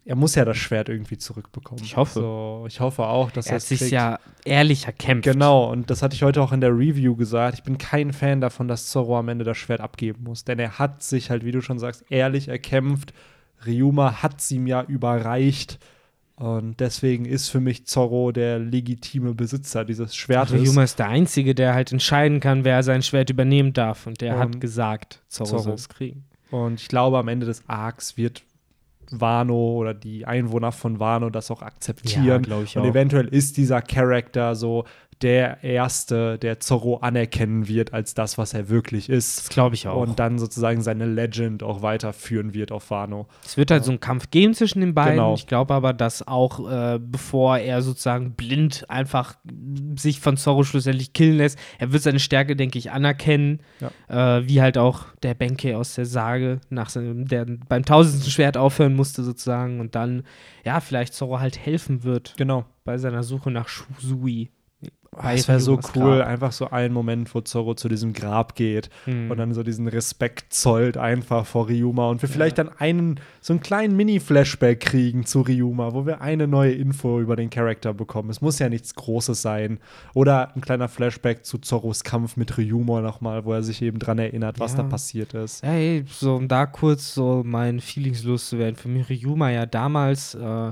er 0.06 0.16
muss 0.16 0.36
ja 0.36 0.46
das 0.46 0.58
Schwert 0.58 0.88
irgendwie 0.88 1.18
zurückbekommen. 1.18 1.84
Ich 1.84 1.98
hoffe. 1.98 2.20
So, 2.20 2.66
ich 2.68 2.80
hoffe 2.80 3.04
auch, 3.06 3.30
dass 3.32 3.48
Er 3.48 3.56
hat 3.56 3.62
sich 3.62 3.80
kriegt. 3.80 3.92
ja 3.92 4.20
ehrlich 4.46 4.86
erkämpft. 4.86 5.26
Genau, 5.30 5.70
und 5.70 5.90
das 5.90 6.02
hatte 6.02 6.16
ich 6.16 6.24
heute 6.24 6.42
auch 6.42 6.54
in 6.54 6.62
der 6.62 6.72
Review 6.72 7.16
gesagt. 7.16 7.56
Ich 7.56 7.64
bin 7.64 7.78
kein 7.78 8.14
Fan 8.14 8.40
davon, 8.40 8.70
dass 8.70 8.88
Zorro 8.88 9.18
am 9.18 9.28
Ende 9.28 9.44
das 9.44 9.58
Schwert 9.58 9.82
abgeben 9.82 10.24
muss. 10.24 10.46
Denn 10.46 10.60
er 10.60 10.80
hat 10.80 11.04
sich 11.04 11.30
halt, 11.30 11.44
wie 11.44 11.52
du 11.52 11.62
schon 11.62 11.78
sagst, 11.78 12.06
ehrlich 12.10 12.48
erkämpft 12.48 13.14
Ryuma 13.66 14.22
hat 14.24 14.42
sie 14.42 14.56
ihm 14.56 14.68
ja 14.68 14.84
überreicht. 14.84 15.80
Und 16.36 16.80
deswegen 16.80 17.26
ist 17.26 17.50
für 17.50 17.60
mich 17.60 17.88
Zorro 17.88 18.32
der 18.32 18.60
legitime 18.60 19.34
Besitzer 19.34 19.84
dieses 19.86 20.16
Schwertes. 20.16 20.54
Ryuma 20.62 20.84
ist 20.84 21.00
der 21.00 21.08
Einzige, 21.08 21.56
der 21.56 21.74
halt 21.74 21.92
entscheiden 21.92 22.40
kann, 22.40 22.64
wer 22.64 22.84
sein 22.84 23.02
Schwert 23.02 23.32
übernehmen 23.32 23.74
darf. 23.74 24.06
Und 24.06 24.22
der 24.22 24.36
Und 24.36 24.40
hat 24.42 24.62
gesagt, 24.62 25.24
Zorro, 25.30 25.50
Zorro. 25.50 25.64
soll 25.64 25.74
es 25.74 25.90
kriegen. 25.90 26.26
Und 26.52 26.80
ich 26.80 26.88
glaube, 26.90 27.18
am 27.18 27.28
Ende 27.28 27.48
des 27.48 27.64
Arcs 27.68 28.18
wird 28.18 28.44
Wano 29.10 29.78
oder 29.78 29.94
die 29.96 30.26
Einwohner 30.26 30.72
von 30.72 31.00
Wano 31.00 31.30
das 31.32 31.50
auch 31.50 31.62
akzeptieren. 31.64 32.44
glaub 32.44 32.64
ich 32.64 32.76
und 32.78 32.84
auch. 32.84 32.88
eventuell 32.88 33.28
ist 33.28 33.58
dieser 33.58 33.82
Charakter 33.82 34.54
so 34.56 34.86
der 35.22 35.64
Erste, 35.64 36.38
der 36.38 36.60
Zorro 36.60 36.98
anerkennen 36.98 37.68
wird 37.68 37.94
als 37.94 38.14
das, 38.14 38.38
was 38.38 38.54
er 38.54 38.70
wirklich 38.70 39.08
Das 39.08 39.16
ist. 39.40 39.50
glaube 39.50 39.76
ich 39.76 39.88
auch. 39.88 40.02
Und 40.02 40.20
dann 40.20 40.38
sozusagen 40.40 40.82
seine 40.82 41.06
Legend 41.06 41.64
auch 41.64 41.82
weiterführen 41.82 42.54
wird 42.54 42.72
auf 42.72 42.92
Wano. 42.92 43.28
Es 43.44 43.58
wird 43.58 43.72
halt 43.72 43.84
so 43.84 43.92
einen 43.92 44.00
Kampf 44.00 44.30
geben 44.32 44.54
zwischen 44.54 44.82
den 44.82 44.94
beiden. 44.94 45.14
Genau. 45.16 45.34
Ich 45.34 45.48
glaube 45.48 45.74
aber, 45.74 45.94
dass 45.94 46.28
auch, 46.28 46.70
äh, 46.70 47.00
bevor 47.00 47.58
er 47.58 47.82
sozusagen 47.82 48.34
blind 48.34 48.86
einfach 48.90 49.36
sich 49.98 50.20
von 50.20 50.38
Zorro 50.38 50.64
schlussendlich 50.64 51.14
killen 51.14 51.38
lässt, 51.38 51.58
er 51.80 51.92
wird 51.92 52.04
seine 52.04 52.20
Stärke, 52.20 52.56
denke 52.56 52.78
ich, 52.78 52.92
anerkennen. 52.92 53.60
Äh, 54.08 54.42
wie 54.48 54.62
halt 54.62 54.78
auch 54.78 55.06
der 55.24 55.34
Benke 55.34 55.78
aus 55.78 55.96
der 55.96 56.06
Sage, 56.06 56.60
nach 56.70 56.90
seinem, 56.90 57.28
der 57.28 57.46
beim 57.46 57.84
tausendsten 57.84 58.32
Schwert 58.32 58.58
aufhören 58.58 58.96
musste, 58.96 59.24
sozusagen. 59.24 59.80
Und 59.80 59.96
dann, 59.96 60.24
ja, 60.64 60.80
vielleicht 60.80 61.14
Zorro 61.14 61.40
halt 61.40 61.58
helfen 61.58 62.04
wird 62.04 62.34
Genau. 62.38 62.66
bei 62.86 62.98
seiner 62.98 63.24
Suche 63.24 63.52
nach 63.52 63.68
Shusui. 63.68 64.50
Ah, 65.20 65.34
Es 65.34 65.48
wäre 65.48 65.60
so 65.60 65.74
cool, 65.96 66.18
Grab. 66.18 66.28
einfach 66.28 66.52
so 66.52 66.70
ein 66.70 66.94
Moment, 66.94 67.34
wo 67.34 67.42
Zorro 67.42 67.74
zu 67.76 67.90
diesem 67.90 68.14
Grab 68.14 68.56
geht 68.56 68.90
Hm. 69.06 69.32
und 69.32 69.38
dann 69.38 69.54
so 69.54 69.64
diesen 69.64 69.88
Respekt 69.88 70.54
zollt 70.54 70.98
einfach 70.98 71.46
vor 71.46 71.68
Ryuma 71.70 72.10
und 72.10 72.22
wir 72.22 72.30
vielleicht 72.30 72.58
dann 72.58 72.70
einen, 72.78 73.20
so 73.42 73.54
einen 73.54 73.62
kleinen 73.62 73.96
Mini-Flashback 73.96 74.80
kriegen 74.80 75.26
zu 75.26 75.42
Ryuma, 75.42 75.94
wo 75.94 76.06
wir 76.06 76.22
eine 76.22 76.48
neue 76.48 76.74
Info 76.74 77.20
über 77.20 77.36
den 77.36 77.50
Charakter 77.50 77.94
bekommen. 77.94 78.30
Es 78.30 78.42
muss 78.42 78.60
ja 78.60 78.70
nichts 78.70 78.96
Großes 78.96 79.42
sein. 79.42 79.80
Oder 80.14 80.56
ein 80.56 80.62
kleiner 80.62 80.88
Flashback 80.88 81.46
zu 81.46 81.58
Zorros 81.58 82.04
Kampf 82.04 82.38
mit 82.38 82.58
Ryuma 82.58 83.02
nochmal, 83.02 83.46
wo 83.46 83.54
er 83.54 83.64
sich 83.64 83.82
eben 83.82 84.00
dran 84.00 84.20
erinnert, 84.20 84.60
was 84.60 84.74
Ja. 84.74 84.78
da 84.80 84.84
passiert 84.84 85.34
ist. 85.34 85.64
Hey, 85.64 86.04
so 86.10 86.36
um 86.36 86.48
da 86.48 86.66
kurz 86.66 87.14
so 87.14 87.44
meinen 87.46 87.80
Feelings 87.80 88.24
loszuwerden. 88.24 88.76
Für 88.76 88.88
mich 88.90 89.10
Ryuma 89.10 89.50
ja 89.52 89.66
damals 89.66 90.36
äh, 90.36 90.72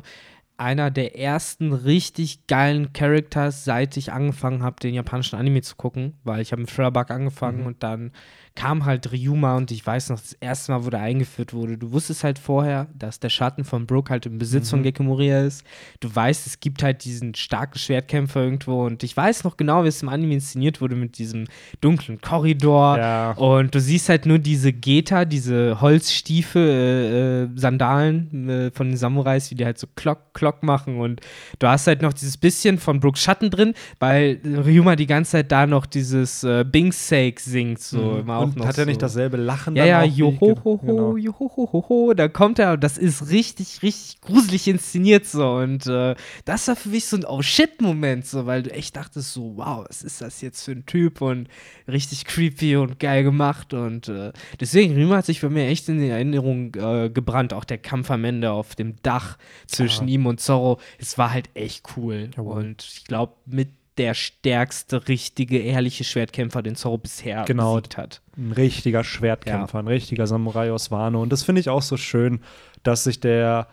einer 0.57 0.91
der 0.91 1.17
ersten 1.19 1.73
richtig 1.73 2.47
geilen 2.47 2.93
Characters, 2.93 3.65
seit 3.65 3.97
ich 3.97 4.11
angefangen 4.11 4.63
habe, 4.63 4.77
den 4.79 4.93
japanischen 4.93 5.37
Anime 5.37 5.61
zu 5.61 5.75
gucken, 5.75 6.13
weil 6.23 6.41
ich 6.41 6.51
habe 6.51 6.61
mit 6.61 6.69
Thriller 6.71 6.91
Bug 6.91 7.11
angefangen 7.11 7.61
Mhm. 7.61 7.65
und 7.67 7.83
dann 7.83 8.11
kam 8.55 8.85
halt 8.85 9.11
Ryuma 9.11 9.57
und 9.57 9.69
ich 9.71 9.85
weiß 9.85 10.09
noch, 10.09 10.19
das 10.19 10.31
erste 10.33 10.71
Mal, 10.71 10.85
wo 10.85 10.89
der 10.89 11.01
eingeführt 11.01 11.53
wurde, 11.53 11.77
du 11.77 11.91
wusstest 11.91 12.23
halt 12.23 12.39
vorher, 12.39 12.87
dass 12.97 13.19
der 13.19 13.29
Schatten 13.29 13.65
von 13.65 13.85
Brook 13.85 14.09
halt 14.09 14.25
im 14.25 14.37
Besitz 14.37 14.69
von 14.69 14.79
Mhm. 14.79 14.83
Gekko 14.83 15.03
Moria 15.03 15.41
ist. 15.41 15.65
Du 15.99 16.13
weißt, 16.15 16.47
es 16.47 16.59
gibt 16.61 16.81
halt 16.81 17.03
diesen 17.03 17.35
starken 17.35 17.77
Schwertkämpfer 17.77 18.41
irgendwo 18.43 18.85
und 18.85 19.03
ich 19.03 19.15
weiß 19.15 19.43
noch 19.43 19.57
genau, 19.57 19.83
wie 19.83 19.89
es 19.89 20.01
im 20.01 20.07
Anime 20.09 20.35
inszeniert 20.35 20.79
wurde 20.79 20.95
mit 20.95 21.17
diesem 21.17 21.45
dunklen 21.81 22.21
Korridor. 22.21 22.97
Ja. 22.97 23.31
Und 23.33 23.75
du 23.75 23.81
siehst 23.81 24.07
halt 24.09 24.25
nur 24.25 24.39
diese 24.39 24.71
Geta, 24.71 25.25
diese 25.25 25.81
Holzstiefel, 25.81 26.65
äh, 26.65 27.43
äh, 27.43 27.49
Sandalen 27.55 28.49
äh, 28.49 28.71
von 28.71 28.87
den 28.87 28.97
Samurais, 28.97 29.51
wie 29.51 29.55
die 29.55 29.65
halt 29.65 29.77
so 29.77 29.87
Klock, 29.95 30.33
Klock 30.33 30.63
machen. 30.63 30.99
Und 30.99 31.21
du 31.59 31.67
hast 31.67 31.87
halt 31.87 32.01
noch 32.01 32.13
dieses 32.13 32.37
bisschen 32.37 32.77
von 32.77 32.99
Brooks 32.99 33.21
Schatten 33.21 33.49
drin, 33.49 33.73
weil 33.99 34.39
Ryuma 34.45 34.95
die 34.95 35.07
ganze 35.07 35.31
Zeit 35.31 35.51
da 35.51 35.67
noch 35.67 35.85
dieses 35.85 36.43
äh, 36.43 36.63
Bing's 36.63 37.07
Sake 37.09 37.41
singt. 37.41 37.79
So, 37.79 37.97
Mhm. 38.13 38.19
immer 38.19 38.44
auch 38.51 38.55
noch 38.55 38.65
hat 38.65 38.77
er 38.77 38.83
so. 38.85 38.89
nicht 38.89 39.01
dasselbe 39.01 39.37
Lachen 39.37 39.75
Ja, 39.75 39.83
dann 39.83 39.89
ja, 39.89 40.03
johohoho, 40.03 40.77
Genau. 40.77 41.17
johohoho, 41.17 42.13
da 42.13 42.27
kommt 42.27 42.59
er 42.59 42.73
und 42.73 42.83
das 42.83 42.97
ist 42.97 43.29
richtig, 43.29 43.81
richtig 43.81 44.21
gruselig 44.21 44.67
inszeniert 44.67 45.25
so 45.25 45.47
und 45.55 45.85
äh, 45.87 46.15
das 46.45 46.67
war 46.67 46.75
für 46.75 46.89
mich 46.89 47.05
so 47.05 47.17
ein 47.17 47.25
Oh-Shit-Moment 47.25 48.25
so, 48.25 48.45
weil 48.45 48.63
du 48.63 48.71
echt 48.71 48.95
dachtest 48.95 49.33
so, 49.33 49.53
wow, 49.57 49.85
was 49.87 50.03
ist 50.03 50.21
das 50.21 50.41
jetzt 50.41 50.63
für 50.63 50.71
ein 50.71 50.85
Typ 50.85 51.21
und 51.21 51.47
richtig 51.87 52.25
creepy 52.25 52.75
und 52.77 52.99
geil 52.99 53.23
gemacht 53.23 53.73
und 53.73 54.07
äh, 54.09 54.31
deswegen, 54.59 54.95
Rima 54.95 55.17
hat 55.17 55.25
sich 55.25 55.39
für 55.39 55.49
mich 55.49 55.67
echt 55.69 55.89
in 55.89 55.99
die 55.99 56.09
Erinnerung 56.09 56.73
äh, 56.75 57.09
gebrannt, 57.09 57.53
auch 57.53 57.63
der 57.65 57.77
Kampf 57.77 58.11
am 58.11 58.23
Ende 58.23 58.51
auf 58.51 58.75
dem 58.75 58.95
Dach 59.03 59.37
zwischen 59.67 60.07
Ja. 60.07 60.13
ihm 60.15 60.25
und 60.25 60.39
Zorro, 60.39 60.79
es 60.99 61.17
war 61.17 61.31
halt 61.31 61.49
echt 61.53 61.83
cool 61.97 62.29
Jawohl. 62.35 62.63
und 62.63 62.83
ich 62.83 63.05
glaube, 63.05 63.33
mit 63.45 63.69
der 63.97 64.13
stärkste, 64.13 65.07
richtige, 65.07 65.59
ehrliche 65.59 66.03
Schwertkämpfer, 66.03 66.61
den 66.61 66.75
Zorro 66.75 66.97
bisher 66.97 67.43
Genau. 67.45 67.75
besiegt 67.75 67.97
hat. 67.97 68.21
ein 68.37 68.51
richtiger 68.51 69.03
Schwertkämpfer, 69.03 69.79
ein 69.79 69.87
richtiger 69.87 70.27
Samurai 70.27 70.71
aus 70.71 70.91
Wano. 70.91 71.21
Und 71.21 71.31
das 71.31 71.43
finde 71.43 71.61
ich 71.61 71.69
auch 71.69 71.81
so 71.81 71.95
schön, 71.97 72.41
dass 72.83 73.05
sich 73.05 73.19
der, 73.21 73.67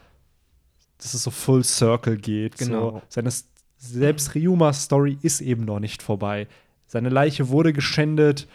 dass 0.98 1.14
es 1.14 1.24
so 1.24 1.30
full 1.32 1.64
circle 1.64 2.16
geht. 2.16 2.56
Genau. 2.58 2.90
So, 2.90 3.02
seine, 3.08 3.30
selbst 3.78 4.34
Ryumas 4.36 4.84
Story 4.84 5.18
ist 5.22 5.40
eben 5.40 5.64
noch 5.64 5.80
nicht 5.80 6.02
vorbei. 6.02 6.46
Seine 6.86 7.08
Leiche 7.08 7.48
wurde 7.48 7.72
geschändet, 7.72 8.46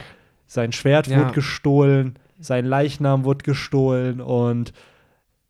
sein 0.45 0.71
Schwert 0.71 1.07
Ja. 1.07 1.19
wurde 1.19 1.33
gestohlen, 1.33 2.17
sein 2.39 2.65
Leichnam 2.65 3.25
wurde 3.25 3.43
gestohlen 3.43 4.21
und 4.21 4.71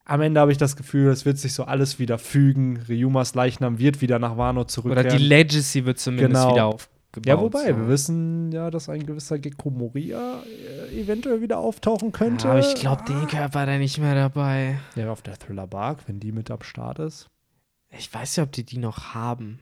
am 0.08 0.22
Ende 0.22 0.40
habe 0.40 0.52
ich 0.52 0.58
das 0.58 0.76
Gefühl, 0.76 1.10
es 1.12 1.26
wird 1.26 1.38
sich 1.38 1.54
so 1.54 1.66
alles 1.66 2.00
wieder 2.00 2.18
fügen. 2.18 2.78
Ryumas 2.88 3.36
Leichnam 3.36 3.78
wird 3.78 4.02
wieder 4.02 4.20
nach 4.20 4.38
Wano 4.38 4.62
Oder 4.62 4.68
zurückkehren. 4.70 5.18
die 5.18 5.24
Legacy 5.24 5.86
wird 5.86 6.00
zumindest 6.00 6.32
Genau. 6.44 6.52
wieder 6.54 6.66
aufgebaut. 6.66 7.26
ja, 7.26 7.40
wobei, 7.40 7.68
wir 7.78 7.88
wissen 7.88 8.52
ja, 8.52 8.72
dass 8.72 8.90
ein 8.90 9.06
gewisser 9.06 9.38
Gekko 9.40 9.70
Moria 9.70 10.42
äh, 10.92 11.02
eventuell 11.02 11.42
wieder 11.42 11.58
auftauchen 11.60 12.12
könnte. 12.12 12.48
Aber 12.50 12.60
ich 12.60 12.76
glaube, 12.76 13.04
den 13.08 13.28
Körper 13.28 13.66
er 13.68 13.80
nicht 13.80 13.98
mehr 14.00 14.16
dabei. 14.16 14.80
Ja, 14.96 15.12
auf 15.12 15.22
der 15.22 15.38
Thriller 15.38 15.68
Bark, 15.68 16.00
wenn 16.08 16.20
die 16.20 16.32
mit 16.32 16.50
am 16.52 16.62
Start 16.64 17.00
ist. 17.00 17.28
Ich 17.90 18.14
weiß 18.14 18.38
nicht, 18.38 18.44
ob 18.46 18.52
die 18.52 18.64
die 18.64 18.78
noch 18.78 19.14
haben. 19.14 19.60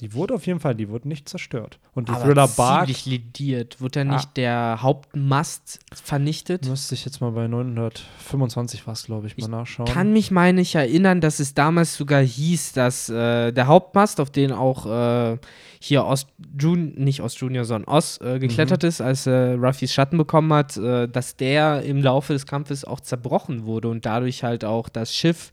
Die 0.00 0.12
wurde 0.12 0.34
auf 0.34 0.46
jeden 0.46 0.60
Fall, 0.60 0.74
die 0.74 0.90
wurde 0.90 1.08
nicht 1.08 1.26
zerstört. 1.26 1.78
Und 1.94 2.08
die 2.10 2.12
Aber 2.12 2.24
Thriller 2.26 2.48
Bark 2.48 2.80
ziemlich 2.84 3.06
lidiert. 3.06 3.80
Wurde 3.80 4.04
da 4.04 4.10
Ah. 4.10 4.14
nicht 4.16 4.36
der 4.36 4.78
Hauptmast 4.82 5.78
vernichtet? 5.94 6.68
müsste 6.68 6.94
ich 6.94 7.06
jetzt 7.06 7.22
mal 7.22 7.30
bei 7.30 7.48
925 7.48 8.86
was, 8.86 9.04
glaube 9.04 9.26
ich, 9.26 9.38
mal 9.38 9.48
nachschauen. 9.48 9.88
Kann 9.88 10.12
mich, 10.12 10.30
meine 10.30 10.60
ich, 10.60 10.74
erinnern, 10.74 11.22
dass 11.22 11.40
es 11.40 11.54
damals 11.54 11.96
sogar 11.96 12.20
hieß, 12.22 12.74
dass 12.74 13.08
äh, 13.08 13.52
der 13.52 13.66
Hauptmast, 13.68 14.20
auf 14.20 14.28
den 14.28 14.52
auch 14.52 14.84
äh, 14.84 15.38
hier 15.80 16.04
Ost 16.04 16.28
Jun 16.60 16.92
nicht 16.96 17.22
Ost 17.22 17.38
Junior, 17.38 17.64
sondern 17.64 17.88
Oz 17.94 18.20
äh, 18.22 18.38
geklettert 18.38 18.82
Mhm. 18.82 18.88
ist, 18.88 19.00
als 19.00 19.26
äh, 19.26 19.52
Ruffys 19.52 19.94
Schatten 19.94 20.18
bekommen 20.18 20.52
hat, 20.52 20.76
äh, 20.76 21.08
dass 21.08 21.36
der 21.36 21.82
im 21.84 22.02
Laufe 22.02 22.34
des 22.34 22.44
Kampfes 22.46 22.84
auch 22.84 23.00
zerbrochen 23.00 23.64
wurde 23.64 23.88
und 23.88 24.04
dadurch 24.04 24.44
halt 24.44 24.62
auch 24.64 24.90
das 24.90 25.14
Schiff 25.14 25.52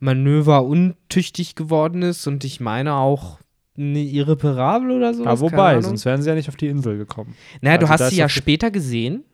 Manöver 0.00 0.64
untüchtig 0.64 1.54
geworden 1.54 2.02
ist 2.02 2.26
und 2.26 2.44
ich 2.44 2.60
meine 2.60 2.94
auch 2.94 3.38
irreparabel 3.76 4.90
oder 4.90 5.14
so. 5.14 5.24
ja, 5.24 5.38
wobei, 5.40 5.80
sonst 5.80 6.04
wären 6.04 6.22
sie 6.22 6.28
ja 6.28 6.34
nicht 6.34 6.48
auf 6.48 6.56
die 6.56 6.68
Insel 6.68 6.96
gekommen. 6.98 7.34
Naja, 7.60 7.78
du 7.78 7.86
Also 7.86 7.98
da 7.98 8.04
hast 8.04 8.10
sie 8.12 8.18
ja 8.20 8.28
später 8.28 8.70
gesehen, 8.70 9.24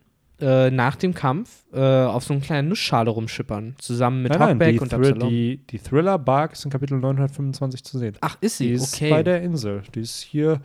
äh, 0.41 0.71
nach 0.71 0.97
dem 0.97 1.15
Kampf, 1.15 1.51
äh, 1.73 1.79
auf 1.81 2.25
so 2.25 2.35
einer 2.35 2.43
kleinen 2.43 2.69
Nussschale 2.69 3.11
rumschippern, 3.11 3.77
zusammen 3.79 4.23
mit 4.23 4.31
nein, 4.33 4.41
nein, 4.41 4.49
Hawkback 4.51 4.73
die, 4.73 4.81
und 4.81 4.95
Absalom. 4.95 5.29
die, 5.29 5.61
die 5.71 5.79
Thriller 5.79 6.19
Bark 6.19 6.53
ist 6.55 6.65
in 6.65 6.71
Kapitel 6.73 6.99
925 6.99 7.85
zu 7.85 7.99
sehen. 7.99 8.17
Ach, 8.21 8.37
ist 8.41 8.59
Die 8.59 8.69
sie? 8.69 8.73
ist 8.73 8.95
okay. 8.95 9.11
bei 9.11 9.23
der 9.23 9.43
Insel. 9.43 9.83
Die 9.95 10.01
ist 10.01 10.21
hier 10.21 10.61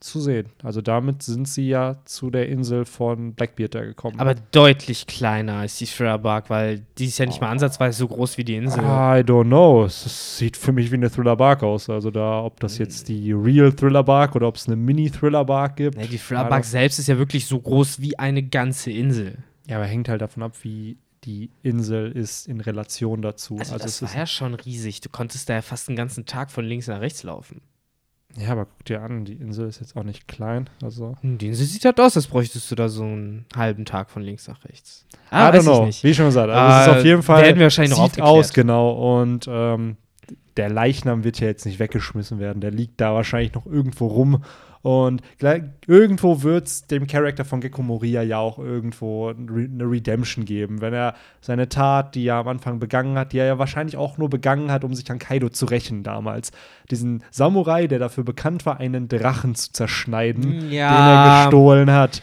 zu 0.00 0.20
sehen. 0.20 0.50
Also 0.62 0.80
damit 0.80 1.22
sind 1.22 1.48
sie 1.48 1.68
ja 1.68 1.96
zu 2.04 2.30
der 2.30 2.48
Insel 2.48 2.84
von 2.84 3.34
Blackbeard 3.34 3.74
da 3.74 3.80
gekommen. 3.84 4.20
Aber 4.20 4.34
deutlich 4.52 5.06
kleiner 5.06 5.54
als 5.56 5.78
die 5.78 5.86
Thriller 5.86 6.18
Bark, 6.18 6.50
weil 6.50 6.84
die 6.98 7.06
ist 7.06 7.18
ja 7.18 7.26
nicht 7.26 7.38
Oh. 7.38 7.44
mal 7.44 7.50
ansatzweise 7.50 7.98
so 7.98 8.08
groß 8.08 8.38
wie 8.38 8.44
die 8.44 8.56
Insel. 8.56 8.80
I 8.84 9.22
don't 9.24 9.44
know. 9.46 9.84
Es 9.84 10.38
sieht 10.38 10.56
für 10.56 10.72
mich 10.72 10.90
wie 10.90 10.96
eine 10.96 11.10
Thriller 11.10 11.36
Bark 11.36 11.62
aus. 11.62 11.90
Also 11.90 12.10
da, 12.10 12.42
ob 12.42 12.60
das 12.60 12.78
jetzt 12.78 13.08
die 13.08 13.32
Real 13.32 13.72
Thriller 13.72 14.04
Bark 14.04 14.36
oder 14.36 14.48
ob 14.48 14.56
es 14.56 14.66
eine 14.66 14.76
Mini 14.76 15.10
Thriller 15.10 15.44
Bark 15.44 15.76
gibt. 15.76 15.96
Nee, 15.96 16.06
die 16.06 16.18
Thriller 16.18 16.44
Bark 16.44 16.64
selbst 16.64 16.98
ist 16.98 17.08
ja 17.08 17.18
wirklich 17.18 17.46
so 17.46 17.58
groß 17.60 18.00
wie 18.00 18.18
eine 18.18 18.42
ganze 18.42 18.90
Insel. 18.92 19.38
Ja, 19.68 19.76
aber 19.76 19.86
hängt 19.86 20.08
halt 20.08 20.22
davon 20.22 20.42
ab, 20.42 20.52
wie 20.62 20.96
die 21.24 21.50
Insel 21.62 22.12
ist 22.12 22.46
in 22.46 22.60
Relation 22.60 23.20
dazu. 23.22 23.56
Also, 23.58 23.72
Also, 23.74 23.84
das 23.84 23.94
es 23.96 24.02
war 24.02 24.08
ist, 24.10 24.14
ja 24.14 24.26
schon 24.26 24.54
riesig. 24.54 25.00
Du 25.00 25.08
konntest 25.08 25.48
da 25.48 25.54
ja 25.54 25.62
fast 25.62 25.88
den 25.88 25.96
ganzen 25.96 26.24
Tag 26.26 26.50
von 26.52 26.64
links 26.64 26.86
nach 26.86 27.00
rechts 27.00 27.24
laufen. 27.24 27.60
Ja, 28.36 28.50
aber 28.50 28.66
guck 28.66 28.84
dir 28.84 29.02
an, 29.02 29.24
die 29.24 29.32
Insel 29.34 29.68
ist 29.68 29.80
jetzt 29.80 29.96
auch 29.96 30.02
nicht 30.04 30.28
klein. 30.28 30.68
Also 30.82 31.16
Hm, 31.22 31.38
Die 31.38 31.48
Insel 31.48 31.66
sieht 31.66 31.84
halt 31.84 31.98
aus, 32.00 32.16
als 32.16 32.26
bräuchtest 32.26 32.70
du 32.70 32.74
da 32.74 32.88
so 32.88 33.02
einen 33.02 33.46
halben 33.56 33.84
Tag 33.84 34.10
von 34.10 34.22
links 34.22 34.46
nach 34.48 34.64
rechts. 34.64 35.06
I 35.12 35.16
Ah, 35.30 35.48
don't 35.48 35.52
weiß 35.54 35.62
ich 35.62 35.64
know. 35.66 35.86
nicht. 35.86 36.04
Wie 36.04 36.14
schon 36.14 36.26
gesagt, 36.26 36.50
also 36.50 36.74
es 36.74 36.86
ist 36.86 36.94
Äh, 36.94 36.98
auf 36.98 37.04
jeden 37.04 37.22
Fall 37.22 37.42
werden 37.42 37.56
wir 37.56 37.64
wahrscheinlich 37.64 37.96
noch 37.96 38.04
sieht 38.12 38.20
aufgeklärt. 38.22 38.28
aus 38.46 38.52
genau 38.52 39.20
und 39.22 39.46
ähm, 39.48 39.96
der 40.56 40.68
Leichnam 40.70 41.24
wird 41.24 41.40
ja 41.40 41.46
jetzt 41.46 41.64
nicht 41.66 41.78
weggeschmissen 41.78 42.38
werden. 42.38 42.60
Der 42.60 42.70
liegt 42.72 43.00
da 43.00 43.14
wahrscheinlich 43.14 43.54
noch 43.54 43.64
irgendwo 43.66 44.06
rum 44.08 44.42
und 44.82 45.22
irgendwo 45.86 46.42
wird 46.42 46.66
es 46.66 46.86
dem 46.86 47.06
Charakter 47.06 47.44
von 47.44 47.60
Gekko 47.60 47.82
Moria 47.82 48.22
ja 48.22 48.38
auch 48.38 48.58
irgendwo 48.58 49.28
eine 49.28 49.84
Redemption 49.84 50.44
geben, 50.44 50.80
wenn 50.80 50.94
er 50.94 51.14
seine 51.40 51.68
Tat, 51.68 52.14
die 52.14 52.26
er 52.26 52.36
am 52.36 52.48
Anfang 52.48 52.78
begangen 52.78 53.18
hat, 53.18 53.32
die 53.32 53.38
er 53.38 53.46
ja 53.46 53.58
wahrscheinlich 53.58 53.96
auch 53.96 54.18
nur 54.18 54.30
begangen 54.30 54.70
hat, 54.70 54.84
um 54.84 54.94
sich 54.94 55.10
an 55.10 55.18
Kaido 55.18 55.48
zu 55.48 55.66
rächen 55.66 56.02
damals. 56.02 56.52
Diesen 56.90 57.22
Samurai, 57.30 57.86
der 57.86 57.98
dafür 57.98 58.24
bekannt 58.24 58.66
war, 58.66 58.78
einen 58.78 59.08
Drachen 59.08 59.54
zu 59.54 59.72
zerschneiden, 59.72 60.70
Ja. 60.70 60.90
den 60.90 61.06
er 61.06 61.42
gestohlen 61.44 61.90
hat. 61.92 62.22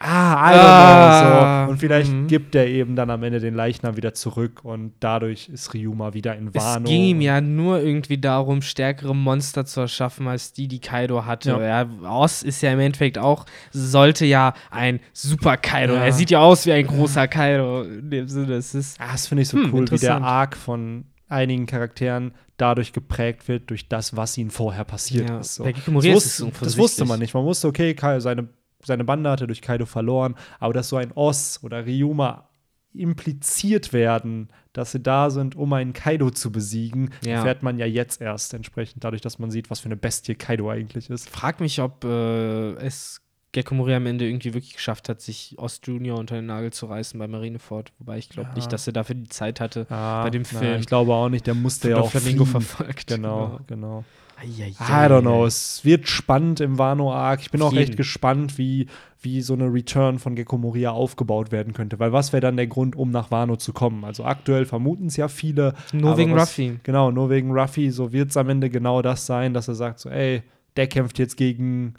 Ah, 0.00 0.50
I 0.50 0.54
don't 0.54 0.58
Ah, 0.60 1.20
know. 1.60 1.64
So. 1.66 1.70
Und 1.72 1.78
vielleicht 1.78 2.12
mhm. 2.12 2.26
gibt 2.26 2.54
er 2.54 2.66
eben 2.66 2.96
dann 2.96 3.10
am 3.10 3.22
Ende 3.22 3.40
den 3.40 3.54
Leichnam 3.54 3.96
wieder 3.96 4.14
zurück 4.14 4.60
und 4.64 4.92
dadurch 5.00 5.48
ist 5.48 5.74
Ryuma 5.74 6.14
wieder 6.14 6.36
in 6.36 6.54
Wano. 6.54 6.84
Es 6.84 6.88
ging 6.90 7.02
ihm 7.02 7.20
ja 7.20 7.40
nur 7.40 7.80
irgendwie 7.82 8.18
darum, 8.18 8.62
stärkere 8.62 9.14
Monster 9.14 9.64
zu 9.66 9.80
erschaffen, 9.80 10.28
als 10.28 10.52
die, 10.52 10.68
die 10.68 10.80
Kaido 10.80 11.24
hatte. 11.24 11.50
Ja. 11.50 11.82
Ja. 11.84 11.88
Oz 12.10 12.42
ist 12.42 12.62
ja 12.62 12.72
im 12.72 12.80
Endeffekt 12.80 13.18
auch, 13.18 13.46
sollte 13.72 14.24
ja 14.24 14.54
ein 14.70 15.00
Super 15.12 15.56
Kaido. 15.56 15.94
Ja. 15.94 16.04
Er 16.04 16.12
sieht 16.12 16.30
ja 16.30 16.40
aus 16.40 16.64
wie 16.66 16.72
ein 16.72 16.86
großer 16.86 17.28
Kaido. 17.28 17.82
In 17.82 18.10
dem 18.10 18.28
Sinne, 18.28 18.54
es 18.54 18.74
ist. 18.74 19.00
Ah, 19.00 19.12
das 19.12 19.26
finde 19.26 19.42
ich 19.42 19.48
so 19.48 19.58
Hm, 19.58 19.72
cool, 19.74 19.90
wie 19.90 19.96
der. 19.98 20.22
Arc 20.22 20.56
von 20.56 21.04
einigen 21.28 21.66
Charakteren 21.66 22.32
dadurch 22.56 22.92
geprägt 22.92 23.46
wird, 23.46 23.70
durch 23.70 23.88
das, 23.88 24.16
was 24.16 24.36
ihnen 24.36 24.50
vorher 24.50 24.84
passiert 24.84 25.28
Ja, 25.28 25.38
ist. 25.38 25.56
So. 25.56 25.64
bei 25.64 25.72
Das, 25.72 25.86
wusste, 25.86 26.02
das 26.04 26.42
offensichtlich. 26.42 26.78
wusste 26.78 27.04
man 27.04 27.20
nicht. 27.20 27.34
Man 27.34 27.44
wusste, 27.44 27.68
okay, 27.68 27.94
Kai, 27.94 28.18
seine, 28.20 28.48
seine 28.88 29.04
Bande 29.04 29.30
hatte 29.30 29.46
durch 29.46 29.62
Kaido 29.62 29.86
verloren, 29.86 30.34
aber 30.58 30.72
dass 30.74 30.88
so 30.88 30.96
ein 30.96 31.12
Oz 31.14 31.60
oder 31.62 31.86
Ryuma 31.86 32.48
impliziert 32.94 33.92
werden, 33.92 34.48
dass 34.72 34.92
sie 34.92 35.00
da 35.00 35.30
sind, 35.30 35.56
um 35.56 35.72
einen 35.72 35.92
Kaido 35.92 36.30
zu 36.30 36.50
besiegen, 36.52 37.10
Ja. 37.24 37.36
erfährt 37.36 37.62
man 37.62 37.78
ja 37.78 37.86
jetzt 37.86 38.20
erst 38.20 38.54
entsprechend, 38.54 39.04
dadurch, 39.04 39.22
dass 39.22 39.38
man 39.38 39.50
sieht, 39.50 39.70
was 39.70 39.80
für 39.80 39.86
eine 39.86 39.96
Bestie 39.96 40.34
Kaido 40.34 40.68
eigentlich 40.70 41.10
ist. 41.10 41.28
Frag 41.30 41.60
mich, 41.60 41.80
ob 41.80 42.04
äh, 42.04 42.72
es 42.74 43.20
Gekko 43.52 43.74
Mori 43.74 43.94
am 43.94 44.04
Ende 44.06 44.26
irgendwie 44.28 44.52
wirklich 44.52 44.74
geschafft 44.74 45.08
hat, 45.08 45.22
sich 45.22 45.54
Ost 45.58 45.86
Junior 45.86 46.18
unter 46.18 46.34
den 46.36 46.46
Nagel 46.46 46.70
zu 46.72 46.84
reißen 46.86 47.18
bei 47.18 47.26
Marineford. 47.26 47.92
Wobei 47.98 48.18
ich 48.18 48.28
glaube 48.28 48.50
Ja. 48.50 48.54
nicht, 48.56 48.70
dass 48.72 48.86
er 48.86 48.92
dafür 48.92 49.14
die 49.14 49.28
Zeit 49.28 49.58
hatte. 49.60 49.86
Ah, 49.88 50.22
Bei 50.22 50.30
dem 50.30 50.42
na, 50.52 50.58
Film. 50.58 50.80
ich 50.80 50.86
glaube 50.86 51.14
auch 51.14 51.30
nicht, 51.30 51.46
der 51.46 51.54
musste 51.54 51.88
ja 51.90 51.96
auch 51.96 52.10
Flamingo 52.10 52.44
verfolgt. 52.44 53.06
Genau, 53.06 53.58
genau. 53.66 54.04
Eieiei. 54.40 54.70
I 54.70 55.08
don't 55.10 55.22
know. 55.22 55.44
Es 55.46 55.84
wird 55.84 56.08
spannend 56.08 56.60
im 56.60 56.78
Wano-Arc. 56.78 57.40
Ich 57.40 57.50
bin 57.50 57.60
Auf 57.62 57.68
auch 57.72 57.76
echt 57.76 57.88
jeden. 57.88 57.96
gespannt, 57.96 58.56
wie, 58.58 58.86
wie 59.20 59.40
so 59.42 59.54
eine 59.54 59.72
Return 59.72 60.18
von 60.18 60.34
Gecko 60.36 60.58
Moria 60.58 60.90
aufgebaut 60.92 61.50
werden 61.50 61.72
könnte. 61.72 61.98
Weil 61.98 62.12
was 62.12 62.32
wäre 62.32 62.40
dann 62.40 62.56
der 62.56 62.66
Grund, 62.68 62.94
um 62.96 63.10
nach 63.10 63.30
Wano 63.30 63.56
zu 63.56 63.72
kommen? 63.72 64.04
Also 64.04 64.24
aktuell 64.24 64.64
vermuten 64.64 65.06
es 65.06 65.16
ja 65.16 65.28
viele. 65.28 65.74
Nur 65.92 66.16
wegen 66.16 66.34
was- 66.34 66.50
Ruffy. 66.50 66.78
Genau, 66.84 67.10
nur 67.10 67.30
wegen 67.30 67.50
Ruffy. 67.52 67.90
So 67.90 68.12
wird 68.12 68.30
es 68.30 68.36
am 68.36 68.48
Ende 68.48 68.70
genau 68.70 69.02
das 69.02 69.26
sein, 69.26 69.54
dass 69.54 69.66
er 69.68 69.74
sagt 69.74 69.98
so, 70.00 70.08
ey, 70.10 70.42
der 70.76 70.86
kämpft 70.86 71.18
jetzt 71.18 71.36
gegen 71.36 71.94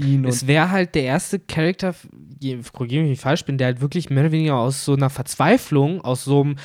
ihn. 0.00 0.24
Es 0.24 0.46
wäre 0.46 0.70
halt 0.70 0.94
der 0.94 1.04
erste 1.04 1.38
Charakter, 1.38 1.94
korrigiere 2.72 3.02
mich, 3.02 3.08
wenn 3.08 3.12
ich 3.12 3.20
falsch 3.20 3.44
bin, 3.44 3.58
der 3.58 3.66
halt 3.68 3.80
wirklich 3.80 4.08
mehr 4.10 4.24
oder 4.24 4.32
weniger 4.32 4.56
aus 4.56 4.84
so 4.84 4.94
einer 4.94 5.10
Verzweiflung, 5.10 6.00
aus 6.00 6.24
so 6.24 6.40
einem, 6.42 6.56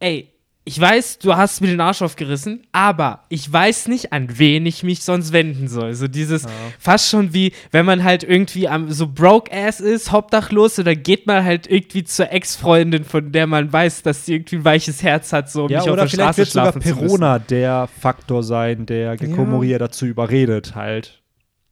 ey, 0.00 0.28
ich 0.68 0.78
weiß, 0.78 1.18
du 1.20 1.34
hast 1.34 1.62
mir 1.62 1.68
den 1.68 1.80
Arsch 1.80 2.02
aufgerissen, 2.02 2.66
aber 2.72 3.24
ich 3.30 3.50
weiß 3.50 3.88
nicht, 3.88 4.12
an 4.12 4.28
wen 4.38 4.66
ich 4.66 4.82
mich 4.82 5.02
sonst 5.02 5.32
wenden 5.32 5.66
soll. 5.66 5.94
So 5.94 6.08
dieses 6.08 6.42
Ja. 6.42 6.50
fast 6.78 7.08
schon 7.08 7.32
wie, 7.32 7.52
wenn 7.70 7.86
man 7.86 8.04
halt 8.04 8.22
irgendwie 8.22 8.68
am, 8.68 8.90
so 8.92 9.06
broke 9.06 9.50
ass 9.50 9.80
ist, 9.80 10.12
obdachlos, 10.12 10.78
oder 10.78 10.94
geht 10.94 11.26
man 11.26 11.42
halt 11.42 11.66
irgendwie 11.70 12.04
zur 12.04 12.30
Ex-Freundin, 12.30 13.04
von 13.04 13.32
der 13.32 13.46
man 13.46 13.72
weiß, 13.72 14.02
dass 14.02 14.26
sie 14.26 14.34
irgendwie 14.34 14.56
ein 14.56 14.64
weiches 14.66 15.02
Herz 15.02 15.32
hat, 15.32 15.50
so 15.50 15.64
um 15.64 15.70
ja, 15.70 15.78
nicht 15.78 15.88
auf 15.88 15.94
oder 15.94 16.02
der 16.02 16.10
vielleicht 16.10 16.50
Straße 16.50 16.74
wird 16.74 16.84
sogar. 16.84 17.00
Perona 17.08 17.38
der 17.38 17.88
Faktor 18.00 18.42
sein, 18.42 18.84
der 18.84 19.16
Gecko 19.16 19.40
Ja. 19.42 19.48
Moria 19.48 19.78
dazu 19.78 20.04
überredet, 20.04 20.74
halt 20.74 21.22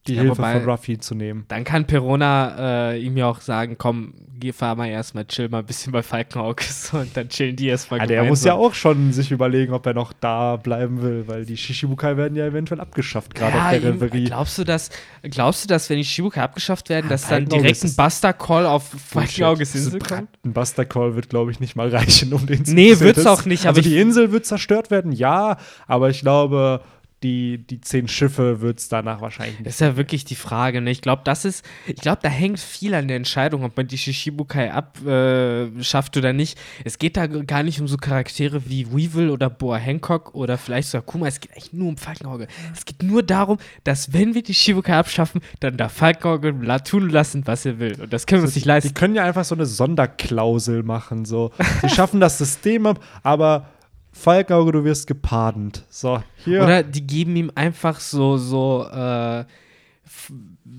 die 0.09 0.15
Ja, 0.15 0.23
Hilfe 0.23 0.39
wobei- 0.39 0.61
von 0.61 0.71
Ruffy 0.71 0.99
zu 0.99 1.15
nehmen. 1.15 1.45
Dann 1.49 1.65
kann 1.65 1.87
Perona 1.87 2.91
äh, 2.93 3.01
ihm 3.01 3.17
ja 3.17 3.27
auch 3.29 3.41
sagen, 3.41 3.77
komm, 3.79 4.15
geh, 4.39 4.53
fahr 4.53 4.75
mal 4.77 4.87
erstmal, 4.89 5.25
chill 5.27 5.49
mal 5.49 5.61
ein 5.61 5.67
bisschen 5.67 5.93
bei 5.93 6.03
Falkenauge 6.03 6.63
so, 6.65 6.99
und 6.99 7.17
dann 7.17 7.29
chillen 7.29 7.57
die 7.57 7.69
erstmal 7.69 8.01
Ja, 8.01 8.07
der 8.07 8.25
muss 8.25 8.45
ja 8.45 8.55
auch 8.55 8.75
schon 8.75 9.13
sich 9.13 9.31
überlegen, 9.31 9.73
ob 9.73 9.87
er 9.87 9.95
noch 9.95 10.13
da 10.13 10.57
bleiben 10.57 11.01
will, 11.03 11.25
weil 11.27 11.45
die 11.47 11.57
Shishibukai 11.57 12.17
werden 12.17 12.37
ja 12.37 12.47
eventuell 12.47 12.81
abgeschafft, 12.81 13.35
gerade 13.35 13.57
auf 13.57 13.71
der 13.71 13.83
eben, 13.83 13.99
Reverie. 13.99 14.25
glaubst 14.25 14.59
du, 14.59 14.65
dass, 14.65 14.91
glaubst 15.23 15.65
du, 15.65 15.69
dass 15.69 15.89
wenn 15.91 15.97
die 15.97 16.05
Shibukai 16.05 16.43
abgeschafft 16.43 16.89
werden, 16.89 17.09
dass 17.09 17.29
dann 17.29 17.47
direkt 17.47 17.83
ein 17.83 17.95
Buster-Call 17.97 18.67
auf 18.67 18.85
Falkenauges 18.89 19.73
Bullshit. 19.73 19.93
Insel 19.95 20.01
kommt? 20.01 20.29
Ein 20.45 20.53
Buster 20.53 20.85
Call 20.85 21.15
wird, 21.17 21.29
glaube 21.31 21.51
ich, 21.51 21.61
nicht 21.61 21.75
mal 21.77 21.89
reichen, 21.95 22.33
um 22.33 22.47
den 22.47 22.65
zu 22.65 22.75
Nee, 22.75 22.99
wird's 23.01 23.27
auch 23.27 23.45
nicht, 23.47 23.67
aber 23.67 23.79
Also 23.79 23.89
die 23.89 23.99
Insel 23.99 24.33
wird 24.33 24.45
zerstört 24.47 24.91
werden, 24.91 25.13
ja, 25.13 25.57
aber 25.87 26.11
ich 26.11 26.21
glaube, 26.21 26.83
die, 27.23 27.59
die 27.59 27.81
zehn 27.81 28.09
Schiffe 28.09 28.61
wird 28.61 28.79
es 28.79 28.89
danach 28.89 29.21
wahrscheinlich 29.23 29.57
Das 29.57 29.65
nicht. 29.65 29.75
ist 29.75 29.81
ja 29.81 29.97
wirklich 29.97 30.25
die 30.27 30.35
Frage. 30.35 30.81
Ne? 30.83 30.91
Ich 30.91 31.01
glaube, 31.01 31.23
das 31.25 31.45
ist, 31.47 31.65
ich 31.87 31.97
glaube, 31.97 32.19
da 32.23 32.29
hängt 32.29 32.61
viel 32.61 32.95
an 32.95 33.09
der 33.09 33.17
Entscheidung, 33.17 33.65
ob 33.65 33.77
man 33.77 33.87
die 33.87 33.97
Shishibukai 33.99 34.71
abschafft 34.71 36.17
oder 36.17 36.33
nicht. 36.33 36.59
Es 36.85 36.99
geht 36.99 37.17
da 37.17 37.27
gar 37.27 37.63
nicht 37.63 37.81
um 37.81 37.89
so 37.89 37.97
Charaktere 37.97 38.69
wie 38.69 38.87
Weevil 38.93 39.31
oder 39.31 39.49
Boa 39.51 39.77
Hancock 39.77 40.35
oder 40.35 40.59
vielleicht 40.59 40.89
sogar 40.89 41.07
Kuma. 41.07 41.27
Es 41.27 41.41
geht 41.41 41.53
eigentlich 41.53 41.73
nur 41.73 41.89
um 41.89 41.97
Falkenauge. 41.97 42.49
Es 42.75 42.85
geht 42.85 43.03
nur 43.03 43.23
darum, 43.23 43.59
dass 43.85 44.13
wenn 44.13 44.35
wir 44.35 44.43
die 44.43 44.55
Shishibukai 44.55 44.95
abschaffen, 44.97 45.41
dann 45.61 45.77
darf 45.77 45.93
Falkenauge 45.93 46.55
tun 46.85 47.09
lassen, 47.09 47.47
was 47.47 47.65
er 47.65 47.79
will. 47.79 48.01
Und 48.01 48.13
das 48.13 48.27
können 48.27 48.43
wir 48.43 48.47
uns 48.47 48.55
nicht 48.55 48.65
Die 48.65 48.69
leisten. 48.69 48.95
können 48.95 49.15
ja 49.15 49.25
einfach 49.25 49.45
so 49.45 49.55
eine 49.55 49.67
Sonderklausel 49.67 50.83
machen. 50.83 51.25
So. 51.25 51.51
Sie 51.83 51.89
schaffen 51.89 52.21
das 52.21 52.39
System 52.39 52.87
ab, 52.87 53.01
aber 53.23 53.69
Falkauge, 54.17 54.73
du 54.73 54.85
wirst 54.85 55.07
gepardont. 55.07 55.85
So, 55.91 56.23
hier. 56.45 56.63
Oder 56.63 56.83
die 56.83 57.07
geben 57.07 57.37
ihm 57.37 57.53
einfach 57.55 58.01
so, 58.01 58.37
so, 58.39 58.87
äh, 58.91 59.45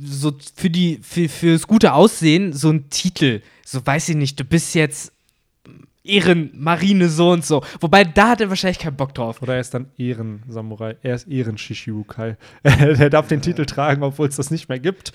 so 0.03 0.33
für 0.55 0.69
die, 0.69 0.99
für, 1.01 1.29
fürs 1.29 1.67
gute 1.67 1.93
Aussehen 1.93 2.53
so 2.53 2.69
einen 2.69 2.89
Titel. 2.89 3.41
So, 3.63 3.85
weiß 3.85 4.09
ich 4.09 4.15
nicht, 4.15 4.39
du 4.39 4.43
bist 4.43 4.73
jetzt 4.75 5.11
Ehrenmarine 6.03 7.09
so 7.09 7.31
und 7.31 7.45
so. 7.45 7.61
Wobei, 7.81 8.05
da 8.05 8.29
hat 8.29 8.41
er 8.41 8.49
wahrscheinlich 8.49 8.79
keinen 8.79 8.95
Bock 8.95 9.13
drauf. 9.13 9.41
Oder 9.41 9.55
er 9.55 9.59
ist 9.59 9.73
dann 9.73 9.87
Ehrensamurai. 9.97 10.95
Er 11.03 11.15
ist 11.15 11.27
Ehren-Shishibukai. 11.27 12.37
er 12.63 13.09
darf 13.09 13.27
den 13.27 13.41
Titel 13.41 13.65
tragen, 13.65 14.03
obwohl 14.03 14.27
es 14.29 14.37
das 14.37 14.49
nicht 14.49 14.69
mehr 14.69 14.79
gibt 14.79 15.11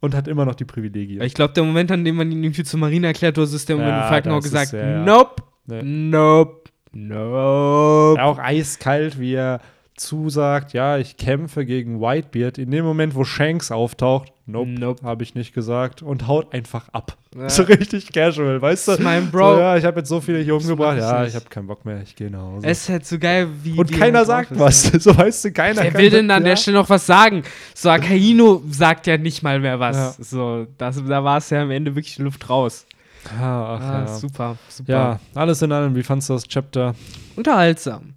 und 0.00 0.14
hat 0.14 0.28
immer 0.28 0.44
noch 0.44 0.54
die 0.54 0.64
Privilegien. 0.64 1.20
Ich 1.22 1.34
glaube, 1.34 1.52
der 1.54 1.64
Moment, 1.64 1.90
an 1.90 2.04
dem 2.04 2.16
man 2.16 2.30
ihn 2.30 2.42
irgendwie 2.44 2.62
zur 2.64 2.78
Marine 2.80 3.08
erklärt, 3.08 3.36
das 3.38 3.52
ist 3.52 3.68
der 3.68 3.76
Moment, 3.76 3.96
Ja, 3.96 4.04
wo 4.04 4.08
Falkenau 4.08 4.36
das 4.36 4.44
ist 4.46 4.50
gesagt, 4.52 4.70
sehr- 4.70 5.04
nope, 5.04 5.42
Nee. 5.68 5.82
nope, 5.82 6.65
nope. 6.96 8.22
Auch 8.22 8.38
eiskalt, 8.38 9.18
wie 9.20 9.34
er 9.34 9.60
zusagt, 9.96 10.74
ja, 10.74 10.98
ich 10.98 11.16
kämpfe 11.16 11.64
gegen 11.64 12.00
Whitebeard. 12.00 12.58
In 12.58 12.70
dem 12.70 12.84
Moment, 12.84 13.14
wo 13.14 13.24
Shanks 13.24 13.70
auftaucht, 13.70 14.32
nope, 14.44 14.70
Nope. 14.70 15.02
habe 15.04 15.22
ich 15.22 15.34
nicht 15.34 15.54
gesagt 15.54 16.02
und 16.02 16.26
haut 16.26 16.52
einfach 16.52 16.88
ab. 16.90 17.16
Ja. 17.34 17.48
So 17.56 17.62
richtig 17.64 18.12
casual, 18.12 18.60
weißt 18.60 18.88
du? 18.88 18.92
Das 18.92 18.98
ist 18.98 19.04
mein 19.04 19.30
Bro. 19.30 19.54
So, 19.54 19.60
ja, 19.60 19.76
ich 19.76 19.84
habe 19.84 20.00
jetzt 20.00 20.08
so 20.08 20.20
viele 20.20 20.40
hier 20.40 20.54
umgebracht. 20.56 20.96
ich 20.96 21.02
Ja, 21.02 21.24
ich 21.24 21.34
habe 21.34 21.46
keinen 21.46 21.66
Bock 21.66 21.84
mehr, 21.84 22.00
ich 22.02 22.14
gehe 22.14 22.30
nach 22.30 22.40
Hause. 22.40 22.66
Es 22.66 22.82
ist 22.82 22.88
halt 22.88 23.06
so 23.06 23.18
geil, 23.18 23.48
wie. 23.62 23.78
und 23.78 23.90
er 23.90 23.98
keiner 23.98 24.24
sagt 24.24 24.58
was. 24.58 24.84
ist, 24.84 24.92
ne? 24.94 25.00
So 25.00 25.16
weißt 25.16 25.44
du, 25.46 25.52
keiner 25.52 25.82
Wer 25.82 25.94
will 25.94 26.10
denn 26.10 26.30
an 26.30 26.42
ja. 26.42 26.50
der 26.50 26.56
Stelle 26.56 26.78
noch 26.78 26.90
was 26.90 27.06
sagen? 27.06 27.42
So, 27.74 27.90
Akaino 27.90 28.62
sagt 28.70 29.06
ja 29.06 29.16
nicht 29.16 29.42
mal 29.42 29.60
mehr 29.60 29.80
was. 29.80 29.96
Ja. 29.96 30.14
So, 30.18 30.66
das, 30.78 31.02
da 31.04 31.24
war 31.24 31.38
es 31.38 31.50
ja 31.50 31.62
am 31.62 31.70
Ende 31.70 31.94
wirklich 31.94 32.18
Luft 32.18 32.48
raus. 32.48 32.86
Ah, 33.32 33.76
ach, 33.76 33.80
Ah, 33.80 33.98
ja. 34.00 34.06
Super, 34.18 34.56
super. 34.68 34.92
Ja, 34.92 35.20
alles 35.34 35.62
in 35.62 35.72
allem, 35.72 35.94
wie 35.94 36.02
fandst 36.02 36.28
du 36.28 36.34
das 36.34 36.44
Chapter? 36.46 36.94
Unterhaltsam. 37.36 38.14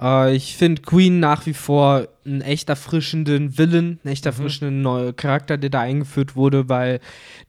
Äh, 0.00 0.36
ich 0.36 0.56
finde 0.56 0.82
Queen 0.82 1.18
nach 1.18 1.46
wie 1.46 1.54
vor 1.54 2.06
einen 2.24 2.40
echt 2.40 2.68
erfrischenden 2.68 3.58
Villain, 3.58 3.98
einen 4.04 4.12
echt 4.12 4.26
erfrischenden 4.26 4.82
neuen 4.82 5.16
Charakter, 5.16 5.56
der 5.58 5.70
da 5.70 5.80
eingeführt 5.80 6.36
wurde, 6.36 6.68
weil 6.68 7.00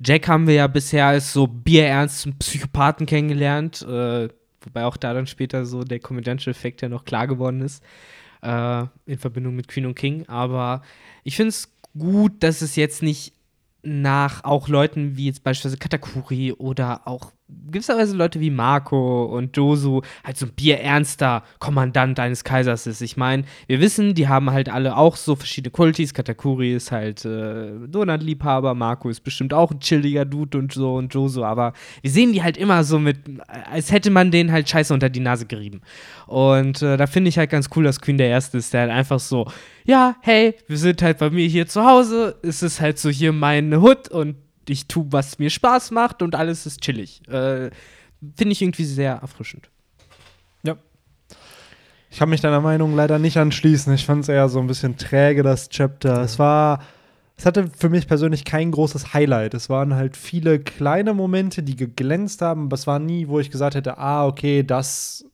Jack 0.03 0.27
haben 0.27 0.47
wir 0.47 0.55
ja 0.55 0.67
bisher 0.67 1.05
als 1.05 1.31
so 1.33 1.45
bierernsten 1.47 2.37
Psychopathen 2.39 3.05
kennengelernt, 3.05 3.81
äh, 3.83 4.29
wobei 4.61 4.85
auch 4.85 4.97
da 4.97 5.13
dann 5.13 5.27
später 5.27 5.65
so 5.65 5.83
der 5.83 5.99
Comediantal-Effekt 5.99 6.81
ja 6.81 6.89
noch 6.89 7.05
klar 7.05 7.27
geworden 7.27 7.61
ist, 7.61 7.83
äh, 8.41 8.83
in 9.05 9.19
Verbindung 9.19 9.55
mit 9.55 9.67
Queen 9.67 9.85
und 9.85 9.95
King. 9.95 10.27
Aber 10.27 10.81
ich 11.23 11.35
finde 11.35 11.49
es 11.49 11.71
gut, 11.97 12.41
dass 12.41 12.61
es 12.61 12.75
jetzt 12.75 13.03
nicht 13.03 13.33
nach 13.83 14.43
auch 14.43 14.67
Leuten 14.67 15.17
wie 15.17 15.25
jetzt 15.25 15.43
beispielsweise 15.43 15.77
Katakuri 15.77 16.53
oder 16.53 17.07
auch 17.07 17.31
gewisserweise 17.71 18.15
Leute 18.15 18.39
wie 18.39 18.49
Marco 18.49 19.25
und 19.25 19.55
Josu 19.55 20.01
halt 20.23 20.37
so 20.37 20.45
ein 20.45 20.51
bierernster 20.53 21.43
Kommandant 21.59 22.19
eines 22.19 22.43
Kaisers 22.43 22.87
ist. 22.87 23.01
Ich 23.01 23.17
meine, 23.17 23.43
wir 23.67 23.79
wissen, 23.79 24.13
die 24.13 24.27
haben 24.27 24.51
halt 24.51 24.69
alle 24.69 24.97
auch 24.97 25.15
so 25.15 25.35
verschiedene 25.35 25.71
Qualities. 25.71 26.13
Katakuri 26.13 26.73
ist 26.73 26.91
halt 26.91 27.25
äh, 27.25 27.71
Donut-Liebhaber, 27.87 28.73
Marco 28.75 29.09
ist 29.09 29.21
bestimmt 29.21 29.53
auch 29.53 29.71
ein 29.71 29.79
chilliger 29.79 30.25
Dude 30.25 30.57
und 30.57 30.73
so 30.73 30.95
und 30.95 31.13
Josu, 31.13 31.43
aber 31.43 31.73
wir 32.01 32.11
sehen 32.11 32.33
die 32.33 32.43
halt 32.43 32.57
immer 32.57 32.83
so 32.83 32.99
mit, 32.99 33.17
als 33.47 33.91
hätte 33.91 34.11
man 34.11 34.31
denen 34.31 34.51
halt 34.51 34.69
Scheiße 34.69 34.93
unter 34.93 35.09
die 35.09 35.19
Nase 35.19 35.45
gerieben. 35.45 35.81
Und 36.27 36.81
äh, 36.81 36.97
da 36.97 37.07
finde 37.07 37.29
ich 37.29 37.37
halt 37.37 37.49
ganz 37.49 37.69
cool, 37.75 37.83
dass 37.83 38.01
Queen 38.01 38.17
der 38.17 38.27
Erste 38.27 38.57
ist, 38.57 38.73
der 38.73 38.81
halt 38.81 38.91
einfach 38.91 39.19
so, 39.19 39.49
ja, 39.85 40.15
hey, 40.21 40.55
wir 40.67 40.77
sind 40.77 41.01
halt 41.01 41.17
bei 41.17 41.29
mir 41.29 41.47
hier 41.47 41.67
zu 41.67 41.83
Hause, 41.83 42.37
es 42.43 42.61
ist 42.63 42.81
halt 42.81 42.99
so 42.99 43.09
hier 43.09 43.33
meine 43.33 43.81
Hut 43.81 44.09
und 44.09 44.35
ich 44.67 44.87
tue, 44.87 45.07
was 45.09 45.39
mir 45.39 45.49
Spaß 45.49 45.91
macht 45.91 46.21
und 46.21 46.35
alles 46.35 46.65
ist 46.65 46.81
chillig. 46.81 47.27
Äh, 47.27 47.71
Finde 48.35 48.51
ich 48.51 48.61
irgendwie 48.61 48.85
sehr 48.85 49.13
erfrischend. 49.13 49.69
Ich 52.11 52.19
kann 52.19 52.29
mich 52.29 52.41
deiner 52.41 52.59
Meinung 52.59 52.93
leider 52.93 53.19
nicht 53.19 53.37
anschließen. 53.37 53.93
Ich 53.93 54.05
fand 54.05 54.23
es 54.23 54.29
eher 54.29 54.49
so 54.49 54.59
ein 54.59 54.67
bisschen 54.67 54.97
träge, 54.97 55.43
das 55.43 55.69
Chapter. 55.69 56.21
Es 56.21 56.37
war, 56.37 56.83
es 57.37 57.45
hatte 57.45 57.69
für 57.75 57.87
mich 57.87 58.05
persönlich 58.05 58.43
kein 58.43 58.69
großes 58.71 59.13
Highlight. 59.13 59.53
Es 59.53 59.69
waren 59.69 59.95
halt 59.95 60.17
viele 60.17 60.59
kleine 60.59 61.13
Momente, 61.13 61.63
die 61.63 61.77
geglänzt 61.77 62.41
haben, 62.41 62.65
aber 62.65 62.73
es 62.75 62.85
war 62.85 62.99
nie, 62.99 63.29
wo 63.29 63.39
ich 63.39 63.49
gesagt 63.49 63.75
hätte, 63.75 63.97
ah, 63.97 64.27
okay, 64.27 64.61
das 64.61 65.25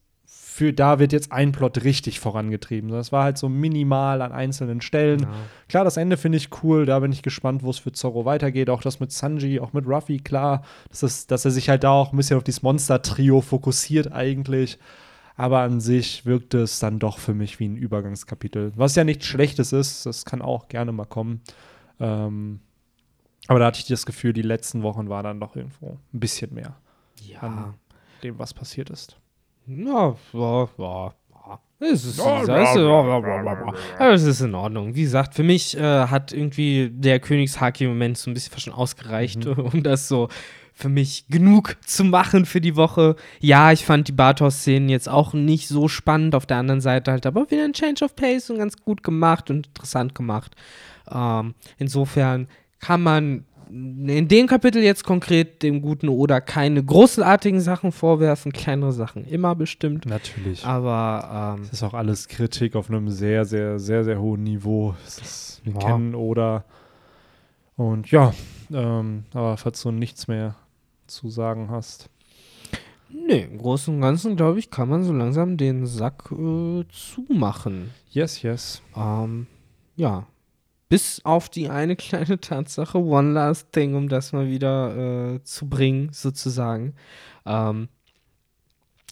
für 0.57 0.73
da 0.73 0.97
wird 0.97 1.13
jetzt 1.13 1.31
ein 1.31 1.51
Plot 1.51 1.83
richtig 1.83 2.19
vorangetrieben. 2.19 2.89
Das 2.89 3.11
war 3.11 3.23
halt 3.23 3.37
so 3.37 3.47
minimal 3.47 4.23
an 4.23 4.31
einzelnen 4.31 4.81
Stellen. 4.81 5.19
Ja. 5.19 5.29
Klar, 5.69 5.83
das 5.83 5.97
Ende 5.97 6.17
finde 6.17 6.39
ich 6.39 6.49
cool, 6.63 6.87
da 6.87 6.97
bin 6.99 7.11
ich 7.11 7.21
gespannt, 7.21 7.61
wo 7.61 7.69
es 7.69 7.77
für 7.77 7.91
Zorro 7.91 8.25
weitergeht. 8.25 8.71
Auch 8.71 8.81
das 8.81 8.99
mit 8.99 9.11
Sanji, 9.11 9.59
auch 9.59 9.73
mit 9.73 9.85
Ruffy, 9.85 10.17
klar, 10.17 10.63
dass, 10.89 11.03
es, 11.03 11.27
dass 11.27 11.45
er 11.45 11.51
sich 11.51 11.69
halt 11.69 11.83
da 11.83 11.91
auch 11.91 12.11
ein 12.11 12.17
bisschen 12.17 12.37
auf 12.37 12.43
dieses 12.43 12.63
Monster-Trio 12.63 13.41
fokussiert 13.41 14.11
eigentlich. 14.11 14.79
Aber 15.35 15.59
an 15.59 15.79
sich 15.79 16.25
wirkt 16.25 16.55
es 16.55 16.79
dann 16.79 16.97
doch 16.97 17.19
für 17.19 17.35
mich 17.35 17.59
wie 17.59 17.67
ein 17.67 17.77
Übergangskapitel. 17.77 18.71
Was 18.75 18.95
ja 18.95 19.03
nichts 19.03 19.27
Schlechtes 19.27 19.71
ist, 19.73 20.07
das 20.07 20.25
kann 20.25 20.41
auch 20.41 20.69
gerne 20.69 20.91
mal 20.91 21.05
kommen. 21.05 21.41
Ähm, 21.99 22.61
aber 23.47 23.59
da 23.59 23.65
hatte 23.67 23.79
ich 23.79 23.85
das 23.85 24.07
Gefühl, 24.07 24.33
die 24.33 24.41
letzten 24.41 24.81
Wochen 24.81 25.07
war 25.07 25.21
dann 25.21 25.39
doch 25.39 25.55
irgendwo 25.55 25.99
ein 26.13 26.19
bisschen 26.19 26.55
mehr 26.55 26.75
Ja. 27.21 27.41
an 27.41 27.73
dem, 28.23 28.39
was 28.39 28.55
passiert 28.55 28.89
ist. 28.89 29.17
Ja, 29.67 30.15
ja, 30.33 30.67
ja. 30.77 31.13
Es 31.79 32.05
ist, 32.05 32.17
es, 32.17 34.23
ist, 34.23 34.27
es 34.27 34.41
in 34.41 34.55
Ordnung. 34.55 34.95
Wie 34.95 35.03
gesagt, 35.03 35.35
für 35.35 35.43
mich 35.43 35.77
äh, 35.77 36.07
hat 36.07 36.33
irgendwie 36.33 36.89
der 36.91 37.19
Königshaki-Moment 37.19 38.17
so 38.17 38.31
ein 38.31 38.33
bisschen 38.33 38.51
fast 38.51 38.65
schon 38.65 38.73
ausgereicht, 38.73 39.45
Mhm. 39.45 39.59
um 39.73 39.83
das 39.83 40.07
so 40.07 40.29
für 40.73 40.89
mich 40.89 41.27
genug 41.27 41.75
zu 41.85 42.03
machen 42.03 42.45
für 42.45 42.61
die 42.61 42.75
Woche. 42.75 43.15
Ja, 43.39 43.71
ich 43.71 43.85
fand 43.85 44.07
die 44.07 44.11
Bartos-Szenen 44.11 44.89
jetzt 44.89 45.09
auch 45.09 45.33
nicht 45.33 45.67
so 45.67 45.87
spannend. 45.87 46.35
Auf 46.35 46.45
der 46.45 46.57
anderen 46.57 46.81
Seite 46.81 47.11
halt 47.11 47.25
aber 47.25 47.49
wieder 47.51 47.63
ein 47.63 47.73
Change 47.73 48.05
of 48.05 48.15
Pace 48.15 48.49
und 48.49 48.57
ganz 48.57 48.77
gut 48.77 49.03
gemacht 49.03 49.49
und 49.49 49.67
interessant 49.67 50.15
gemacht. 50.15 50.55
Ähm, 51.11 51.55
insofern 51.77 52.47
kann 52.79 53.01
man 53.01 53.45
in 53.69 54.27
dem 54.27 54.47
Kapitel 54.47 54.81
jetzt 54.81 55.03
konkret 55.03 55.61
dem 55.63 55.81
guten 55.81 56.09
Oda 56.09 56.39
keine 56.41 56.83
großartigen 56.83 57.59
Sachen 57.59 57.91
vorwerfen, 57.91 58.51
kleinere 58.51 58.91
Sachen 58.93 59.25
immer 59.25 59.55
bestimmt. 59.55 60.05
Natürlich. 60.05 60.65
Aber 60.65 61.55
ähm, 61.57 61.63
Das 61.63 61.73
ist 61.73 61.83
auch 61.83 61.93
alles 61.93 62.27
Kritik 62.27 62.75
auf 62.75 62.89
einem 62.89 63.09
sehr, 63.09 63.45
sehr, 63.45 63.79
sehr, 63.79 64.03
sehr 64.03 64.19
hohen 64.21 64.43
Niveau. 64.43 64.95
Ist, 65.05 65.61
wir 65.63 65.73
Ja. 65.73 65.79
kennen 65.79 66.15
oder 66.15 66.63
und 67.75 68.09
ja, 68.09 68.33
ähm, 68.71 69.25
aber 69.33 69.55
falls 69.57 69.81
du 69.83 69.91
nichts 69.91 70.27
mehr 70.27 70.55
zu 71.05 71.29
sagen 71.29 71.69
hast. 71.69 72.09
nee, 73.09 73.43
im 73.43 73.57
Großen 73.57 73.93
und 73.93 74.01
Ganzen, 74.01 74.35
glaube 74.35 74.59
ich, 74.59 74.69
kann 74.71 74.89
man 74.89 75.03
so 75.03 75.13
langsam 75.13 75.57
den 75.57 75.85
Sack 75.85 76.31
äh, 76.31 76.83
zumachen. 76.89 77.91
Yes, 78.09 78.41
yes. 78.41 78.81
Ähm, 78.95 79.47
ja. 79.95 80.25
Bis 80.89 81.21
auf 81.25 81.49
die 81.49 81.69
eine 81.69 81.95
kleine 81.97 82.39
Tatsache, 82.39 82.97
one 82.97 83.33
last 83.33 83.71
thing, 83.71 83.95
um 83.95 84.09
das 84.09 84.33
mal 84.33 84.47
wieder 84.47 85.35
äh, 85.35 85.43
zu 85.43 85.67
bringen, 85.69 86.09
sozusagen. 86.13 86.93
Ähm, 87.45 87.89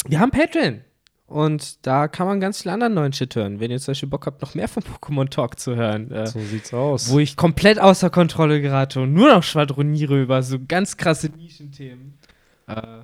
wir 0.08 0.20
haben 0.20 0.32
Patreon. 0.32 0.82
Und 1.28 1.84
da 1.88 2.08
kann 2.08 2.28
man 2.28 2.40
ganz 2.40 2.62
viel 2.62 2.72
anderen 2.72 2.94
neuen 2.94 3.12
Shit 3.12 3.36
hören. 3.36 3.60
Wenn 3.60 3.72
ihr 3.72 3.80
zum 3.80 3.94
Beispiel 3.94 4.10
Bock 4.10 4.28
habt, 4.28 4.44
noch 4.44 4.54
mehr 4.54 4.68
von 4.68 4.84
Pokémon 4.84 5.28
Talk 5.28 5.60
zu 5.60 5.76
hören. 5.76 6.12
Äh, 6.12 6.28
So 6.28 6.40
sieht's 6.40 6.72
aus. 6.72 7.10
wo 7.10 7.18
ich 7.18 7.36
komplett 7.36 7.80
außer 7.80 8.12
Kontrolle 8.12 8.62
gerate 8.62 9.02
und 9.02 9.14
nur 9.14 9.30
noch 9.34 9.42
schwadroniere 9.42 10.22
über 10.22 10.44
so 10.44 10.60
ganz 10.68 10.98
krasse 10.98 11.30
Nischenthemen. 11.30 12.20
Äh, 12.68 13.00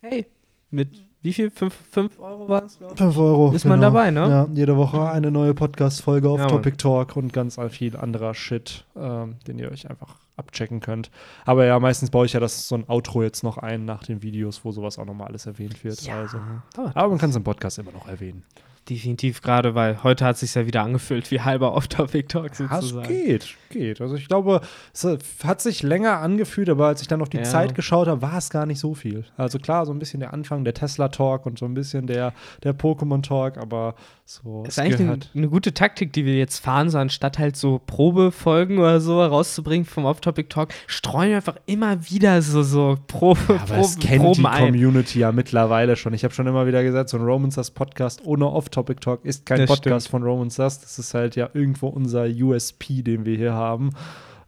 hey, 0.00 0.26
mit 0.70 0.88
wie 1.26 1.32
viel? 1.32 1.50
5 1.50 2.20
Euro 2.20 2.48
waren 2.48 2.66
es? 2.66 2.78
5 2.94 3.18
Euro. 3.18 3.50
Ist 3.52 3.64
man 3.64 3.80
dabei, 3.80 4.12
ne? 4.12 4.20
Ja, 4.28 4.48
jede 4.52 4.76
Woche 4.76 5.10
eine 5.10 5.32
neue 5.32 5.54
Podcast-Folge 5.54 6.28
auf 6.30 6.38
Ja. 6.38 6.46
Topic 6.46 6.76
Talk 6.76 7.16
und 7.16 7.32
ganz 7.32 7.58
viel 7.70 7.96
anderer 7.96 8.32
Shit, 8.32 8.84
ähm, 8.96 9.34
den 9.48 9.58
ihr 9.58 9.72
euch 9.72 9.90
einfach 9.90 10.14
abchecken 10.36 10.78
könnt. 10.78 11.10
Aber 11.44 11.64
ja, 11.64 11.80
meistens 11.80 12.10
baue 12.10 12.26
ich 12.26 12.34
ja 12.34 12.38
das 12.40 12.68
so 12.68 12.76
ein 12.76 12.88
Outro 12.88 13.24
jetzt 13.24 13.42
noch 13.42 13.58
ein 13.58 13.84
nach 13.84 14.04
den 14.04 14.22
Videos, 14.22 14.64
wo 14.64 14.70
sowas 14.70 15.00
auch 15.00 15.04
nochmal 15.04 15.26
alles 15.26 15.46
erwähnt 15.46 15.82
wird. 15.82 16.08
Also. 16.08 16.38
dauert. 16.74 16.96
Aber 16.96 17.08
man 17.08 17.18
kann 17.18 17.30
es 17.30 17.36
im 17.36 17.42
Podcast 17.42 17.80
immer 17.80 17.90
noch 17.90 18.06
erwähnen. 18.06 18.44
Definitiv 18.88 19.42
gerade, 19.42 19.74
weil 19.74 20.04
heute 20.04 20.24
hat 20.24 20.38
sich 20.38 20.54
ja 20.54 20.64
wieder 20.66 20.82
angefüllt 20.82 21.30
wie 21.32 21.40
halber 21.40 21.74
Off-Topic-Talk 21.74 22.44
Ja, 22.58 22.66
es 22.78 22.80
sozusagen. 22.88 23.08
geht, 23.08 23.56
geht. 23.70 24.00
Also 24.00 24.14
ich 24.14 24.28
glaube, 24.28 24.60
es 24.94 25.04
hat 25.44 25.60
sich 25.60 25.82
länger 25.82 26.18
angefühlt, 26.20 26.68
aber 26.70 26.86
als 26.86 27.02
ich 27.02 27.08
dann 27.08 27.20
auf 27.20 27.28
die 27.28 27.38
Ja. 27.38 27.42
Zeit 27.42 27.74
geschaut 27.74 28.06
habe, 28.06 28.22
war 28.22 28.38
es 28.38 28.48
gar 28.48 28.64
nicht 28.64 28.78
so 28.78 28.94
viel. 28.94 29.24
Also 29.36 29.58
klar, 29.58 29.86
so 29.86 29.92
ein 29.92 29.98
bisschen 29.98 30.20
der 30.20 30.32
Anfang, 30.32 30.62
der 30.62 30.74
Tesla-Talk 30.74 31.46
und 31.46 31.58
so 31.58 31.64
ein 31.64 31.74
bisschen 31.74 32.06
der, 32.06 32.32
der 32.62 32.74
Pokémon-Talk, 32.78 33.58
aber 33.58 33.96
so. 34.24 34.62
Das 34.64 34.76
es 34.76 34.78
ist 34.78 34.84
eigentlich 34.84 35.00
eine, 35.00 35.18
eine 35.34 35.48
gute 35.48 35.74
Taktik, 35.74 36.12
die 36.12 36.24
wir 36.24 36.36
jetzt 36.36 36.58
fahren, 36.64 36.88
so 36.88 36.98
anstatt 36.98 37.38
halt 37.40 37.56
so 37.56 37.80
Probefolgen 37.86 38.78
oder 38.78 39.00
so 39.00 39.20
rauszubringen 39.22 39.84
vom 39.84 40.04
Off-Topic-Talk, 40.04 40.68
streuen 40.86 41.30
wir 41.30 41.36
einfach 41.36 41.56
immer 41.66 42.08
wieder 42.08 42.40
so, 42.42 42.62
so 42.62 42.96
Probe, 43.08 43.40
Ja, 43.48 43.54
aber 43.62 43.78
es 43.78 43.94
Proben, 43.96 44.00
kennt 44.06 44.22
Proben 44.22 44.42
die 44.42 44.46
ein. 44.48 44.64
Community 44.66 45.18
ja 45.18 45.32
mittlerweile 45.32 45.96
schon. 45.96 46.14
Ich 46.14 46.22
habe 46.22 46.32
schon 46.32 46.46
immer 46.46 46.66
wieder 46.68 46.84
gesagt, 46.84 47.08
so 47.10 47.16
ein 47.16 47.24
Romancers 47.24 47.72
Podcast 47.72 48.20
ohne 48.76 48.86
Off-Topic-Talk 48.86 49.24
ist 49.24 49.46
kein 49.46 49.60
Das 49.60 49.68
Podcast 49.68 50.08
von 50.08 50.22
Romancers. 50.22 50.80
Das 50.80 50.98
ist 50.98 51.14
halt 51.14 51.36
ja 51.36 51.50
irgendwo 51.54 51.88
unser 51.88 52.24
USP, 52.24 53.02
den 53.02 53.24
wir 53.24 53.36
hier 53.36 53.54
haben. 53.54 53.90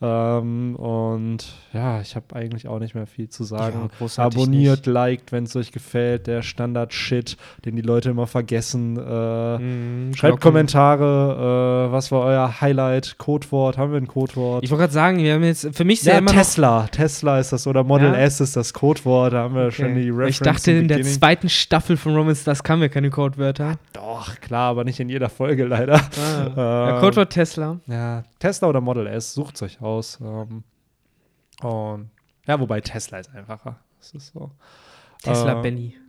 Ähm, 0.01 0.77
und 0.77 1.39
ja, 1.73 2.01
ich 2.01 2.15
habe 2.15 2.35
eigentlich 2.37 2.69
auch 2.69 2.79
nicht 2.79 2.95
mehr 2.95 3.07
viel 3.07 3.29
zu 3.29 3.45
sagen. 3.45 3.91
Ja, 4.01 4.25
Abonniert, 4.25 4.87
liked, 4.87 5.33
wenn 5.33 5.45
es 5.45 5.57
euch 5.57 5.73
gefällt. 5.73 6.27
Der 6.27 6.43
Standard-Shit, 6.43 7.37
den 7.65 7.77
die 7.77 7.83
Leute 7.83 8.11
immer 8.11 8.27
vergessen. 8.27 8.97
Äh, 8.97 9.59
Mhm, 9.59 10.15
Schreibt 10.15 10.35
Glocken. 10.35 10.41
Kommentare, 10.41 11.89
äh, 11.89 11.93
was 11.93 12.13
war 12.13 12.21
euer 12.23 12.61
Highlight, 12.61 13.17
Codewort? 13.19 13.77
Haben 13.77 13.93
wir 13.93 14.01
ein 14.01 14.07
Codewort? 14.07 14.63
Ich 14.63 14.71
wollte 14.71 14.83
gerade 14.83 14.93
sagen, 14.93 15.19
wir 15.19 15.35
haben 15.35 15.43
jetzt, 15.45 15.75
für 15.75 15.85
mich 15.85 16.01
ist 16.01 16.07
ja, 16.07 16.15
ja, 16.15 16.21
Tesla. 16.21 16.87
Tesla 16.89 17.39
ist 17.41 17.53
das 17.53 17.67
oder 17.67 17.83
Model 17.85 18.13
Ja? 18.13 18.19
S 18.19 18.41
ist 18.41 18.57
das 18.57 18.73
Codewort. 18.73 19.33
Da 19.33 19.39
haben 19.45 19.55
wir 19.55 19.71
schon 19.71 19.95
die 19.95 20.11
Reference. 20.11 20.31
Ich 20.37 20.41
dachte, 20.41 20.73
in 20.73 20.89
der 20.89 21.03
zweiten 21.03 21.49
Staffel 21.49 21.97
von 21.97 22.15
Romans 22.15 22.45
das 22.45 22.63
kamen 22.63 22.83
wir 22.83 22.89
keine 22.89 23.11
Codewörter. 23.11 23.79
Doch, 23.93 24.41
klar, 24.41 24.71
aber 24.71 24.85
nicht 24.85 25.01
in 25.01 25.09
jeder 25.09 25.29
Folge 25.29 25.65
leider. 25.65 26.01
Ah, 26.57 26.89
Ähm, 26.95 27.01
Codewort 27.01 27.31
Tesla. 27.31 27.79
Ja, 27.87 28.23
Tesla 28.39 28.69
oder 28.69 28.81
Model 28.81 29.07
S, 29.07 29.35
sucht 29.35 29.61
euch 29.63 29.81
aus. 29.81 29.88
Ähm, 30.21 30.63
und 31.63 32.11
ja, 32.47 32.61
wobei 32.61 32.81
Tesla 32.81 33.19
ist 33.19 33.35
einfacher. 33.35 33.79
Das 33.99 34.13
ist 34.13 34.33
so. 34.33 34.51
Tesla 35.23 35.59
äh, 35.59 35.63
Benny. 35.63 35.97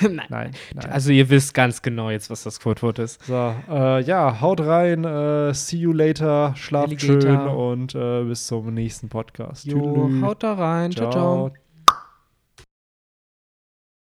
Nein. 0.00 0.26
Nein, 0.28 0.50
nein. 0.74 0.90
Also 0.90 1.12
ihr 1.12 1.30
wisst 1.30 1.54
ganz 1.54 1.80
genau 1.80 2.10
jetzt, 2.10 2.28
was 2.28 2.42
das 2.42 2.58
Codewort 2.58 2.98
ist. 2.98 3.24
so, 3.24 3.54
äh, 3.70 4.02
ja, 4.02 4.40
haut 4.40 4.60
rein, 4.60 5.04
äh, 5.04 5.54
see 5.54 5.76
you 5.76 5.92
later, 5.92 6.52
schlaft 6.56 6.88
Alligator. 6.88 7.20
schön 7.20 7.38
und 7.46 7.94
äh, 7.94 8.24
bis 8.24 8.48
zum 8.48 8.74
nächsten 8.74 9.08
Podcast. 9.08 9.64
Jo, 9.64 9.80
Tüdelü. 9.80 10.22
haut 10.22 10.42
da 10.42 10.54
rein. 10.54 10.90
ciao. 10.90 11.10
ciao. 11.10 11.48
ciao. 11.50 11.65